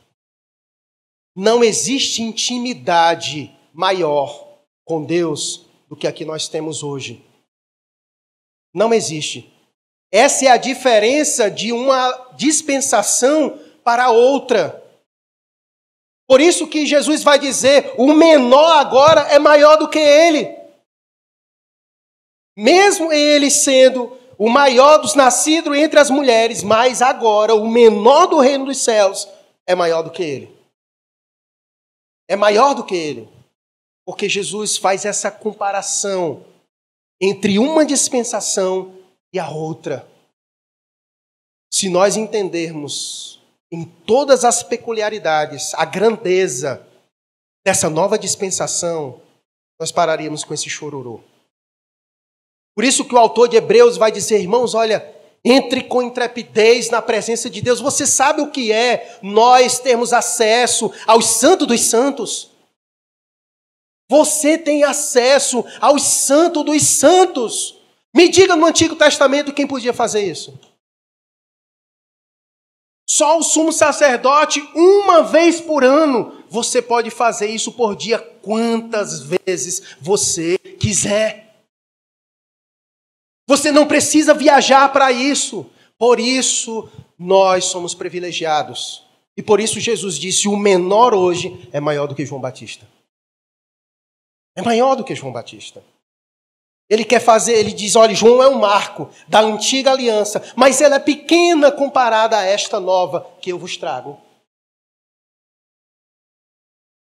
Não 1.36 1.64
existe 1.64 2.22
intimidade 2.22 3.52
maior 3.74 4.60
com 4.86 5.04
Deus 5.04 5.66
do 5.90 5.96
que 5.96 6.06
a 6.06 6.14
que 6.14 6.24
nós 6.24 6.48
temos 6.48 6.84
hoje. 6.84 7.26
Não 8.74 8.94
existe. 8.94 9.52
Essa 10.12 10.46
é 10.46 10.50
a 10.50 10.58
diferença 10.58 11.50
de 11.50 11.72
uma 11.72 12.12
dispensação 12.36 13.60
para 13.84 14.10
outra. 14.10 14.82
Por 16.28 16.42
isso 16.42 16.68
que 16.68 16.86
Jesus 16.86 17.24
vai 17.24 17.38
dizer: 17.38 17.94
o 17.98 18.14
menor 18.14 18.80
agora 18.80 19.22
é 19.22 19.40
maior 19.40 19.78
do 19.78 19.90
que 19.90 20.00
ele. 20.00 20.58
Mesmo 22.58 23.12
ele 23.12 23.50
sendo 23.50 24.18
o 24.38 24.50
maior 24.50 24.98
dos 24.98 25.16
nascidos 25.16 25.76
entre 25.78 26.00
as 26.00 26.10
mulheres, 26.10 26.64
mas 26.64 27.02
agora 27.02 27.56
o 27.56 27.68
menor 27.68 28.28
do 28.28 28.40
reino 28.40 28.66
dos 28.66 28.78
céus 28.80 29.28
é 29.66 29.76
maior 29.76 30.02
do 30.02 30.12
que 30.12 30.24
ele. 30.24 30.56
É 32.28 32.36
maior 32.36 32.74
do 32.74 32.84
que 32.84 32.96
ele. 32.96 33.30
Porque 34.06 34.28
Jesus 34.28 34.78
faz 34.78 35.06
essa 35.06 35.32
comparação 35.32 36.46
entre 37.22 37.58
uma 37.58 37.86
dispensação 37.86 38.98
e 39.32 39.40
a 39.40 39.50
outra. 39.50 40.08
Se 41.72 41.90
nós 41.90 42.18
entendermos 42.18 43.42
em 43.74 43.86
todas 44.06 44.46
as 44.46 44.62
peculiaridades 44.62 45.74
a 45.74 45.84
grandeza 45.84 46.86
dessa 47.66 47.90
nova 47.90 48.20
dispensação, 48.20 49.20
nós 49.80 49.92
pararíamos 49.92 50.44
com 50.44 50.54
esse 50.54 50.70
chororô. 50.70 51.22
Por 52.76 52.84
isso 52.84 53.04
que 53.04 53.16
o 53.16 53.18
autor 53.18 53.48
de 53.48 53.58
Hebreus 53.58 53.98
vai 53.98 54.12
dizer, 54.12 54.40
irmãos, 54.40 54.76
olha, 54.76 55.04
entre 55.44 55.82
com 55.86 56.04
intrepidez 56.04 56.92
na 56.92 57.02
presença 57.02 57.50
de 57.50 57.62
Deus. 57.62 57.80
Você 57.80 58.06
sabe 58.06 58.44
o 58.44 58.52
que 58.52 58.72
é 58.72 59.18
nós 59.24 59.80
termos 59.80 60.14
acesso 60.14 60.94
aos 61.08 61.26
santos 61.26 61.66
dos 61.66 61.82
santos? 61.82 62.52
Você 64.08 64.56
tem 64.56 64.84
acesso 64.84 65.66
aos 65.82 66.04
santos 66.04 66.64
dos 66.64 66.84
santos. 66.84 67.80
Me 68.14 68.30
diga 68.30 68.56
no 68.56 68.68
Antigo 68.68 68.96
Testamento 68.96 69.52
quem 69.52 69.66
podia 69.66 69.94
fazer 69.94 70.22
isso. 70.22 70.60
Só 73.14 73.38
o 73.38 73.44
sumo 73.44 73.72
sacerdote, 73.72 74.60
uma 74.74 75.22
vez 75.22 75.62
por 75.62 75.84
ano, 75.84 76.44
você 76.50 76.82
pode 76.82 77.12
fazer 77.12 77.46
isso 77.46 77.72
por 77.72 77.96
dia 77.96 78.18
quantas 78.18 79.22
vezes 79.22 79.96
você 80.02 80.58
quiser. 80.58 81.64
Você 83.48 83.72
não 83.72 83.88
precisa 83.88 84.34
viajar 84.34 84.92
para 84.92 85.12
isso. 85.12 85.70
Por 85.96 86.20
isso, 86.20 86.90
nós 87.16 87.66
somos 87.66 87.94
privilegiados. 87.94 89.06
E 89.38 89.44
por 89.44 89.60
isso, 89.60 89.80
Jesus 89.80 90.18
disse: 90.18 90.48
o 90.48 90.58
menor 90.58 91.14
hoje 91.14 91.70
é 91.72 91.80
maior 91.80 92.08
do 92.08 92.16
que 92.16 92.26
João 92.26 92.42
Batista. 92.42 92.90
É 94.56 94.64
maior 94.64 94.96
do 94.96 95.04
que 95.04 95.14
João 95.14 95.32
Batista. 95.32 95.84
Ele 96.94 97.04
quer 97.04 97.20
fazer, 97.20 97.54
ele 97.54 97.74
diz: 97.74 97.96
olha, 97.96 98.14
João 98.14 98.44
é 98.44 98.48
um 98.48 98.60
marco 98.60 99.10
da 99.28 99.40
antiga 99.40 99.90
aliança, 99.90 100.44
mas 100.56 100.80
ela 100.80 100.98
é 100.98 101.00
pequena 101.00 101.72
comparada 101.72 102.38
a 102.38 102.44
esta 102.44 102.80
nova 102.80 103.26
que 103.42 103.52
eu 103.52 103.58
vos 103.58 103.76
trago. 103.76 104.22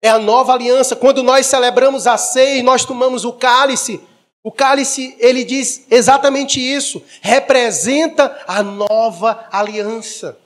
É 0.03 0.11
a 0.11 0.18
nova 0.18 0.53
aliança. 0.53 0.95
Quando 0.95 1.22
nós 1.22 1.47
celebramos 1.47 2.07
a 2.07 2.18
ceia 2.18 2.59
e 2.59 2.62
nós 2.62 2.84
tomamos 2.84 3.24
o 3.24 3.32
cálice, 3.32 3.99
o 4.45 4.53
cálice, 4.53 5.16
ele 5.18 5.43
diz 5.43 5.86
exatamente 5.91 6.61
isso. 6.61 7.03
Representa 7.22 8.45
a 8.47 8.62
nova 8.62 9.49
aliança. 9.51 10.39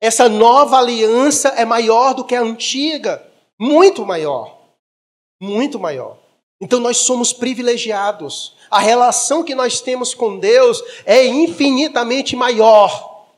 Essa 0.00 0.28
nova 0.28 0.78
aliança 0.78 1.50
é 1.50 1.64
maior 1.64 2.12
do 2.12 2.24
que 2.24 2.34
a 2.34 2.42
antiga. 2.42 3.24
Muito 3.56 4.04
maior. 4.04 4.58
Muito 5.40 5.78
maior. 5.78 6.23
Então 6.64 6.80
nós 6.80 6.96
somos 6.96 7.30
privilegiados. 7.30 8.56
A 8.70 8.80
relação 8.80 9.44
que 9.44 9.54
nós 9.54 9.82
temos 9.82 10.14
com 10.14 10.38
Deus 10.38 10.82
é 11.04 11.22
infinitamente 11.26 12.34
maior 12.34 13.28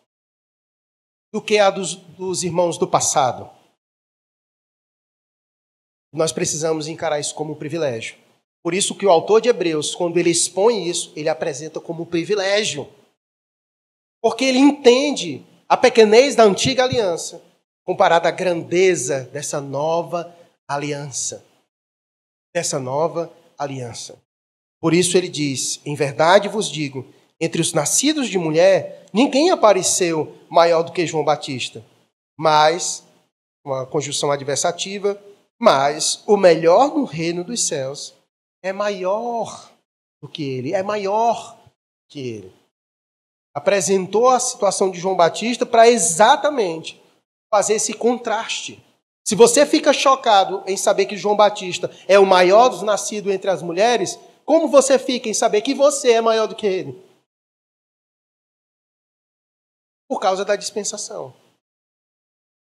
do 1.33 1.43
que 1.43 1.59
a 1.59 1.68
dos, 1.68 1.97
dos 1.97 2.45
irmãos 2.45 2.79
do 2.79 2.87
passado. 2.87 3.51
Nós 6.12 6.31
precisamos 6.31 6.87
encarar 6.87 7.18
isso 7.18 7.35
como 7.35 7.55
um 7.55 7.57
privilégio. 7.57 8.16
Por 8.62 8.72
isso 8.72 8.95
que 8.95 9.05
o 9.05 9.11
autor 9.11 9.41
de 9.41 9.49
Hebreus, 9.49 9.93
quando 9.93 10.18
ele 10.18 10.31
expõe 10.31 10.89
isso, 10.89 11.12
ele 11.16 11.29
apresenta 11.29 11.81
como 11.81 12.05
um 12.05 12.07
privilégio. 12.07 12.89
Porque 14.22 14.45
ele 14.45 14.59
entende 14.59 15.45
a 15.68 15.77
pequenez 15.77 16.37
da 16.37 16.45
antiga 16.45 16.85
aliança 16.85 17.43
comparada 17.85 18.29
à 18.29 18.31
grandeza 18.31 19.29
dessa 19.33 19.61
nova 19.61 20.33
aliança 20.68 21.45
dessa 22.57 22.79
nova 22.79 23.31
aliança. 23.59 24.19
Por 24.81 24.95
isso 24.95 25.19
ele 25.19 25.29
diz: 25.29 25.79
Em 25.85 25.95
verdade 25.95 26.49
vos 26.49 26.71
digo, 26.71 27.07
entre 27.39 27.61
os 27.61 27.75
nascidos 27.75 28.31
de 28.31 28.39
mulher, 28.39 29.05
ninguém 29.13 29.51
apareceu 29.51 30.35
maior 30.49 30.83
do 30.83 30.91
que 30.91 31.07
João 31.07 31.23
Batista. 31.23 31.85
Mas, 32.35 33.05
uma 33.63 33.85
conjunção 33.85 34.31
adversativa, 34.31 35.23
mas 35.61 36.23
o 36.27 36.35
melhor 36.39 36.95
no 36.95 37.05
reino 37.05 37.45
dos 37.45 37.67
céus 37.67 38.15
é 38.63 38.73
maior 38.73 39.71
do 40.23 40.27
que 40.27 40.43
ele, 40.43 40.73
é 40.73 40.83
maior 40.83 41.59
que 42.09 42.21
ele. 42.21 42.53
Apresentou 43.55 44.31
a 44.31 44.41
situação 44.41 44.91
de 44.91 44.99
João 44.99 45.15
Batista 45.15 45.67
para 45.67 45.91
exatamente 45.91 46.99
fazer 47.51 47.75
esse 47.75 47.93
contraste. 47.93 48.83
Se 49.27 49.35
você 49.35 49.66
fica 49.66 49.93
chocado 49.93 50.62
em 50.68 50.77
saber 50.77 51.07
que 51.07 51.16
João 51.16 51.37
Batista 51.37 51.91
é 52.07 52.16
o 52.16 52.24
maior 52.24 52.68
dos 52.68 52.83
nascidos 52.83 53.33
entre 53.33 53.51
as 53.51 53.61
mulheres, 53.61 54.16
como 54.45 54.68
você 54.68 55.01
fica 55.01 55.29
em 55.29 55.35
saber 55.35 55.62
que 55.62 55.74
você 55.74 56.12
é 56.12 56.20
maior 56.20 56.47
do 56.47 56.55
que 56.55 56.64
ele? 56.64 56.93
Por 60.09 60.20
causa 60.20 60.45
da 60.45 60.55
dispensação. 60.55 61.35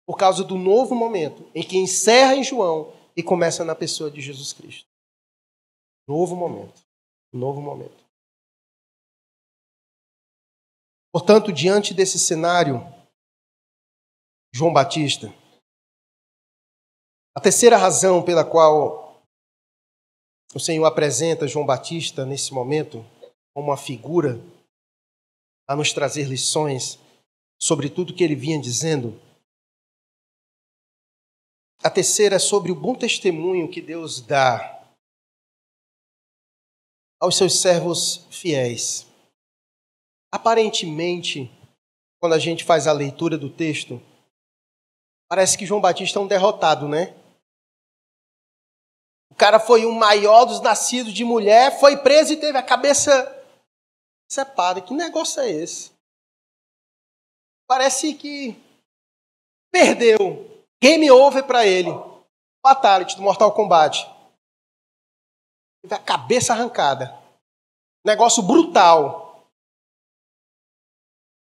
Por 0.04 0.18
causa 0.18 0.44
do 0.44 0.58
novo 0.58 0.96
momento 0.96 1.48
em 1.54 1.62
que 1.62 1.78
encerra 1.78 2.34
em 2.34 2.44
João 2.44 2.92
e 3.16 3.22
começa 3.22 3.64
na 3.64 3.76
pessoa 3.76 4.10
de 4.10 4.20
Jesus 4.20 4.52
Cristo. 4.52 4.88
Novo 6.08 6.36
momento. 6.36 6.82
Novo 7.32 7.62
momento. 7.62 8.04
Portanto, 11.14 11.54
diante 11.54 11.94
desse 11.94 12.18
cenário, 12.18 12.82
João 14.52 14.74
Batista 14.74 15.32
a 17.38 17.40
terceira 17.40 17.78
razão 17.78 18.24
pela 18.24 18.44
qual 18.44 19.22
o 20.56 20.60
Senhor 20.60 20.84
apresenta 20.86 21.48
João 21.48 21.68
Batista 21.68 22.26
nesse 22.26 22.52
momento 22.52 23.06
como 23.54 23.68
uma 23.68 23.78
figura 23.78 24.42
a 25.68 25.76
nos 25.76 25.94
trazer 25.94 26.24
lições 26.24 26.98
sobre 27.62 27.92
tudo 27.92 28.16
que 28.16 28.24
ele 28.24 28.34
vinha 28.34 28.60
dizendo. 28.60 29.22
A 31.84 31.92
terceira 31.92 32.38
é 32.38 32.40
sobre 32.40 32.72
o 32.72 32.76
bom 32.76 32.96
testemunho 32.96 33.70
que 33.70 33.84
Deus 33.84 34.20
dá 34.20 34.84
aos 37.22 37.38
seus 37.38 37.62
servos 37.62 38.26
fiéis. 38.32 39.06
Aparentemente, 40.34 41.52
quando 42.20 42.34
a 42.34 42.40
gente 42.40 42.64
faz 42.64 42.88
a 42.88 42.94
leitura 42.94 43.38
do 43.38 43.48
texto, 43.48 44.02
parece 45.30 45.56
que 45.56 45.68
João 45.68 45.80
Batista 45.80 46.18
é 46.18 46.22
um 46.24 46.28
derrotado, 46.28 46.88
né? 46.88 47.16
Cara 49.36 49.60
foi 49.60 49.86
o 49.86 49.92
maior 49.92 50.46
dos 50.46 50.62
nascidos 50.62 51.14
de 51.14 51.24
mulher, 51.24 51.80
foi 51.80 51.98
preso 51.98 52.34
e 52.34 52.38
teve 52.38 52.58
a 52.58 52.64
cabeça 52.64 53.12
separada. 54.30 54.82
Que 54.82 54.94
negócio 54.94 55.42
é 55.42 55.50
esse? 55.50 55.98
parece 57.68 58.14
que 58.14 58.56
perdeu. 59.72 60.66
Game 60.82 61.12
over 61.12 61.44
para 61.46 61.66
ele. 61.66 61.90
Fatality 62.66 63.16
do 63.16 63.22
Mortal 63.22 63.54
Kombat. 63.54 64.08
Teve 65.84 65.94
a 65.94 66.00
cabeça 66.00 66.54
arrancada. 66.54 67.14
Negócio 68.06 68.42
brutal. 68.42 69.46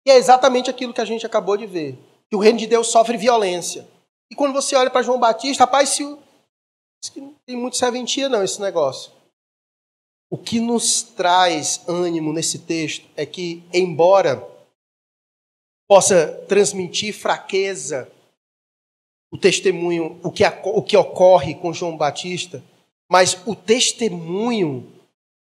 E 0.07 0.11
é 0.11 0.17
exatamente 0.17 0.69
aquilo 0.69 0.93
que 0.93 1.01
a 1.01 1.05
gente 1.05 1.25
acabou 1.25 1.57
de 1.57 1.67
ver. 1.67 1.99
Que 2.29 2.37
o 2.37 2.41
reino 2.41 2.59
de 2.59 2.67
Deus 2.67 2.89
sofre 2.89 3.17
violência. 3.17 3.89
E 4.31 4.35
quando 4.35 4.53
você 4.53 4.75
olha 4.75 4.91
para 4.91 5.03
João 5.03 5.21
Batista, 5.21 5.65
rapaz, 5.65 5.91
se 5.91 6.05
o... 6.05 6.21
não 7.17 7.35
tem 7.47 7.57
muito 7.57 7.77
serventia 7.77 8.29
não 8.29 8.43
esse 8.43 8.61
negócio. 8.61 9.13
O 10.31 10.37
que 10.37 10.59
nos 10.59 11.03
traz 11.03 11.83
ânimo 11.89 12.33
nesse 12.33 12.59
texto 12.61 13.09
é 13.17 13.25
que, 13.25 13.63
embora 13.73 14.47
possa 15.89 16.45
transmitir 16.49 17.15
fraqueza, 17.15 18.11
o 19.31 19.39
testemunho, 19.39 20.21
o 20.23 20.33
que, 20.33 20.43
o 20.65 20.83
que 20.83 20.97
ocorre 20.97 21.55
com 21.55 21.73
João 21.73 21.97
Batista, 21.97 22.63
mas 23.09 23.41
o 23.47 23.55
testemunho 23.55 24.93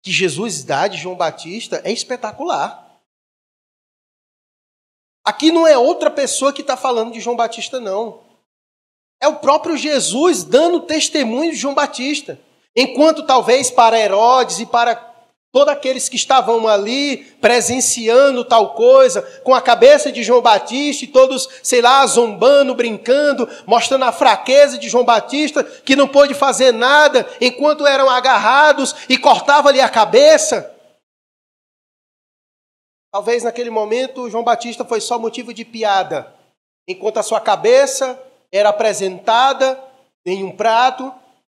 que 0.02 0.10
Jesus 0.10 0.64
dá 0.64 0.88
de 0.88 0.98
João 0.98 1.16
Batista 1.16 1.80
é 1.84 1.92
espetacular. 1.92 2.82
Aqui 5.24 5.50
não 5.50 5.66
é 5.66 5.78
outra 5.78 6.10
pessoa 6.10 6.52
que 6.52 6.60
está 6.60 6.76
falando 6.76 7.12
de 7.12 7.20
João 7.20 7.36
Batista, 7.36 7.80
não. 7.80 8.20
É 9.24 9.26
o 9.26 9.36
próprio 9.36 9.74
Jesus 9.74 10.44
dando 10.44 10.80
testemunho 10.80 11.50
de 11.50 11.56
João 11.56 11.72
Batista. 11.72 12.38
Enquanto 12.76 13.22
talvez 13.22 13.70
para 13.70 13.98
Herodes 13.98 14.58
e 14.58 14.66
para 14.66 14.96
todos 15.50 15.72
aqueles 15.72 16.10
que 16.10 16.16
estavam 16.16 16.68
ali 16.68 17.24
presenciando 17.40 18.44
tal 18.44 18.74
coisa, 18.74 19.22
com 19.42 19.54
a 19.54 19.62
cabeça 19.62 20.12
de 20.12 20.22
João 20.22 20.42
Batista 20.42 21.06
e 21.06 21.08
todos, 21.08 21.48
sei 21.62 21.80
lá, 21.80 22.06
zombando, 22.06 22.74
brincando, 22.74 23.48
mostrando 23.64 24.04
a 24.04 24.12
fraqueza 24.12 24.76
de 24.76 24.90
João 24.90 25.06
Batista, 25.06 25.64
que 25.64 25.96
não 25.96 26.06
pôde 26.06 26.34
fazer 26.34 26.70
nada 26.70 27.26
enquanto 27.40 27.86
eram 27.86 28.10
agarrados 28.10 28.94
e 29.08 29.16
cortava-lhe 29.16 29.80
a 29.80 29.88
cabeça. 29.88 30.70
Talvez 33.10 33.42
naquele 33.42 33.70
momento 33.70 34.28
João 34.28 34.44
Batista 34.44 34.84
foi 34.84 35.00
só 35.00 35.18
motivo 35.18 35.54
de 35.54 35.64
piada, 35.64 36.30
enquanto 36.86 37.16
a 37.16 37.22
sua 37.22 37.40
cabeça 37.40 38.20
era 38.54 38.68
apresentada 38.70 39.82
em 40.24 40.44
um 40.44 40.56
prato 40.56 41.12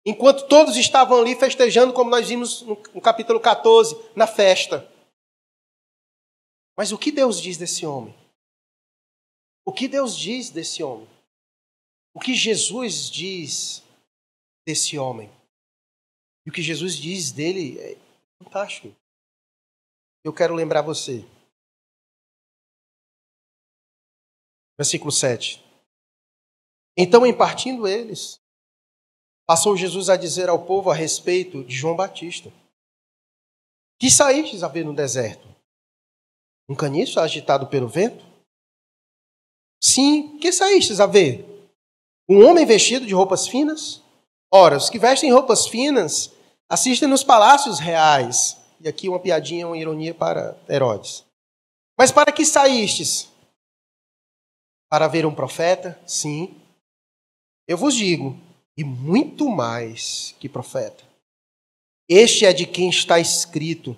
Enquanto 0.08 0.46
todos 0.46 0.76
estavam 0.76 1.20
ali 1.20 1.34
festejando, 1.34 1.92
como 1.92 2.08
nós 2.08 2.28
vimos 2.28 2.62
no 2.62 3.00
capítulo 3.00 3.40
14, 3.40 3.96
na 4.14 4.24
festa. 4.24 4.88
Mas 6.76 6.92
o 6.92 6.98
que 6.98 7.10
Deus 7.10 7.42
diz 7.42 7.56
desse 7.56 7.84
homem? 7.84 8.14
O 9.64 9.72
que 9.72 9.88
Deus 9.88 10.16
diz 10.16 10.48
desse 10.48 10.80
homem? 10.80 11.08
O 12.14 12.20
que 12.20 12.34
Jesus 12.34 13.10
diz 13.10 13.82
desse 14.64 14.96
homem? 14.96 15.28
E 16.46 16.50
o 16.50 16.52
que 16.52 16.62
Jesus 16.62 16.96
diz 16.96 17.32
dele 17.32 17.76
é 17.80 17.98
fantástico. 18.40 18.94
Eu 20.22 20.32
quero 20.32 20.54
lembrar 20.54 20.82
você. 20.82 21.24
Versículo 24.78 25.10
7. 25.10 25.65
Então, 26.96 27.26
em 27.26 27.36
partindo 27.36 27.86
eles, 27.86 28.40
passou 29.46 29.76
Jesus 29.76 30.08
a 30.08 30.16
dizer 30.16 30.48
ao 30.48 30.64
povo 30.64 30.90
a 30.90 30.94
respeito 30.94 31.62
de 31.62 31.74
João 31.74 31.94
Batista: 31.94 32.52
Que 34.00 34.10
saístes 34.10 34.62
a 34.62 34.68
ver 34.68 34.84
no 34.84 34.94
deserto? 34.94 35.46
Um 36.68 36.74
caniço 36.74 37.20
agitado 37.20 37.66
pelo 37.68 37.86
vento? 37.86 38.24
Sim, 39.80 40.38
que 40.38 40.50
saístes 40.50 40.98
a 40.98 41.06
ver? 41.06 41.44
Um 42.28 42.44
homem 42.44 42.66
vestido 42.66 43.06
de 43.06 43.14
roupas 43.14 43.46
finas? 43.46 44.02
Ora, 44.52 44.76
os 44.76 44.90
que 44.90 44.98
vestem 44.98 45.32
roupas 45.32 45.66
finas 45.66 46.32
assistem 46.68 47.08
nos 47.08 47.22
palácios 47.22 47.78
reais. 47.78 48.56
E 48.80 48.88
aqui 48.88 49.08
uma 49.08 49.20
piadinha, 49.20 49.66
uma 49.66 49.78
ironia 49.78 50.14
para 50.14 50.56
Herodes. 50.68 51.24
Mas 51.96 52.10
para 52.10 52.32
que 52.32 52.44
saístes? 52.44 53.28
Para 54.90 55.08
ver 55.08 55.24
um 55.24 55.34
profeta? 55.34 55.98
Sim. 56.06 56.60
Eu 57.68 57.76
vos 57.76 57.94
digo, 57.94 58.38
e 58.76 58.84
muito 58.84 59.48
mais 59.48 60.34
que 60.38 60.48
profeta. 60.48 61.04
Este 62.08 62.44
é 62.44 62.52
de 62.52 62.66
quem 62.66 62.88
está 62.88 63.18
escrito: 63.18 63.96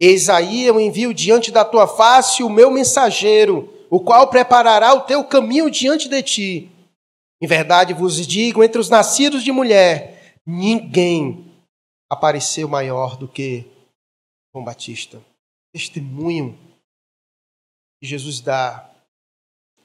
Eis 0.00 0.28
aí 0.28 0.64
eu 0.64 0.80
envio 0.80 1.14
diante 1.14 1.52
da 1.52 1.64
tua 1.64 1.86
face 1.86 2.42
o 2.42 2.50
meu 2.50 2.70
mensageiro, 2.70 3.72
o 3.88 4.00
qual 4.00 4.28
preparará 4.28 4.92
o 4.94 5.02
teu 5.02 5.22
caminho 5.24 5.70
diante 5.70 6.08
de 6.08 6.22
ti. 6.22 6.70
Em 7.40 7.46
verdade 7.46 7.94
vos 7.94 8.26
digo: 8.26 8.64
entre 8.64 8.80
os 8.80 8.90
nascidos 8.90 9.44
de 9.44 9.52
mulher, 9.52 10.36
ninguém 10.44 11.44
apareceu 12.10 12.68
maior 12.68 13.16
do 13.16 13.28
que 13.28 13.64
João 14.52 14.64
Batista. 14.64 15.22
Testemunho 15.72 16.58
que 18.00 18.08
Jesus 18.08 18.40
dá 18.40 18.90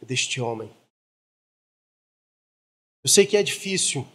deste 0.01 0.41
homem. 0.41 0.71
Eu 3.03 3.09
sei 3.09 3.25
que 3.25 3.37
é 3.37 3.43
difícil 3.43 4.07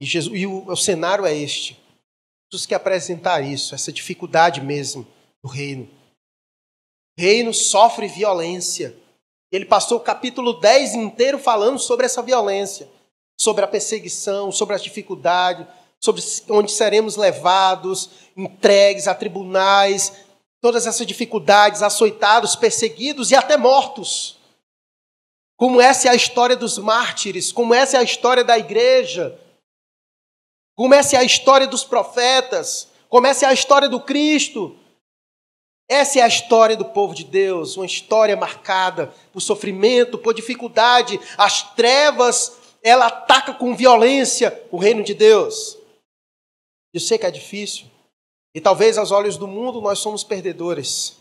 e, 0.00 0.06
Jesus, 0.06 0.38
e 0.38 0.46
o, 0.46 0.66
o 0.66 0.76
cenário 0.76 1.26
é 1.26 1.34
este. 1.34 1.78
Jesus 2.50 2.66
quer 2.66 2.76
apresentar 2.76 3.40
isso, 3.42 3.74
essa 3.74 3.92
dificuldade 3.92 4.60
mesmo 4.60 5.06
do 5.42 5.48
reino. 5.48 5.88
O 7.18 7.20
reino 7.20 7.54
sofre 7.54 8.08
violência. 8.08 8.96
Ele 9.52 9.64
passou 9.64 9.98
o 9.98 10.02
capítulo 10.02 10.54
10 10.54 10.94
inteiro 10.94 11.38
falando 11.38 11.78
sobre 11.78 12.06
essa 12.06 12.22
violência, 12.22 12.88
sobre 13.38 13.64
a 13.64 13.68
perseguição, 13.68 14.50
sobre 14.50 14.74
as 14.74 14.82
dificuldades, 14.82 15.66
sobre 16.00 16.22
onde 16.48 16.72
seremos 16.72 17.16
levados, 17.16 18.10
entregues 18.36 19.06
a 19.06 19.14
tribunais, 19.14 20.12
todas 20.60 20.86
essas 20.86 21.06
dificuldades, 21.06 21.82
açoitados, 21.82 22.56
perseguidos 22.56 23.30
e 23.30 23.36
até 23.36 23.56
mortos. 23.56 24.39
Como 25.60 25.78
essa 25.78 26.08
é 26.08 26.10
a 26.10 26.14
história 26.14 26.56
dos 26.56 26.78
mártires, 26.78 27.52
como 27.52 27.74
essa 27.74 27.98
é 27.98 28.00
a 28.00 28.02
história 28.02 28.42
da 28.42 28.58
igreja. 28.58 29.38
Comece 30.74 31.14
a 31.14 31.22
história 31.22 31.66
dos 31.66 31.84
profetas, 31.84 32.88
comece 33.10 33.44
a 33.44 33.52
história 33.52 33.86
do 33.86 34.00
Cristo. 34.00 34.74
Essa 35.86 36.20
é 36.20 36.22
a 36.22 36.28
história 36.28 36.74
do 36.78 36.86
povo 36.86 37.14
de 37.14 37.24
Deus, 37.24 37.76
uma 37.76 37.84
história 37.84 38.34
marcada 38.38 39.12
por 39.34 39.42
sofrimento, 39.42 40.16
por 40.16 40.32
dificuldade. 40.32 41.20
As 41.36 41.74
trevas, 41.74 42.56
ela 42.82 43.08
ataca 43.08 43.52
com 43.52 43.76
violência 43.76 44.66
o 44.70 44.78
reino 44.78 45.02
de 45.02 45.12
Deus. 45.12 45.76
Eu 46.94 47.00
sei 47.00 47.18
que 47.18 47.26
é 47.26 47.30
difícil. 47.30 47.84
E 48.54 48.62
talvez 48.62 48.96
aos 48.96 49.10
olhos 49.10 49.36
do 49.36 49.46
mundo 49.46 49.82
nós 49.82 49.98
somos 49.98 50.24
perdedores. 50.24 51.19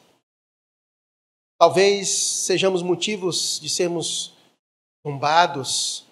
Talvez 1.59 2.07
sejamos 2.07 2.81
motivos 2.81 3.59
de 3.59 3.67
sermos 3.69 4.33
tombados, 5.03 6.05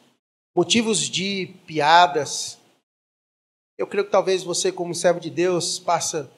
motivos 0.55 0.99
de 0.99 1.55
piadas, 1.65 2.59
eu 3.77 3.85
creio 3.85 4.05
que 4.05 4.11
talvez 4.11 4.43
você, 4.43 4.71
como 4.71 4.95
servo 4.95 5.19
de 5.19 5.29
Deus, 5.29 5.77
passa, 5.77 6.29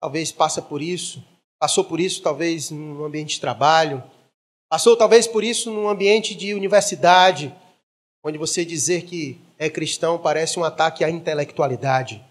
talvez 0.00 0.30
passa 0.30 0.60
por 0.60 0.82
isso, 0.82 1.24
passou 1.58 1.82
por 1.82 1.98
isso 1.98 2.22
talvez 2.22 2.70
no 2.70 3.04
ambiente 3.04 3.36
de 3.36 3.40
trabalho, 3.40 4.04
passou 4.68 4.96
talvez 4.96 5.26
por 5.26 5.42
isso 5.42 5.72
num 5.72 5.88
ambiente 5.88 6.34
de 6.34 6.52
universidade, 6.52 7.56
onde 8.22 8.36
você 8.36 8.66
dizer 8.66 9.04
que 9.04 9.40
é 9.58 9.70
cristão 9.70 10.18
parece 10.18 10.58
um 10.58 10.64
ataque 10.64 11.02
à 11.02 11.08
intelectualidade. 11.08 12.22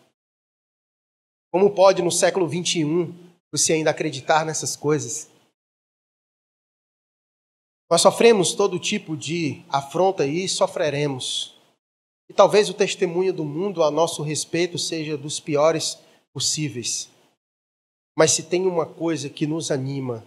Como 1.52 1.72
pode 1.72 2.04
no 2.04 2.12
século 2.12 2.48
21 2.48 3.14
você 3.52 3.74
ainda 3.74 3.90
acreditar 3.90 4.46
nessas 4.46 4.76
coisas? 4.76 5.35
Nós 7.90 8.02
sofremos 8.02 8.54
todo 8.54 8.80
tipo 8.80 9.16
de 9.16 9.64
afronta 9.70 10.26
e 10.26 10.50
sofreremos. 10.50 11.56
E 12.28 12.34
talvez 12.34 12.70
o 12.70 12.74
testemunho 12.74 13.32
do 13.32 13.46
mundo 13.46 13.84
a 13.84 13.92
nosso 13.92 14.24
respeito 14.24 14.78
seja 14.80 15.16
dos 15.18 15.40
piores 15.40 16.00
possíveis. 16.34 17.10
Mas 18.18 18.32
se 18.32 18.44
tem 18.44 18.66
uma 18.66 18.86
coisa 18.86 19.30
que 19.30 19.46
nos 19.46 19.70
anima, 19.70 20.26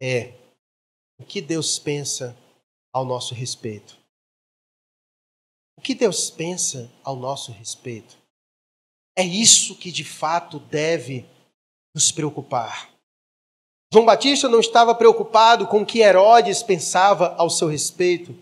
é 0.00 0.34
o 1.18 1.24
que 1.24 1.40
Deus 1.40 1.78
pensa 1.78 2.36
ao 2.92 3.04
nosso 3.04 3.34
respeito. 3.34 3.96
O 5.78 5.80
que 5.80 5.94
Deus 5.94 6.28
pensa 6.28 6.92
ao 7.02 7.16
nosso 7.16 7.50
respeito? 7.50 8.18
É 9.16 9.24
isso 9.24 9.76
que 9.76 9.90
de 9.90 10.04
fato 10.04 10.58
deve 10.58 11.24
nos 11.94 12.12
preocupar. 12.12 12.91
João 13.92 14.06
Batista 14.06 14.48
não 14.48 14.58
estava 14.58 14.94
preocupado 14.94 15.66
com 15.66 15.82
o 15.82 15.86
que 15.86 16.00
Herodes 16.00 16.62
pensava 16.62 17.34
ao 17.36 17.50
seu 17.50 17.68
respeito. 17.68 18.34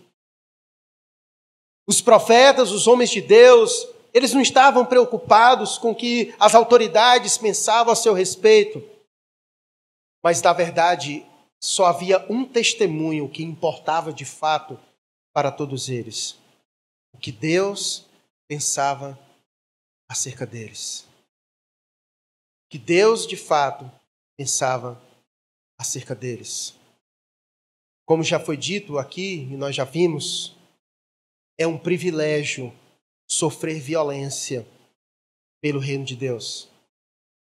Os 1.85 1.99
profetas, 1.99 2.71
os 2.71 2.87
homens 2.87 3.09
de 3.09 3.19
Deus, 3.19 3.85
eles 4.13 4.33
não 4.33 4.39
estavam 4.39 4.85
preocupados 4.85 5.77
com 5.77 5.91
o 5.91 5.95
que 5.95 6.33
as 6.39 6.55
autoridades 6.55 7.37
pensavam 7.37 7.91
a 7.91 7.97
seu 7.97 8.13
respeito. 8.13 8.81
Mas, 10.23 10.41
na 10.41 10.53
verdade, 10.53 11.25
só 11.61 11.87
havia 11.87 12.25
um 12.31 12.45
testemunho 12.45 13.27
que 13.27 13.43
importava 13.43 14.13
de 14.13 14.23
fato 14.23 14.79
para 15.33 15.51
todos 15.51 15.89
eles: 15.89 16.37
o 17.13 17.17
que 17.17 17.31
Deus 17.31 18.05
pensava 18.47 19.19
acerca 20.09 20.45
deles. 20.45 21.05
Que 22.69 22.77
Deus, 22.77 23.27
de 23.27 23.35
fato, 23.35 23.91
pensava 24.37 25.10
acerca 25.81 26.13
deles. 26.13 26.75
Como 28.05 28.23
já 28.23 28.39
foi 28.39 28.55
dito 28.55 28.97
aqui, 28.97 29.47
e 29.51 29.57
nós 29.57 29.75
já 29.75 29.83
vimos, 29.83 30.55
é 31.57 31.65
um 31.65 31.77
privilégio 31.77 32.71
sofrer 33.29 33.79
violência 33.79 34.65
pelo 35.61 35.79
reino 35.79 36.05
de 36.05 36.15
Deus. 36.15 36.69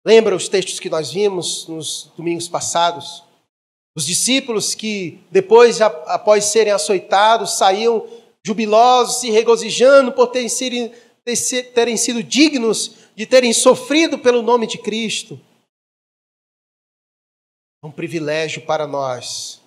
Lembra 0.06 0.36
os 0.36 0.48
textos 0.48 0.80
que 0.80 0.90
nós 0.90 1.12
vimos 1.12 1.68
nos 1.68 2.12
domingos 2.16 2.48
passados? 2.48 3.24
Os 3.96 4.06
discípulos 4.06 4.74
que, 4.74 5.20
depois, 5.30 5.82
após 5.82 6.46
serem 6.46 6.72
açoitados, 6.72 7.58
saíam 7.58 8.08
jubilosos 8.46 9.24
e 9.24 9.32
regozijando 9.32 10.12
por 10.14 10.28
terem 10.28 10.48
sido, 10.48 10.92
terem 11.74 11.98
sido 11.98 12.24
dignos 12.24 12.92
de 13.16 13.26
terem 13.26 13.52
sofrido 13.52 14.18
pelo 14.18 14.42
nome 14.42 14.66
de 14.66 14.78
Cristo. 14.78 15.40
É 17.84 17.88
um 17.88 17.91
privilégio 17.91 18.65
para 18.65 18.86
nós, 18.86 19.61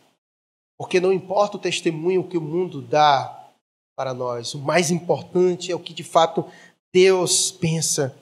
porque 0.79 1.01
não 1.01 1.13
importa 1.13 1.57
o 1.57 1.61
testemunho 1.61 2.29
que 2.29 2.37
o 2.37 2.43
mundo 2.43 2.83
dá 2.83 3.49
para 3.97 4.13
nós, 4.13 4.55
o 4.55 4.59
mais 4.59 4.91
importante 4.91 5.71
é 5.71 5.75
o 5.75 5.81
que 5.81 5.95
de 5.95 6.05
fato 6.05 6.45
Deus 6.93 7.51
pensa 7.51 8.15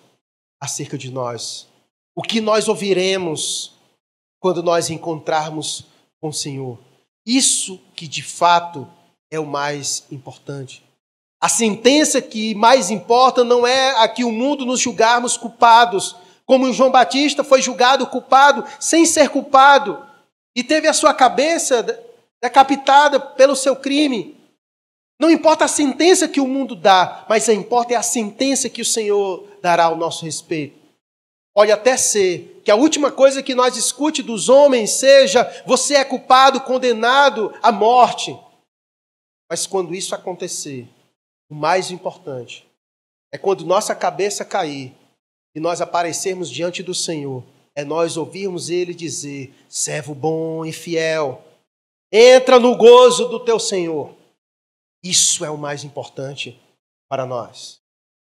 acerca 0.61 0.97
de 0.97 1.11
nós. 1.11 1.67
O 2.15 2.23
que 2.23 2.41
nós 2.41 2.69
ouviremos 2.69 3.73
quando 4.41 4.63
nós 4.63 4.91
encontrarmos 4.91 5.87
com 6.21 6.29
o 6.29 6.33
Senhor. 6.33 6.79
Isso 7.27 7.79
que 7.95 8.09
de 8.09 8.23
fato 8.23 8.89
é 9.31 9.39
o 9.39 9.47
mais 9.47 10.07
importante. 10.11 10.83
A 11.41 11.49
sentença 11.49 12.21
que 12.21 12.55
mais 12.55 12.91
importa 12.91 13.45
não 13.45 13.67
é 13.67 14.03
a 14.03 14.09
que 14.09 14.25
o 14.25 14.33
mundo 14.33 14.67
nos 14.67 14.81
julgarmos 14.81 15.37
culpados, 15.37 16.17
como 16.51 16.73
João 16.73 16.91
Batista 16.91 17.45
foi 17.45 17.63
julgado 17.63 18.09
culpado 18.09 18.65
sem 18.81 19.07
ser 19.07 19.29
culpado 19.29 20.05
e 20.53 20.65
teve 20.65 20.89
a 20.89 20.93
sua 20.93 21.15
cabeça 21.15 21.81
decapitada 22.43 23.21
pelo 23.21 23.55
seu 23.55 23.77
crime. 23.77 24.37
Não 25.21 25.31
importa 25.31 25.67
a 25.67 25.69
sentença 25.69 26.27
que 26.27 26.41
o 26.41 26.49
mundo 26.49 26.75
dá, 26.75 27.25
mas 27.29 27.49
importa 27.49 27.95
é 27.95 27.97
a 27.97 28.03
sentença 28.03 28.69
que 28.69 28.83
o 28.83 28.85
Senhor 28.85 29.47
dará 29.63 29.85
ao 29.85 29.97
nosso 29.97 30.25
respeito. 30.25 30.77
Pode 31.55 31.71
até 31.71 31.97
ser 31.97 32.61
que 32.65 32.71
a 32.73 32.75
última 32.75 33.13
coisa 33.13 33.45
que 33.45 33.55
nós 33.55 33.77
escute 33.77 34.21
dos 34.21 34.49
homens 34.49 34.91
seja: 34.91 35.45
você 35.65 35.95
é 35.95 36.05
culpado, 36.05 36.63
condenado 36.63 37.55
à 37.63 37.71
morte. 37.71 38.37
Mas 39.49 39.69
quando 39.69 39.95
isso 39.95 40.17
acontecer, 40.17 40.89
o 41.49 41.55
mais 41.55 41.93
importante 41.93 42.67
é 43.33 43.39
quando 43.39 43.65
nossa 43.65 43.95
cabeça 43.95 44.45
cair 44.45 44.99
e 45.55 45.61
nós 45.61 45.81
aparecermos 45.81 46.51
diante 46.51 46.83
do 46.83 46.95
Senhor, 46.95 47.45
é 47.75 47.85
nós 47.85 48.17
ouvirmos 48.17 48.71
Ele 48.71 48.95
dizer: 48.95 49.55
servo 49.69 50.15
bom 50.15 50.65
e 50.65 50.73
fiel, 50.73 51.43
entra 52.13 52.59
no 52.59 52.77
gozo 52.77 53.29
do 53.29 53.41
teu 53.41 53.59
Senhor. 53.59 54.15
Isso 55.03 55.45
é 55.45 55.51
o 55.51 55.57
mais 55.57 55.85
importante 55.85 56.61
para 57.09 57.25
nós. 57.25 57.81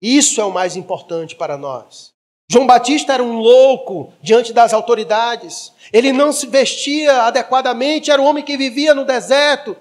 Isso 0.00 0.40
é 0.40 0.44
o 0.44 0.52
mais 0.52 0.76
importante 0.76 1.34
para 1.34 1.58
nós. 1.58 2.12
João 2.50 2.66
Batista 2.66 3.12
era 3.12 3.22
um 3.22 3.38
louco 3.38 4.12
diante 4.20 4.52
das 4.52 4.72
autoridades. 4.72 5.72
Ele 5.92 6.12
não 6.12 6.32
se 6.32 6.46
vestia 6.46 7.22
adequadamente, 7.22 8.10
era 8.10 8.20
um 8.20 8.24
homem 8.24 8.42
que 8.42 8.56
vivia 8.56 8.94
no 8.94 9.04
deserto, 9.04 9.76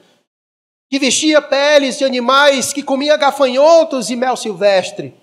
que 0.91 0.99
vestia 0.99 1.41
peles 1.41 1.97
de 1.97 2.05
animais, 2.05 2.73
que 2.73 2.83
comia 2.83 3.17
gafanhotos 3.17 4.09
e 4.09 4.15
mel 4.15 4.35
silvestre. 4.35 5.18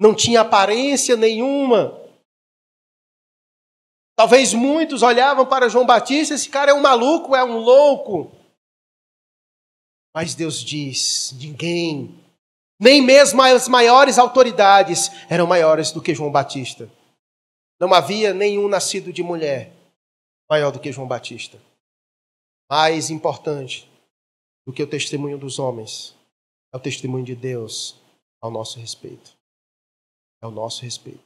Não 0.00 0.14
tinha 0.14 0.40
aparência 0.40 1.14
nenhuma. 1.14 2.00
Talvez 4.16 4.54
muitos 4.54 5.02
olhavam 5.02 5.46
para 5.46 5.68
João 5.68 5.84
Batista, 5.84 6.34
esse 6.34 6.48
cara 6.48 6.70
é 6.70 6.74
um 6.74 6.80
maluco, 6.80 7.36
é 7.36 7.44
um 7.44 7.58
louco. 7.58 8.32
Mas 10.14 10.34
Deus 10.34 10.60
diz: 10.60 11.32
ninguém 11.38 12.18
nem 12.80 13.02
mesmo 13.02 13.42
as 13.42 13.68
maiores 13.68 14.18
autoridades 14.18 15.10
eram 15.28 15.46
maiores 15.46 15.92
do 15.92 16.00
que 16.00 16.14
João 16.14 16.32
Batista. 16.32 16.90
Não 17.78 17.92
havia 17.92 18.32
nenhum 18.32 18.68
nascido 18.68 19.12
de 19.12 19.22
mulher 19.22 19.70
maior 20.48 20.72
do 20.72 20.80
que 20.80 20.90
João 20.90 21.06
Batista. 21.06 21.60
Mais 22.70 23.10
importante 23.10 23.90
do 24.66 24.72
que 24.72 24.82
o 24.82 24.86
testemunho 24.86 25.36
dos 25.36 25.58
homens 25.58 26.16
é 26.72 26.76
o 26.78 26.80
testemunho 26.80 27.24
de 27.24 27.36
Deus 27.36 28.00
ao 28.40 28.50
nosso 28.50 28.78
respeito. 28.80 29.39
É 30.42 30.46
o 30.46 30.50
nosso 30.50 30.82
respeito. 30.82 31.24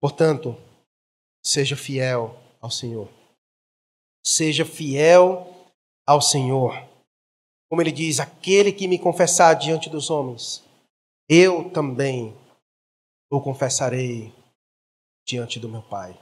Portanto, 0.00 0.56
seja 1.44 1.76
fiel 1.76 2.36
ao 2.60 2.70
Senhor. 2.70 3.08
Seja 4.24 4.64
fiel 4.64 5.46
ao 6.06 6.20
Senhor. 6.20 6.72
Como 7.68 7.80
ele 7.82 7.92
diz: 7.92 8.18
aquele 8.18 8.72
que 8.72 8.88
me 8.88 8.98
confessar 8.98 9.54
diante 9.54 9.88
dos 9.88 10.10
homens, 10.10 10.64
eu 11.28 11.70
também 11.70 12.34
o 13.30 13.40
confessarei 13.40 14.32
diante 15.26 15.60
do 15.60 15.68
meu 15.68 15.82
Pai. 15.82 16.18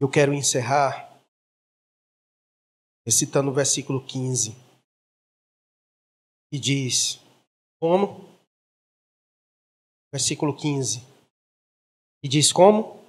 Eu 0.00 0.08
quero 0.08 0.32
encerrar 0.32 1.06
recitando 3.06 3.50
o 3.50 3.54
versículo 3.54 4.04
15, 4.04 4.52
que 6.50 6.58
diz: 6.58 7.20
Como? 7.80 8.25
Versículo 10.12 10.56
15. 10.56 11.02
E 12.22 12.28
diz 12.28 12.52
como? 12.52 13.04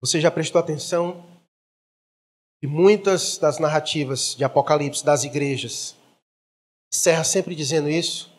Você 0.00 0.20
já 0.20 0.30
prestou 0.30 0.60
atenção 0.60 1.24
que 2.60 2.66
muitas 2.66 3.38
das 3.38 3.58
narrativas 3.58 4.34
de 4.34 4.44
Apocalipse 4.44 5.04
das 5.04 5.24
igrejas 5.24 5.96
encerra 6.92 7.24
sempre 7.24 7.54
dizendo 7.54 7.88
isso. 7.88 8.30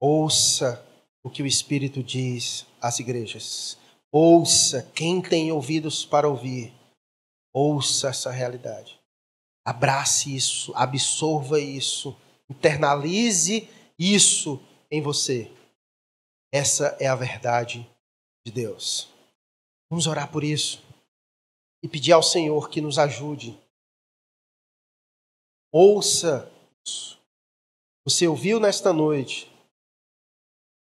Ouça 0.00 0.84
o 1.22 1.30
que 1.30 1.42
o 1.42 1.46
Espírito 1.46 2.02
diz 2.02 2.64
às 2.80 2.98
igrejas. 2.98 3.76
Ouça 4.10 4.82
quem 4.94 5.20
tem 5.20 5.52
ouvidos 5.52 6.04
para 6.04 6.28
ouvir. 6.28 6.72
Ouça 7.52 8.08
essa 8.08 8.30
realidade. 8.30 8.98
Abrace 9.64 10.34
isso, 10.34 10.72
absorva 10.74 11.60
isso, 11.60 12.16
internalize 12.50 13.68
isso 13.98 14.60
em 14.90 15.02
você. 15.02 15.50
Essa 16.52 16.96
é 17.00 17.06
a 17.06 17.14
verdade 17.14 17.88
de 18.46 18.52
Deus. 18.52 19.08
Vamos 19.90 20.06
orar 20.06 20.30
por 20.30 20.42
isso 20.44 20.82
e 21.82 21.88
pedir 21.88 22.12
ao 22.12 22.22
Senhor 22.22 22.70
que 22.70 22.80
nos 22.80 22.98
ajude 22.98 23.58
Ouça 25.70 26.50
isso. 26.86 27.18
Você 28.06 28.26
ouviu 28.26 28.58
nesta 28.58 28.92
noite 28.92 29.52